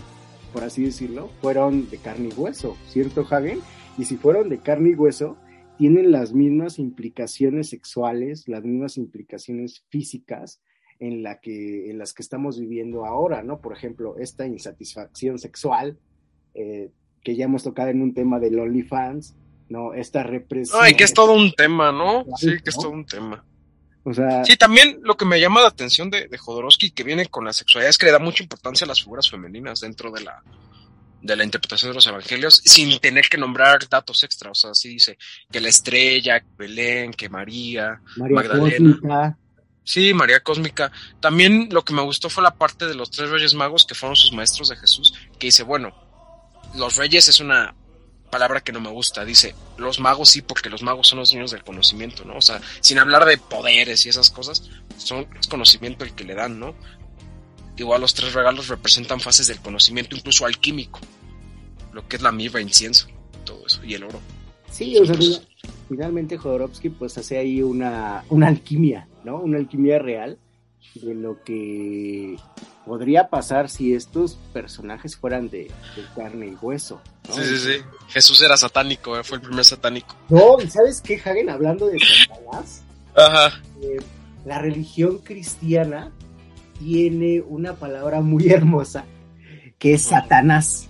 por 0.53 0.63
así 0.63 0.83
decirlo, 0.83 1.29
fueron 1.41 1.89
de 1.89 1.97
carne 1.97 2.29
y 2.29 2.39
hueso, 2.39 2.77
¿cierto, 2.87 3.25
Hagen? 3.29 3.59
Y 3.97 4.05
si 4.05 4.17
fueron 4.17 4.49
de 4.49 4.59
carne 4.59 4.89
y 4.89 4.95
hueso, 4.95 5.37
tienen 5.77 6.11
las 6.11 6.33
mismas 6.33 6.79
implicaciones 6.79 7.69
sexuales, 7.69 8.47
las 8.47 8.63
mismas 8.63 8.97
implicaciones 8.97 9.83
físicas 9.89 10.61
en, 10.99 11.23
la 11.23 11.39
que, 11.39 11.89
en 11.89 11.97
las 11.97 12.13
que 12.13 12.21
estamos 12.21 12.59
viviendo 12.59 13.05
ahora, 13.05 13.41
¿no? 13.43 13.59
Por 13.61 13.73
ejemplo, 13.73 14.15
esta 14.17 14.45
insatisfacción 14.45 15.39
sexual, 15.39 15.97
eh, 16.53 16.91
que 17.23 17.35
ya 17.35 17.45
hemos 17.45 17.63
tocado 17.63 17.89
en 17.89 18.01
un 18.01 18.13
tema 18.13 18.39
del 18.39 18.59
OnlyFans, 18.59 19.35
¿no? 19.69 19.93
Esta 19.93 20.21
represión. 20.21 20.79
Ay, 20.81 20.93
que 20.93 21.03
es 21.03 21.13
todo 21.13 21.33
un 21.33 21.51
tema, 21.53 21.91
¿no? 21.91 22.25
Sí, 22.37 22.57
que 22.63 22.69
es 22.69 22.75
todo 22.75 22.91
un 22.91 23.05
tema. 23.05 23.43
O 24.03 24.13
sea, 24.13 24.43
sí, 24.43 24.57
también 24.57 24.99
lo 25.03 25.15
que 25.15 25.25
me 25.25 25.39
llama 25.39 25.61
la 25.61 25.67
atención 25.67 26.09
de, 26.09 26.27
de 26.27 26.37
Jodorowsky 26.37 26.91
que 26.91 27.03
viene 27.03 27.27
con 27.27 27.45
la 27.45 27.53
sexualidad 27.53 27.89
es 27.89 27.97
que 27.97 28.07
le 28.07 28.11
da 28.11 28.19
mucha 28.19 28.41
importancia 28.41 28.85
a 28.85 28.87
las 28.87 29.01
figuras 29.01 29.29
femeninas 29.29 29.79
dentro 29.81 30.11
de 30.11 30.21
la, 30.21 30.41
de 31.21 31.35
la 31.35 31.43
interpretación 31.43 31.91
de 31.91 31.95
los 31.95 32.07
evangelios 32.07 32.61
sin 32.65 32.99
tener 32.99 33.29
que 33.29 33.37
nombrar 33.37 33.87
datos 33.87 34.23
extra. 34.23 34.51
O 34.51 34.55
sea, 34.55 34.73
sí 34.73 34.89
dice 34.89 35.17
que 35.51 35.61
la 35.61 35.69
estrella, 35.69 36.39
que 36.39 36.47
Belén, 36.57 37.13
que 37.13 37.29
María, 37.29 38.01
Magdalena. 38.17 39.37
Sí, 39.83 40.13
María 40.13 40.41
Cósmica. 40.41 40.91
También 41.19 41.69
lo 41.71 41.83
que 41.83 41.93
me 41.93 42.03
gustó 42.03 42.29
fue 42.29 42.43
la 42.43 42.55
parte 42.55 42.85
de 42.85 42.95
los 42.95 43.09
tres 43.09 43.29
reyes 43.29 43.53
magos 43.53 43.85
que 43.85 43.95
fueron 43.95 44.15
sus 44.15 44.31
maestros 44.31 44.69
de 44.69 44.77
Jesús, 44.77 45.13
que 45.39 45.47
dice, 45.47 45.63
bueno, 45.63 45.93
los 46.75 46.97
reyes 46.97 47.27
es 47.27 47.39
una 47.39 47.75
palabra 48.31 48.61
que 48.61 48.71
no 48.71 48.81
me 48.81 48.89
gusta. 48.89 49.23
Dice, 49.23 49.53
los 49.77 49.99
magos 49.99 50.29
sí, 50.29 50.41
porque 50.41 50.69
los 50.69 50.81
magos 50.81 51.07
son 51.07 51.19
los 51.19 51.33
niños 51.33 51.51
del 51.51 51.63
conocimiento, 51.63 52.25
¿no? 52.25 52.37
O 52.37 52.41
sea, 52.41 52.59
sin 52.79 52.97
hablar 52.97 53.25
de 53.25 53.37
poderes 53.37 54.05
y 54.05 54.09
esas 54.09 54.31
cosas, 54.31 54.69
son, 54.97 55.27
es 55.39 55.47
conocimiento 55.47 56.03
el 56.03 56.13
que 56.13 56.23
le 56.23 56.33
dan, 56.33 56.59
¿no? 56.59 56.73
Igual 57.77 58.01
los 58.01 58.13
tres 58.13 58.33
regalos 58.33 58.67
representan 58.67 59.19
fases 59.19 59.47
del 59.47 59.59
conocimiento, 59.59 60.15
incluso 60.15 60.45
alquímico, 60.45 60.99
lo 61.93 62.07
que 62.07 62.15
es 62.15 62.21
la 62.21 62.31
mirra, 62.31 62.61
incienso, 62.61 63.07
todo 63.45 63.65
eso, 63.67 63.83
y 63.83 63.93
el 63.93 64.03
oro. 64.03 64.19
Sí, 64.71 64.97
o 64.97 65.05
sea, 65.05 65.15
finalmente 65.89 66.37
Jodorowsky 66.37 66.89
pues 66.89 67.17
hace 67.17 67.37
ahí 67.37 67.61
una, 67.61 68.23
una 68.29 68.47
alquimia, 68.47 69.07
¿no? 69.23 69.39
Una 69.39 69.57
alquimia 69.57 69.99
real 69.99 70.37
de 70.95 71.13
lo 71.15 71.43
que 71.43 72.37
podría 72.85 73.29
pasar 73.29 73.69
si 73.69 73.93
estos 73.93 74.37
personajes 74.53 75.15
fueran 75.15 75.49
de, 75.49 75.71
carne 76.15 76.47
y 76.47 76.55
hueso. 76.61 77.01
Sí, 77.29 77.41
sí, 77.43 77.57
sí. 77.57 77.73
Jesús 78.09 78.41
era 78.41 78.57
satánico, 78.57 79.17
eh, 79.17 79.23
fue 79.23 79.37
el 79.37 79.43
primer 79.43 79.63
satánico. 79.63 80.15
No, 80.29 80.57
¿sabes 80.69 81.01
qué, 81.01 81.15
Hagen? 81.15 81.49
Hablando 81.49 81.87
de 81.87 81.97
Satanás, 81.99 82.81
Ajá. 83.15 83.61
Eh, 83.81 83.99
la 84.45 84.59
religión 84.59 85.19
cristiana 85.19 86.11
tiene 86.79 87.41
una 87.41 87.73
palabra 87.73 88.21
muy 88.21 88.49
hermosa 88.49 89.05
que 89.77 89.93
es 89.93 90.03
Satanás. 90.03 90.89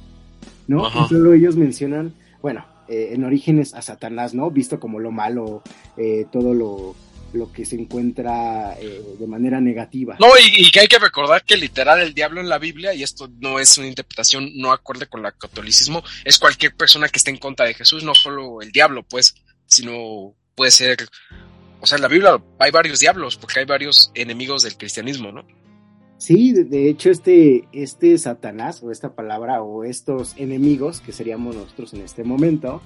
¿no? 0.67 0.85
Ajá. 0.85 1.05
Y 1.05 1.09
solo 1.09 1.33
ellos 1.33 1.55
mencionan, 1.57 2.13
bueno, 2.41 2.65
eh, 2.87 3.09
en 3.13 3.23
orígenes 3.23 3.73
a 3.73 3.81
Satanás, 3.81 4.33
¿no? 4.33 4.49
Visto 4.51 4.79
como 4.79 4.99
lo 4.99 5.11
malo, 5.11 5.63
eh, 5.97 6.25
todo 6.31 6.53
lo, 6.53 6.95
lo 7.33 7.51
que 7.51 7.65
se 7.65 7.75
encuentra 7.75 8.75
eh, 8.79 9.01
de 9.19 9.27
manera 9.27 9.61
negativa. 9.61 10.17
No, 10.19 10.27
y, 10.37 10.67
y 10.67 10.71
que 10.71 10.81
hay 10.81 10.87
que 10.87 10.99
recordar 10.99 11.43
que 11.43 11.57
literal 11.57 12.01
el 12.01 12.13
diablo 12.13 12.41
en 12.41 12.49
la 12.49 12.57
Biblia, 12.57 12.93
y 12.93 13.03
esto 13.03 13.29
no 13.39 13.59
es 13.59 13.77
una 13.77 13.87
interpretación 13.87 14.51
no 14.55 14.71
acorde 14.71 15.07
con 15.07 15.25
el 15.25 15.33
catolicismo, 15.37 16.03
es 16.25 16.37
cualquier 16.37 16.75
persona 16.75 17.09
que 17.09 17.17
esté 17.17 17.31
en 17.31 17.37
contra 17.37 17.65
de 17.65 17.73
Jesús, 17.73 18.03
no 18.03 18.15
solo 18.15 18.61
el 18.61 18.71
diablo, 18.71 19.03
pues, 19.03 19.35
sino 19.65 20.35
puede 20.55 20.71
ser, 20.71 20.97
o 21.79 21.87
sea, 21.87 21.97
en 21.97 22.01
la 22.01 22.07
Biblia 22.07 22.41
hay 22.59 22.71
varios 22.71 22.99
diablos, 22.99 23.37
porque 23.37 23.59
hay 23.59 23.65
varios 23.65 24.11
enemigos 24.13 24.63
del 24.63 24.77
cristianismo, 24.77 25.31
¿no? 25.31 25.45
Sí, 26.21 26.53
de, 26.53 26.87
hecho 26.87 27.09
este, 27.09 27.67
este 27.73 28.15
Satanás 28.19 28.83
o 28.83 28.91
esta 28.91 29.15
palabra 29.15 29.63
o 29.63 29.83
estos 29.83 30.35
enemigos 30.37 31.01
que 31.01 31.13
seríamos 31.13 31.55
nosotros 31.55 31.95
en 31.95 32.01
este 32.01 32.23
momento, 32.23 32.83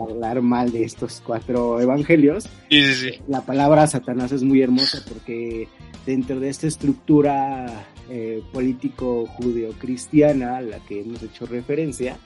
hablar 0.00 0.42
mal 0.42 0.72
de 0.72 0.84
estos 0.84 1.22
cuatro 1.24 1.80
evangelios, 1.80 2.44
Sí, 2.70 2.82
sí, 2.82 2.94
sí. 2.94 3.10
la 3.28 3.42
palabra 3.44 3.86
Satanás 3.86 4.32
es 4.32 4.42
muy 4.42 4.62
hermosa 4.62 5.02
porque 5.08 5.68
dentro 6.04 6.38
de 6.40 6.48
esta 6.48 6.66
estructura 6.66 7.86
eh, 8.08 8.42
político 8.52 9.26
judeo-cristiana 9.26 10.58
a 10.58 10.60
la 10.62 10.78
que 10.80 11.00
hemos 11.00 11.22
hecho 11.22 11.46
referencia, 11.46 12.16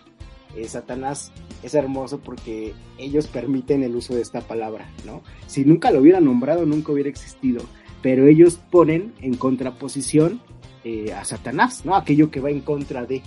eh, 0.56 0.66
Satanás 0.68 1.32
es 1.62 1.74
hermoso 1.74 2.18
porque 2.20 2.74
ellos 2.98 3.26
permiten 3.26 3.82
el 3.82 3.94
uso 3.96 4.14
de 4.14 4.22
esta 4.22 4.40
palabra, 4.40 4.90
¿no? 5.06 5.22
Si 5.46 5.64
nunca 5.64 5.90
lo 5.90 6.00
hubieran 6.00 6.24
nombrado, 6.24 6.66
nunca 6.66 6.92
hubiera 6.92 7.08
existido, 7.08 7.62
pero 8.02 8.26
ellos 8.26 8.58
ponen 8.70 9.12
en 9.22 9.34
contraposición 9.36 10.40
eh, 10.84 11.12
a 11.12 11.24
Satanás, 11.24 11.84
¿no? 11.84 11.94
Aquello 11.94 12.30
que 12.30 12.40
va 12.40 12.50
en 12.50 12.60
contra 12.60 13.04
de, 13.04 13.22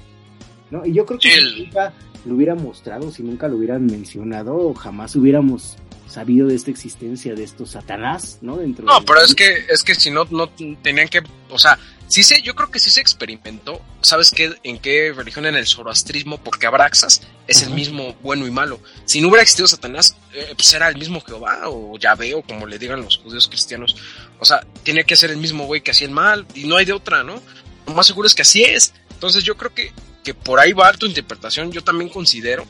¿no? 0.71 0.85
Y 0.85 0.93
yo 0.93 1.05
creo 1.05 1.19
que 1.19 1.29
Sí, 1.29 1.35
si 1.35 1.39
el- 1.41 1.63
nunca 1.65 1.93
lo 2.25 2.35
hubieran 2.35 2.61
mostrado, 2.63 3.11
si 3.11 3.23
nunca 3.23 3.47
lo 3.47 3.57
hubieran 3.57 3.85
mencionado, 3.85 4.73
jamás 4.73 5.15
hubiéramos 5.15 5.75
sabido 6.09 6.47
de 6.47 6.55
esta 6.55 6.69
existencia 6.69 7.33
de 7.33 7.43
estos 7.43 7.71
Satanás, 7.71 8.37
¿no? 8.41 8.57
Dentro 8.57 8.85
No, 8.85 8.99
de- 8.99 9.05
pero 9.05 9.21
es 9.21 9.33
que, 9.33 9.65
es 9.69 9.83
que 9.83 9.95
si 9.95 10.11
no, 10.11 10.25
no 10.29 10.47
tenían 10.81 11.07
que, 11.07 11.23
o 11.49 11.57
sea, 11.57 11.79
sí 12.07 12.21
se, 12.21 12.39
yo 12.43 12.53
creo 12.53 12.69
que 12.69 12.77
sí 12.79 12.91
se 12.91 13.01
experimentó, 13.01 13.81
¿sabes 14.01 14.29
qué? 14.29 14.53
En 14.63 14.77
qué 14.77 15.11
religión? 15.15 15.47
En 15.47 15.55
el 15.55 15.65
zoroastrismo, 15.65 16.37
porque 16.37 16.67
Abraxas 16.67 17.21
es 17.47 17.63
el 17.63 17.71
mismo 17.71 18.15
bueno 18.21 18.45
y 18.45 18.51
malo. 18.51 18.79
Si 19.05 19.21
no 19.21 19.29
hubiera 19.29 19.41
existido 19.41 19.67
Satanás, 19.67 20.15
eh, 20.33 20.53
pues 20.55 20.71
era 20.73 20.87
el 20.87 20.97
mismo 20.97 21.19
Jehová 21.21 21.61
o 21.67 21.97
Yahvé 21.97 22.35
o 22.35 22.43
como 22.43 22.67
le 22.67 22.77
digan 22.77 23.01
los 23.01 23.17
judíos 23.17 23.47
cristianos. 23.47 23.95
O 24.39 24.45
sea, 24.45 24.61
tiene 24.83 25.05
que 25.05 25.15
ser 25.15 25.31
el 25.31 25.37
mismo 25.37 25.65
güey 25.65 25.81
que 25.81 25.91
hacía 25.91 26.05
el 26.07 26.13
mal 26.13 26.45
y 26.53 26.65
no 26.65 26.77
hay 26.77 26.85
de 26.85 26.93
otra, 26.93 27.23
¿no? 27.23 27.41
Lo 27.87 27.93
más 27.95 28.05
seguro 28.05 28.27
es 28.27 28.35
que 28.35 28.43
así 28.43 28.63
es. 28.63 28.93
Entonces 29.13 29.43
yo 29.43 29.57
creo 29.57 29.73
que, 29.73 29.91
que 30.23 30.33
por 30.33 30.59
ahí 30.59 30.73
va 30.73 30.91
tu 30.93 31.05
interpretación. 31.05 31.71
Yo 31.71 31.83
también 31.83 32.09
considero 32.09 32.65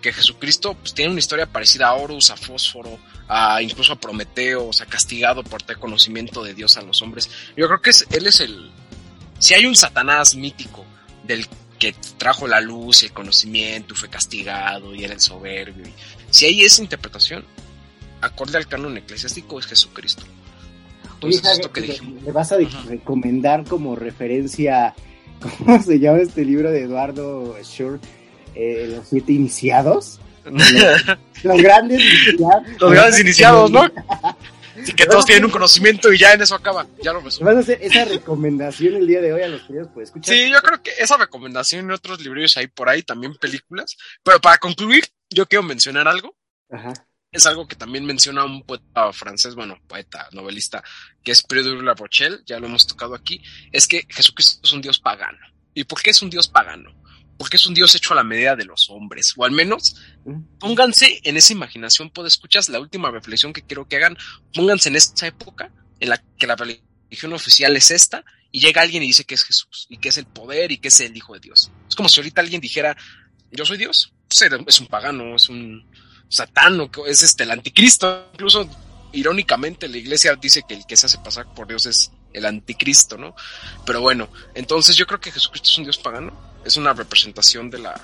que 0.00 0.12
Jesucristo 0.12 0.74
pues, 0.74 0.94
tiene 0.94 1.10
una 1.10 1.20
historia 1.20 1.46
parecida 1.46 1.88
a 1.88 1.94
Horus, 1.94 2.30
a 2.30 2.36
Fósforo, 2.36 2.98
a 3.28 3.62
incluso 3.62 3.92
a 3.92 3.96
Prometeo, 3.96 4.66
o 4.68 4.72
sea, 4.72 4.86
castigado 4.86 5.42
por 5.44 5.62
tener 5.62 5.80
conocimiento 5.80 6.42
de 6.42 6.54
Dios 6.54 6.76
a 6.76 6.82
los 6.82 7.02
hombres. 7.02 7.30
Yo 7.56 7.66
creo 7.68 7.80
que 7.80 7.90
es, 7.90 8.06
él 8.10 8.26
es 8.26 8.40
el... 8.40 8.70
Si 9.38 9.54
hay 9.54 9.66
un 9.66 9.74
Satanás 9.76 10.34
mítico 10.34 10.84
del 11.24 11.46
que 11.78 11.94
trajo 12.18 12.46
la 12.46 12.60
luz 12.60 13.02
y 13.02 13.06
el 13.06 13.12
conocimiento 13.12 13.94
fue 13.96 14.08
castigado 14.08 14.94
y 14.94 15.02
era 15.04 15.14
el 15.14 15.20
soberbio, 15.20 15.84
y, 15.86 15.92
si 16.30 16.46
hay 16.46 16.62
esa 16.62 16.82
interpretación, 16.82 17.44
acorde 18.20 18.58
al 18.58 18.68
canon 18.68 18.96
eclesiástico, 18.96 19.58
es 19.58 19.66
Jesucristo. 19.66 20.22
Oye, 21.22 21.36
Entonces, 21.36 21.52
esto 21.58 21.70
Jaime, 21.70 21.72
que 21.72 21.80
¿le- 21.80 21.86
dijimos. 21.88 22.22
¿le 22.22 22.32
vas 22.32 22.52
a 22.52 22.56
recomendar 22.86 23.64
como 23.64 23.94
referencia, 23.96 24.94
¿cómo 25.58 25.82
se 25.82 25.98
llama 25.98 26.18
este 26.18 26.44
libro 26.44 26.70
de 26.70 26.82
Eduardo 26.82 27.56
Schur? 27.62 28.00
Eh, 28.54 28.94
los 28.96 29.08
siete 29.08 29.32
iniciados. 29.32 30.20
Los 31.44 31.62
grandes 31.62 32.00
iniciados. 32.00 32.62
Los 32.80 32.92
grandes 32.92 33.20
iniciados, 33.20 33.70
¿no? 33.70 33.82
Así 34.80 34.92
que 34.94 35.06
todos 35.06 35.24
tienen 35.24 35.44
un 35.44 35.50
conocimiento 35.50 36.12
y 36.12 36.18
ya 36.18 36.32
en 36.32 36.42
eso 36.42 36.54
acaba. 36.54 36.86
Ya 37.02 37.12
lo 37.12 37.20
resumo. 37.20 37.46
Vas 37.46 37.56
a 37.56 37.60
hacer 37.60 37.78
esa 37.82 38.04
recomendación 38.04 38.94
el 38.94 39.06
día 39.06 39.20
de 39.20 39.32
hoy 39.32 39.42
a 39.42 39.48
los 39.48 39.62
queridos 39.62 39.88
pues 39.92 40.08
escuchar. 40.08 40.34
Sí, 40.34 40.50
yo 40.50 40.60
creo 40.62 40.82
que 40.82 40.92
esa 40.98 41.16
recomendación 41.16 41.90
y 41.90 41.92
otros 41.92 42.20
libros 42.20 42.56
hay 42.56 42.68
por 42.68 42.88
ahí, 42.88 43.02
también 43.02 43.36
películas. 43.36 43.96
Pero 44.22 44.40
para 44.40 44.58
concluir, 44.58 45.04
yo 45.30 45.46
quiero 45.46 45.62
mencionar 45.62 46.08
algo. 46.08 46.34
Ajá. 46.70 46.94
Es 47.32 47.46
algo 47.46 47.66
que 47.66 47.76
también 47.76 48.04
menciona 48.04 48.44
un 48.44 48.62
poeta 48.62 49.10
francés, 49.14 49.54
bueno, 49.54 49.80
poeta, 49.88 50.28
novelista, 50.32 50.84
que 51.24 51.32
es 51.32 51.42
Pierre 51.42 51.70
de 51.70 51.82
la 51.82 51.94
Rochelle, 51.94 52.40
ya 52.44 52.60
lo 52.60 52.66
hemos 52.66 52.86
tocado 52.86 53.14
aquí, 53.14 53.42
es 53.72 53.88
que 53.88 54.06
Jesucristo 54.06 54.60
es 54.62 54.72
un 54.72 54.82
dios 54.82 54.98
pagano. 54.98 55.38
¿Y 55.72 55.84
por 55.84 56.02
qué 56.02 56.10
es 56.10 56.20
un 56.20 56.28
dios 56.28 56.48
pagano? 56.48 56.94
Porque 57.38 57.56
es 57.56 57.66
un 57.66 57.72
dios 57.72 57.94
hecho 57.94 58.12
a 58.12 58.16
la 58.16 58.22
medida 58.22 58.54
de 58.54 58.66
los 58.66 58.90
hombres, 58.90 59.32
o 59.38 59.46
al 59.46 59.50
menos 59.50 59.96
pónganse 60.60 61.22
en 61.24 61.38
esa 61.38 61.54
imaginación, 61.54 62.10
pues 62.10 62.34
escuchas 62.34 62.68
la 62.68 62.78
última 62.78 63.10
reflexión 63.10 63.54
que 63.54 63.62
quiero 63.62 63.88
que 63.88 63.96
hagan, 63.96 64.18
pónganse 64.52 64.90
en 64.90 64.96
esta 64.96 65.26
época 65.26 65.72
en 66.00 66.10
la 66.10 66.22
que 66.38 66.46
la 66.46 66.54
religión 66.54 67.32
oficial 67.32 67.74
es 67.76 67.90
esta, 67.90 68.26
y 68.50 68.60
llega 68.60 68.82
alguien 68.82 69.02
y 69.02 69.06
dice 69.06 69.24
que 69.24 69.36
es 69.36 69.44
Jesús, 69.44 69.86
y 69.88 69.96
que 69.96 70.10
es 70.10 70.18
el 70.18 70.26
poder, 70.26 70.70
y 70.70 70.76
que 70.76 70.88
es 70.88 71.00
el 71.00 71.16
Hijo 71.16 71.32
de 71.32 71.40
Dios. 71.40 71.72
Es 71.88 71.96
como 71.96 72.10
si 72.10 72.20
ahorita 72.20 72.42
alguien 72.42 72.60
dijera, 72.60 72.94
yo 73.50 73.64
soy 73.64 73.78
Dios, 73.78 74.12
pues 74.28 74.42
es 74.66 74.80
un 74.80 74.86
pagano, 74.88 75.34
es 75.34 75.48
un 75.48 75.90
satano, 76.32 76.90
que 76.90 77.02
es 77.06 77.22
este 77.22 77.44
el 77.44 77.50
anticristo, 77.50 78.30
incluso 78.32 78.68
irónicamente 79.12 79.86
la 79.88 79.98
iglesia 79.98 80.34
dice 80.36 80.62
que 80.66 80.74
el 80.74 80.86
que 80.86 80.96
se 80.96 81.06
hace 81.06 81.18
pasar 81.18 81.52
por 81.54 81.68
Dios 81.68 81.84
es 81.84 82.10
el 82.32 82.46
anticristo, 82.46 83.18
¿no? 83.18 83.36
Pero 83.84 84.00
bueno, 84.00 84.30
entonces 84.54 84.96
yo 84.96 85.06
creo 85.06 85.20
que 85.20 85.30
Jesucristo 85.30 85.68
es 85.68 85.78
un 85.78 85.84
Dios 85.84 85.98
pagano, 85.98 86.32
es 86.64 86.78
una 86.78 86.94
representación 86.94 87.68
de 87.70 87.80
la 87.80 88.00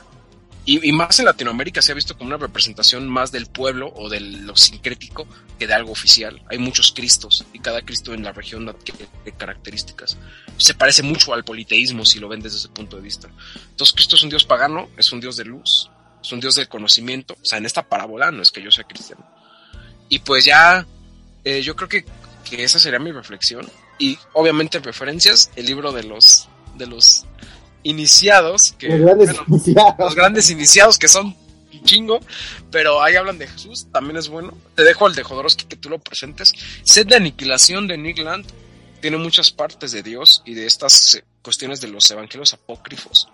y, 0.66 0.86
y 0.86 0.92
más 0.92 1.18
en 1.18 1.24
Latinoamérica 1.24 1.80
se 1.80 1.92
ha 1.92 1.94
visto 1.94 2.14
como 2.18 2.28
una 2.28 2.36
representación 2.36 3.08
más 3.08 3.32
del 3.32 3.46
pueblo 3.46 3.90
o 3.96 4.10
de 4.10 4.20
lo 4.20 4.54
sincrético 4.54 5.26
que 5.58 5.66
de 5.66 5.72
algo 5.72 5.92
oficial. 5.92 6.42
Hay 6.50 6.58
muchos 6.58 6.92
Cristos 6.92 7.46
y 7.54 7.60
cada 7.60 7.80
Cristo 7.80 8.12
en 8.12 8.22
la 8.22 8.32
región 8.32 8.68
adquiere 8.68 9.08
características. 9.38 10.18
Se 10.58 10.74
parece 10.74 11.02
mucho 11.02 11.32
al 11.32 11.42
politeísmo 11.42 12.04
si 12.04 12.18
lo 12.18 12.28
ven 12.28 12.42
desde 12.42 12.58
ese 12.58 12.68
punto 12.68 12.96
de 12.96 13.02
vista. 13.02 13.30
Entonces 13.70 13.94
Cristo 13.94 14.16
es 14.16 14.22
un 14.22 14.28
Dios 14.28 14.44
pagano, 14.44 14.90
es 14.98 15.10
un 15.10 15.20
Dios 15.20 15.38
de 15.38 15.46
luz, 15.46 15.90
es 16.28 16.32
un 16.32 16.40
Dios 16.40 16.54
del 16.54 16.68
conocimiento. 16.68 17.36
O 17.40 17.44
sea, 17.44 17.58
en 17.58 17.64
esta 17.64 17.88
parábola 17.88 18.30
no 18.30 18.42
es 18.42 18.52
que 18.52 18.62
yo 18.62 18.70
sea 18.70 18.84
cristiano. 18.84 19.26
Y 20.08 20.18
pues 20.20 20.44
ya, 20.44 20.86
eh, 21.44 21.62
yo 21.62 21.74
creo 21.74 21.88
que, 21.88 22.04
que 22.48 22.62
esa 22.62 22.78
sería 22.78 22.98
mi 22.98 23.12
reflexión. 23.12 23.66
Y 23.98 24.18
obviamente 24.34 24.78
referencias, 24.78 25.50
el 25.56 25.66
libro 25.66 25.90
de 25.92 26.04
los, 26.04 26.48
de 26.76 26.86
los 26.86 27.24
iniciados, 27.82 28.74
que 28.78 28.88
Los 28.90 29.00
grandes 29.00 29.28
bueno, 29.30 29.44
iniciados. 29.48 29.94
los 29.98 30.14
grandes 30.14 30.50
iniciados 30.50 30.98
que 30.98 31.08
son 31.08 31.34
chingo, 31.84 32.20
pero 32.70 33.02
ahí 33.02 33.14
hablan 33.14 33.38
de 33.38 33.46
Jesús, 33.46 33.86
también 33.92 34.16
es 34.16 34.28
bueno. 34.28 34.52
Te 34.74 34.82
dejo 34.84 35.06
el 35.06 35.14
de 35.14 35.22
Jodorowsky 35.22 35.64
que 35.66 35.76
tú 35.76 35.88
lo 35.88 35.98
presentes. 35.98 36.52
Sed 36.82 37.06
de 37.06 37.16
aniquilación 37.16 37.86
de 37.86 37.96
Nick 37.96 38.18
Land 38.18 38.46
tiene 39.00 39.16
muchas 39.16 39.50
partes 39.50 39.92
de 39.92 40.02
Dios 40.02 40.42
y 40.44 40.54
de 40.54 40.66
estas 40.66 41.14
eh, 41.14 41.24
cuestiones 41.42 41.80
de 41.80 41.88
los 41.88 42.10
evangelios 42.10 42.52
apócrifos. 42.52 43.28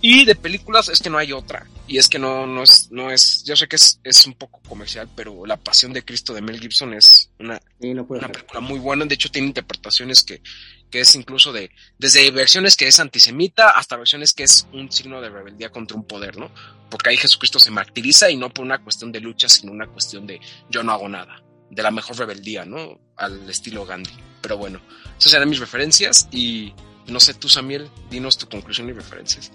Y 0.00 0.24
de 0.24 0.34
películas 0.34 0.88
es 0.88 1.00
que 1.00 1.10
no 1.10 1.18
hay 1.18 1.32
otra. 1.32 1.66
Y 1.90 1.98
es 1.98 2.08
que 2.08 2.20
no, 2.20 2.46
no 2.46 2.62
es, 2.62 2.88
no 2.92 3.10
es, 3.10 3.42
yo 3.42 3.56
sé 3.56 3.66
que 3.66 3.74
es, 3.74 3.98
es 4.04 4.24
un 4.24 4.34
poco 4.34 4.60
comercial, 4.68 5.08
pero 5.16 5.44
La 5.44 5.56
Pasión 5.56 5.92
de 5.92 6.04
Cristo 6.04 6.32
de 6.32 6.40
Mel 6.40 6.60
Gibson 6.60 6.94
es 6.94 7.32
una 7.40 7.60
Sí, 7.80 7.92
no 7.94 8.06
puedo 8.06 8.20
una 8.20 8.30
película 8.30 8.60
muy 8.60 8.78
buena, 8.78 9.04
de 9.06 9.16
hecho 9.16 9.28
tiene 9.28 9.48
interpretaciones 9.48 10.22
que, 10.22 10.40
que 10.88 11.00
es 11.00 11.12
incluso 11.16 11.52
de, 11.52 11.72
desde 11.98 12.30
versiones 12.30 12.76
que 12.76 12.86
es 12.86 13.00
antisemita 13.00 13.70
hasta 13.70 13.96
versiones 13.96 14.32
que 14.32 14.44
es 14.44 14.68
un 14.72 14.92
signo 14.92 15.20
de 15.20 15.30
rebeldía 15.30 15.72
contra 15.72 15.96
un 15.96 16.04
poder, 16.04 16.36
¿no? 16.36 16.52
Porque 16.90 17.10
ahí 17.10 17.16
Jesucristo 17.16 17.58
se 17.58 17.72
martiriza 17.72 18.30
y 18.30 18.36
no 18.36 18.50
por 18.50 18.64
una 18.64 18.78
cuestión 18.78 19.10
de 19.10 19.18
lucha, 19.18 19.48
sino 19.48 19.72
una 19.72 19.88
cuestión 19.88 20.28
de 20.28 20.38
yo 20.68 20.84
no 20.84 20.92
hago 20.92 21.08
nada, 21.08 21.42
de 21.70 21.82
la 21.82 21.90
mejor 21.90 22.16
rebeldía, 22.16 22.64
¿no? 22.64 23.00
Al 23.16 23.50
estilo 23.50 23.84
Gandhi. 23.84 24.16
Pero 24.40 24.56
bueno, 24.58 24.80
esas 25.18 25.34
eran 25.34 25.50
mis 25.50 25.58
referencias 25.58 26.28
y 26.30 26.72
no 27.08 27.18
sé 27.18 27.34
tú, 27.34 27.48
Samuel, 27.48 27.90
dinos 28.10 28.38
tu 28.38 28.48
conclusión 28.48 28.88
y 28.88 28.92
referencias. 28.92 29.50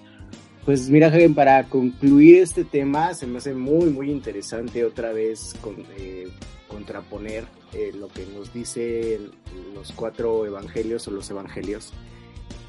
Pues 0.66 0.90
mira, 0.90 1.12
Javier, 1.12 1.32
para 1.36 1.64
concluir 1.66 2.38
este 2.38 2.64
tema, 2.64 3.14
se 3.14 3.28
me 3.28 3.38
hace 3.38 3.54
muy, 3.54 3.92
muy 3.92 4.10
interesante 4.10 4.84
otra 4.84 5.14
vez 5.14 5.54
con, 5.62 5.76
eh, 5.96 6.28
contraponer 6.68 7.46
eh, 7.72 7.92
lo 7.94 8.08
que 8.08 8.26
nos 8.26 8.52
dicen 8.52 9.30
los 9.76 9.92
cuatro 9.92 10.44
evangelios 10.44 11.08
o 11.08 11.12
los 11.12 11.30
evangelios. 11.30 11.94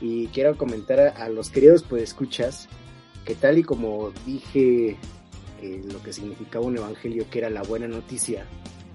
Y 0.02 0.26
quiero 0.26 0.58
comentar 0.58 1.00
a, 1.00 1.08
a 1.08 1.30
los 1.30 1.48
queridos 1.48 1.84
pues 1.84 2.02
escuchas 2.02 2.68
que 3.24 3.34
tal 3.34 3.56
y 3.56 3.62
como 3.62 4.12
dije 4.26 4.96
que 5.58 5.82
lo 5.90 6.02
que 6.02 6.12
significaba 6.12 6.66
un 6.66 6.76
evangelio, 6.76 7.24
que 7.30 7.38
era 7.38 7.48
la 7.48 7.62
buena 7.62 7.88
noticia, 7.88 8.44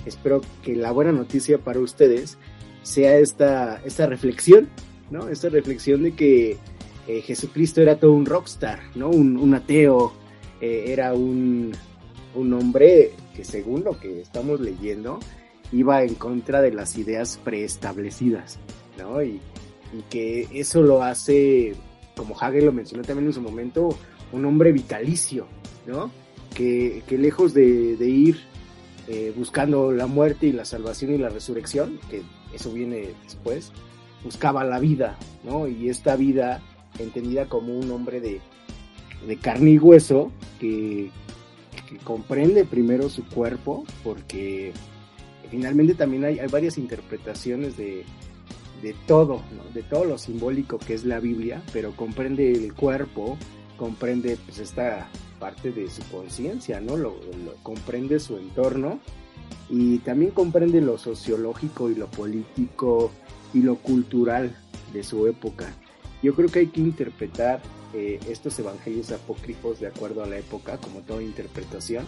espero 0.06 0.42
que 0.62 0.76
la 0.76 0.92
buena 0.92 1.12
noticia 1.12 1.58
para 1.58 1.80
ustedes 1.80 2.38
sea 2.84 3.18
esta, 3.18 3.82
esta 3.84 4.06
reflexión, 4.06 4.70
¿no? 5.10 5.28
Esta 5.28 5.50
reflexión 5.50 6.04
de 6.04 6.14
que 6.14 6.58
eh, 7.08 7.22
Jesucristo 7.22 7.82
era 7.82 7.98
todo 7.98 8.14
un 8.14 8.26
rockstar, 8.26 8.80
¿no? 8.96 9.10
Un, 9.10 9.54
ateo, 9.54 10.14
eh, 10.60 10.86
era 10.88 11.14
un, 11.14 11.72
un 12.36 12.54
hombre 12.54 13.12
que 13.36 13.44
según 13.44 13.84
lo 13.84 14.00
que 14.00 14.22
estamos 14.22 14.60
leyendo, 14.60 15.20
iba 15.72 16.04
en 16.04 16.16
contra 16.16 16.62
de 16.62 16.72
las 16.72 16.98
ideas 16.98 17.40
preestablecidas, 17.44 18.60
¿no? 18.98 19.22
Y, 19.24 19.40
que 20.10 20.48
eso 20.54 20.82
lo 20.82 21.04
hace 21.04 21.76
como 22.16 22.40
Hagel 22.40 22.66
lo 22.66 22.72
mencionó 22.72 23.04
también 23.04 23.28
en 23.28 23.34
su 23.34 23.42
momento, 23.42 23.90
un 24.32 24.46
hombre 24.46 24.72
vitalicio, 24.72 25.48
¿no? 25.86 26.12
Que, 26.54 27.04
que 27.08 27.18
lejos 27.18 27.54
de, 27.54 27.98
de 27.98 28.08
ir 28.08 28.40
eh, 29.08 29.34
buscando 29.36 29.92
la 29.92 30.08
muerte 30.08 30.48
y 30.48 30.52
la 30.52 30.64
salvación 30.64 31.14
y 31.14 31.18
la 31.18 31.30
resurrección, 31.30 32.00
que 32.10 32.22
eso 32.54 32.72
viene 32.72 33.10
después, 33.24 33.74
buscaba 34.24 34.64
la 34.64 34.80
vida, 34.80 35.18
¿no? 35.44 35.68
Y 35.68 35.90
esta 35.90 36.16
vida 36.16 36.62
entendida 37.00 37.48
como 37.48 37.78
un 37.78 37.90
hombre 37.92 38.20
de, 38.20 38.42
de 39.28 39.38
carne 39.38 39.72
y 39.72 39.80
hueso 39.80 40.32
que, 40.60 41.10
que 41.90 41.98
comprende 41.98 42.66
primero 42.66 43.10
su 43.10 43.26
cuerpo, 43.26 43.86
porque 44.04 44.74
finalmente 45.50 45.96
también 45.96 46.26
hay, 46.26 46.40
hay 46.40 46.48
varias 46.48 46.78
interpretaciones 46.78 47.78
de, 47.78 48.06
de 48.82 48.96
todo, 49.06 49.42
¿no? 49.56 49.74
de 49.74 49.84
todo 49.84 50.06
lo 50.06 50.18
simbólico 50.18 50.78
que 50.78 50.94
es 50.94 51.06
la 51.06 51.20
Biblia, 51.20 51.62
pero 51.72 51.96
comprende 51.96 52.52
el 52.52 52.74
cuerpo, 52.74 53.38
comprende 53.78 54.38
pues 54.46 54.60
esta 54.60 55.08
parte 55.40 55.72
de 55.72 55.90
su 55.90 56.04
conciencia, 56.10 56.80
¿no? 56.82 56.98
Lo, 56.98 57.16
comprende 57.64 58.20
su 58.20 58.38
entorno 58.38 59.00
y 59.70 60.00
también 60.00 60.32
comprende 60.32 60.82
lo 60.82 60.98
sociológico 60.98 61.90
y 61.90 61.96
lo 61.96 62.08
político 62.08 63.12
y 63.54 63.62
lo 63.62 63.76
cultural 63.76 64.56
de 64.94 65.04
su 65.04 65.28
época. 65.28 65.74
Yo 66.22 66.36
creo 66.36 66.50
que 66.50 66.60
hay 66.60 66.68
que 66.68 66.82
interpretar 66.82 67.62
eh, 67.94 68.20
estos 68.30 68.58
evangelios 68.60 69.12
apócrifos 69.12 69.80
de 69.80 69.88
acuerdo 69.88 70.24
a 70.24 70.28
la 70.28 70.38
época, 70.38 70.78
como 70.78 71.02
toda 71.02 71.22
interpretación, 71.24 72.06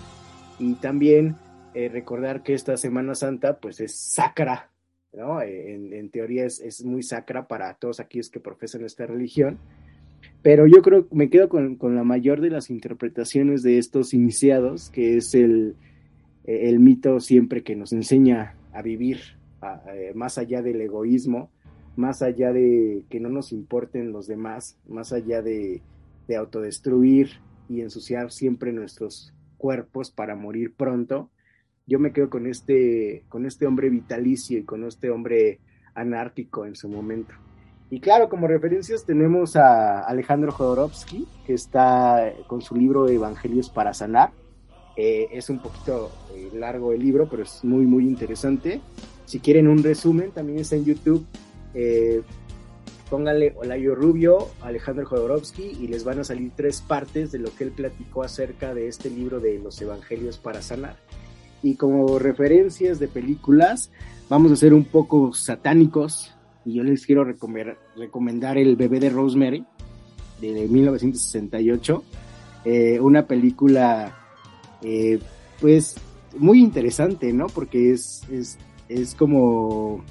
y 0.59 0.75
también 0.75 1.35
eh, 1.73 1.89
recordar 1.89 2.41
que 2.41 2.53
esta 2.53 2.77
Semana 2.77 3.15
Santa 3.15 3.59
pues 3.59 3.81
es 3.81 4.13
sacra, 4.13 4.69
¿no? 5.11 5.41
Eh, 5.41 5.73
en, 5.73 5.91
en, 5.91 6.09
teoría 6.09 6.45
es, 6.45 6.61
es, 6.61 6.85
muy 6.85 7.03
sacra 7.03 7.47
para 7.47 7.73
todos 7.73 7.99
aquellos 7.99 8.29
que 8.29 8.39
profesan 8.39 8.85
esta 8.85 9.05
religión, 9.05 9.57
pero 10.41 10.67
yo 10.67 10.81
creo 10.81 11.09
que 11.09 11.15
me 11.15 11.29
quedo 11.29 11.49
con, 11.49 11.75
con, 11.75 11.95
la 11.95 12.03
mayor 12.03 12.39
de 12.39 12.51
las 12.51 12.69
interpretaciones 12.69 13.61
de 13.61 13.77
estos 13.77 14.13
iniciados, 14.13 14.89
que 14.89 15.17
es 15.17 15.33
el, 15.33 15.75
el 16.45 16.79
mito 16.79 17.19
siempre 17.19 17.63
que 17.63 17.75
nos 17.75 17.91
enseña 17.91 18.55
a 18.71 18.81
vivir 18.81 19.19
a, 19.59 19.73
a, 19.73 19.83
más 20.13 20.37
allá 20.37 20.61
del 20.61 20.79
egoísmo, 20.79 21.49
más 21.95 22.21
allá 22.21 22.51
de 22.51 23.03
que 23.09 23.19
no 23.19 23.29
nos 23.29 23.51
importen 23.51 24.11
los 24.11 24.27
demás, 24.27 24.77
más 24.87 25.13
allá 25.13 25.41
de, 25.41 25.81
de 26.27 26.35
autodestruir 26.35 27.29
y 27.69 27.81
ensuciar 27.81 28.31
siempre 28.31 28.71
nuestros 28.71 29.33
cuerpos 29.57 30.11
para 30.11 30.35
morir 30.35 30.73
pronto, 30.75 31.29
yo 31.85 31.99
me 31.99 32.13
quedo 32.13 32.29
con 32.29 32.47
este, 32.47 33.23
con 33.29 33.45
este 33.45 33.67
hombre 33.67 33.89
vitalicio 33.89 34.57
y 34.57 34.63
con 34.63 34.85
este 34.85 35.09
hombre 35.09 35.59
anárquico 35.95 36.65
en 36.65 36.75
su 36.75 36.89
momento. 36.89 37.33
Y 37.89 37.99
claro, 37.99 38.29
como 38.29 38.47
referencias 38.47 39.05
tenemos 39.05 39.55
a 39.55 39.99
Alejandro 39.99 40.51
Jodorowsky, 40.51 41.27
que 41.45 41.53
está 41.53 42.33
con 42.47 42.61
su 42.61 42.75
libro 42.75 43.07
Evangelios 43.07 43.69
para 43.69 43.93
Sanar. 43.93 44.31
Eh, 44.95 45.27
es 45.31 45.49
un 45.49 45.59
poquito 45.59 46.11
eh, 46.33 46.49
largo 46.53 46.91
el 46.91 47.01
libro, 47.01 47.27
pero 47.29 47.43
es 47.43 47.63
muy, 47.63 47.85
muy 47.85 48.07
interesante. 48.07 48.81
Si 49.25 49.39
quieren 49.39 49.67
un 49.67 49.83
resumen, 49.83 50.31
también 50.31 50.59
está 50.59 50.75
en 50.75 50.85
YouTube. 50.85 51.25
Eh, 51.73 52.21
pónganle 53.09 53.53
Olayo 53.57 53.95
Rubio, 53.95 54.49
Alejandro 54.61 55.05
Jodorowsky, 55.05 55.77
y 55.79 55.87
les 55.87 56.03
van 56.03 56.19
a 56.19 56.23
salir 56.23 56.51
tres 56.55 56.81
partes 56.81 57.31
de 57.31 57.39
lo 57.39 57.53
que 57.55 57.65
él 57.65 57.71
platicó 57.71 58.23
acerca 58.23 58.73
de 58.73 58.87
este 58.87 59.09
libro 59.09 59.39
de 59.39 59.59
los 59.59 59.81
Evangelios 59.81 60.37
para 60.37 60.61
Sanar 60.61 60.97
y 61.63 61.75
como 61.75 62.19
referencias 62.19 62.99
de 62.99 63.07
películas, 63.07 63.89
vamos 64.29 64.51
a 64.51 64.55
ser 64.57 64.73
un 64.73 64.83
poco 64.83 65.33
satánicos 65.33 66.35
y 66.65 66.73
yo 66.73 66.83
les 66.83 67.05
quiero 67.05 67.23
recomendar, 67.23 68.57
El 68.57 68.75
bebé 68.75 68.99
de 68.99 69.09
Rosemary 69.09 69.65
de 70.41 70.67
1968, 70.67 72.03
eh, 72.65 72.99
una 72.99 73.25
película 73.25 74.15
eh, 74.81 75.19
pues 75.59 75.95
muy 76.37 76.59
interesante, 76.59 77.31
¿no? 77.31 77.47
Porque 77.47 77.91
es, 77.91 78.23
es, 78.29 78.57
es 78.89 79.15
como, 79.15 80.03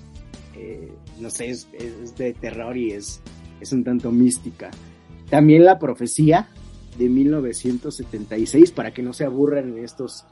eh, 0.57 0.93
no 1.19 1.31
sé, 1.31 1.51
es, 1.51 1.69
de 2.17 2.35
terror 2.35 2.77
y 2.77 2.93
es, 2.93 3.21
es 3.61 3.73
un 3.73 3.85
tanto 3.85 4.11
mística. 4.11 4.71
También 5.31 5.65
La 5.65 5.79
profecía 5.79 6.49
de 6.99 7.09
1976, 7.09 8.71
para 8.73 8.93
que 8.93 9.03
no 9.03 9.13
se 9.13 9.25
aburran 9.25 9.77
en 9.77 9.85
estos 9.85 10.25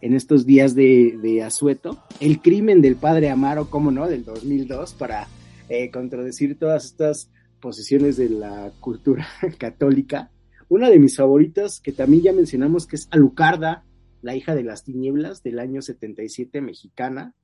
en 0.00 0.12
estos 0.12 0.44
días 0.44 0.74
de, 0.74 1.18
de, 1.22 1.42
asueto. 1.42 1.98
El 2.20 2.42
crimen 2.42 2.82
del 2.82 2.96
padre 2.96 3.30
Amaro, 3.30 3.70
cómo 3.70 3.90
no, 3.90 4.06
del 4.06 4.22
2002, 4.22 4.92
para 4.92 5.28
eh, 5.70 5.90
contradecir 5.90 6.58
todas 6.58 6.84
estas 6.84 7.30
posiciones 7.58 8.18
de 8.18 8.28
la 8.28 8.70
cultura 8.80 9.26
católica. 9.58 10.30
Una 10.68 10.90
de 10.90 10.98
mis 10.98 11.16
favoritas, 11.16 11.80
que 11.80 11.92
también 11.92 12.22
ya 12.22 12.32
mencionamos, 12.34 12.86
que 12.86 12.96
es 12.96 13.08
Alucarda, 13.10 13.86
la 14.20 14.36
hija 14.36 14.54
de 14.54 14.64
las 14.64 14.84
tinieblas, 14.84 15.42
del 15.42 15.58
año 15.58 15.80
77, 15.80 16.60
mexicana. 16.60 17.34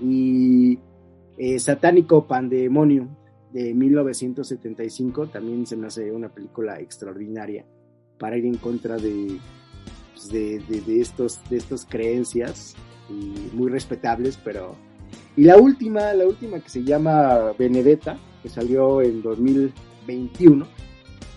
Y 0.00 0.80
eh, 1.38 1.58
Satánico 1.58 2.26
Pandemonio, 2.26 3.08
de 3.52 3.72
1975, 3.72 5.28
también 5.28 5.66
se 5.66 5.76
me 5.76 5.86
hace 5.86 6.10
una 6.10 6.28
película 6.28 6.80
extraordinaria 6.80 7.64
para 8.18 8.36
ir 8.36 8.46
en 8.46 8.56
contra 8.56 8.96
de 8.96 9.38
de, 10.30 10.58
de, 10.68 10.80
de, 10.80 11.00
estos, 11.00 11.40
de 11.50 11.56
estas 11.56 11.84
creencias 11.84 12.74
y 13.08 13.54
muy 13.54 13.70
respetables, 13.70 14.38
pero... 14.42 14.76
Y 15.36 15.44
la 15.44 15.56
última, 15.56 16.12
la 16.12 16.26
última 16.26 16.60
que 16.60 16.68
se 16.68 16.84
llama 16.84 17.52
Benedetta, 17.58 18.16
que 18.42 18.48
salió 18.48 19.02
en 19.02 19.20
2021, 19.22 20.66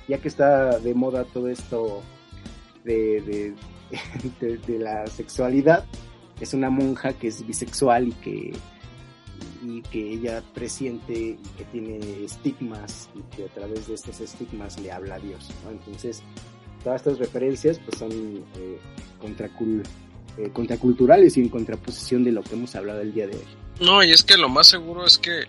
ya 0.08 0.20
que 0.20 0.28
está 0.28 0.80
de 0.80 0.94
moda 0.94 1.24
todo 1.26 1.50
esto 1.50 2.02
de, 2.84 3.54
de 4.40 4.80
la 4.80 5.08
sexualidad, 5.08 5.86
es 6.40 6.54
una 6.54 6.70
monja 6.70 7.14
que 7.14 7.28
es 7.28 7.46
bisexual 7.46 8.10
y 8.10 8.12
que 8.14 8.54
y 9.64 9.82
que 9.84 10.14
ella 10.14 10.44
presiente 10.54 11.38
que 11.58 11.64
tiene 11.66 12.24
estigmas 12.24 13.10
y 13.16 13.36
que 13.36 13.46
a 13.46 13.48
través 13.48 13.88
de 13.88 13.96
estos 13.96 14.20
estigmas 14.20 14.80
le 14.80 14.92
habla 14.92 15.16
a 15.16 15.20
Dios, 15.20 15.50
¿no? 15.64 15.72
Entonces, 15.72 16.22
todas 16.84 17.02
estas 17.02 17.20
referencias 17.20 17.80
pues 17.80 17.98
son 17.98 18.12
eh, 18.12 18.80
contracul 19.20 19.84
eh, 20.38 20.52
contraculturales 20.54 21.36
y 21.38 21.42
en 21.42 21.50
contraposición 21.50 22.24
de 22.24 22.32
lo 22.32 22.44
que 22.44 22.54
hemos 22.54 22.76
hablado 22.76 23.02
el 23.02 23.14
día 23.14 23.28
de 23.28 23.36
hoy. 23.36 23.48
No, 23.80 24.04
y 24.04 24.12
es 24.12 24.24
que 24.24 24.38
lo 24.38 24.50
más 24.50 24.68
seguro 24.68 25.06
es 25.06 25.18
que 25.18 25.46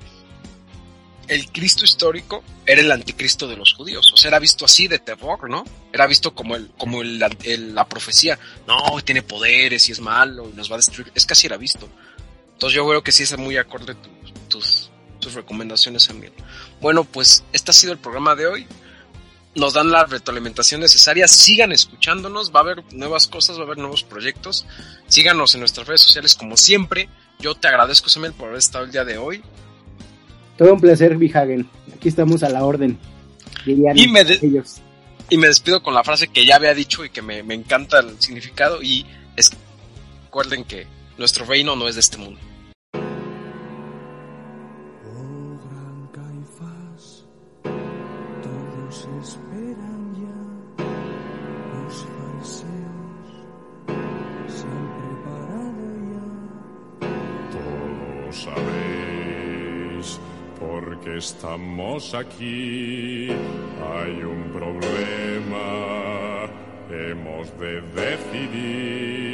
el 1.28 1.52
Cristo 1.52 1.84
histórico 1.84 2.42
era 2.64 2.80
el 2.80 2.90
anticristo 2.90 3.46
de 3.46 3.56
los 3.56 3.74
judíos, 3.74 4.10
o 4.12 4.16
sea, 4.16 4.28
era 4.28 4.38
visto 4.38 4.64
así 4.64 4.88
de 4.88 4.98
terror, 4.98 5.48
¿no? 5.48 5.64
Era 5.92 6.06
visto 6.06 6.34
como 6.34 6.56
el, 6.56 6.70
como 6.78 7.02
el, 7.02 7.18
la 7.18 7.88
profecía, 7.88 8.38
no, 8.66 9.00
tiene 9.02 9.22
poderes 9.22 9.88
y 9.88 9.92
es 9.92 10.00
malo 10.00 10.48
y 10.50 10.56
nos 10.56 10.70
va 10.70 10.76
a 10.76 10.78
destruir, 10.78 11.12
es 11.14 11.26
que 11.26 11.34
así 11.34 11.46
era 11.46 11.58
visto. 11.58 11.88
Entonces 12.58 12.74
yo 12.74 12.88
creo 12.88 13.04
que 13.04 13.12
sí 13.12 13.22
es 13.22 13.38
muy 13.38 13.56
acorde 13.56 13.94
tu, 13.94 14.08
tus, 14.48 14.90
tus 15.20 15.34
recomendaciones, 15.34 16.10
Emil. 16.10 16.32
Bueno, 16.80 17.04
pues 17.04 17.44
este 17.52 17.70
ha 17.70 17.74
sido 17.74 17.92
el 17.92 17.98
programa 17.98 18.34
de 18.34 18.48
hoy 18.48 18.66
nos 19.54 19.74
dan 19.74 19.90
la 19.90 20.04
retroalimentación 20.04 20.80
necesaria. 20.80 21.28
Sigan 21.28 21.72
escuchándonos, 21.72 22.52
va 22.54 22.60
a 22.60 22.62
haber 22.62 22.84
nuevas 22.92 23.26
cosas, 23.26 23.56
va 23.58 23.62
a 23.62 23.64
haber 23.64 23.78
nuevos 23.78 24.02
proyectos. 24.04 24.66
Síganos 25.06 25.54
en 25.54 25.60
nuestras 25.60 25.86
redes 25.86 26.02
sociales 26.02 26.34
como 26.34 26.56
siempre. 26.56 27.08
Yo 27.38 27.54
te 27.54 27.68
agradezco, 27.68 28.08
Samuel, 28.08 28.32
por 28.32 28.48
haber 28.48 28.58
estado 28.58 28.84
el 28.84 28.92
día 28.92 29.04
de 29.04 29.18
hoy. 29.18 29.42
Todo 30.56 30.74
un 30.74 30.80
placer, 30.80 31.16
Bihagen. 31.16 31.68
Aquí 31.94 32.08
estamos 32.08 32.42
a 32.42 32.48
la 32.48 32.64
orden. 32.64 32.98
Y 33.66 34.08
me, 34.08 34.24
de 34.24 34.62
y 35.30 35.36
me 35.36 35.46
despido 35.46 35.82
con 35.82 35.94
la 35.94 36.04
frase 36.04 36.28
que 36.28 36.46
ya 36.46 36.56
había 36.56 36.74
dicho 36.74 37.04
y 37.04 37.10
que 37.10 37.22
me, 37.22 37.42
me 37.42 37.54
encanta 37.54 38.00
el 38.00 38.20
significado. 38.20 38.82
Y 38.82 39.06
es, 39.36 39.50
recuerden 40.24 40.64
que 40.64 40.86
nuestro 41.18 41.44
reino 41.44 41.76
no 41.76 41.88
es 41.88 41.94
de 41.94 42.00
este 42.00 42.16
mundo. 42.16 42.40
estamos 61.18 62.14
aquí. 62.14 63.28
Hay 63.28 64.22
un 64.22 64.50
problema. 64.52 65.66
Hemos 66.90 67.58
de 67.58 67.82
decidir 67.94 69.28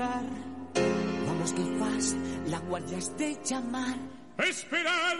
entrar. 0.00 0.22
Vamos 1.26 1.52
que 1.52 1.62
fast, 1.78 2.16
la 2.48 2.58
guardia 2.60 2.98
es 2.98 3.16
de 3.16 3.36
llamar. 3.44 3.96
¡Esperad! 4.38 5.18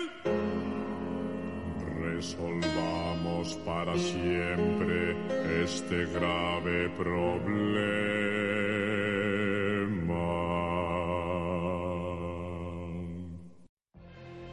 Resolvamos 2.01 3.59
para 3.65 3.97
siempre 3.99 5.17
este 5.63 6.07
grave 6.07 6.89
problema. 6.97 7.31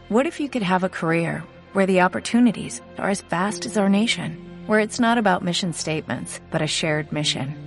What 0.09 0.25
if 0.25 0.39
you 0.39 0.49
could 0.49 0.63
have 0.63 0.83
a 0.83 0.89
career 0.89 1.43
where 1.73 1.85
the 1.85 2.01
opportunities 2.01 2.81
are 2.97 3.09
as 3.09 3.21
vast 3.21 3.65
as 3.65 3.77
our 3.77 3.89
nation, 3.89 4.37
where 4.65 4.79
it's 4.79 4.99
not 4.99 5.17
about 5.17 5.43
mission 5.43 5.73
statements, 5.73 6.39
but 6.49 6.61
a 6.61 6.67
shared 6.67 7.11
mission? 7.11 7.66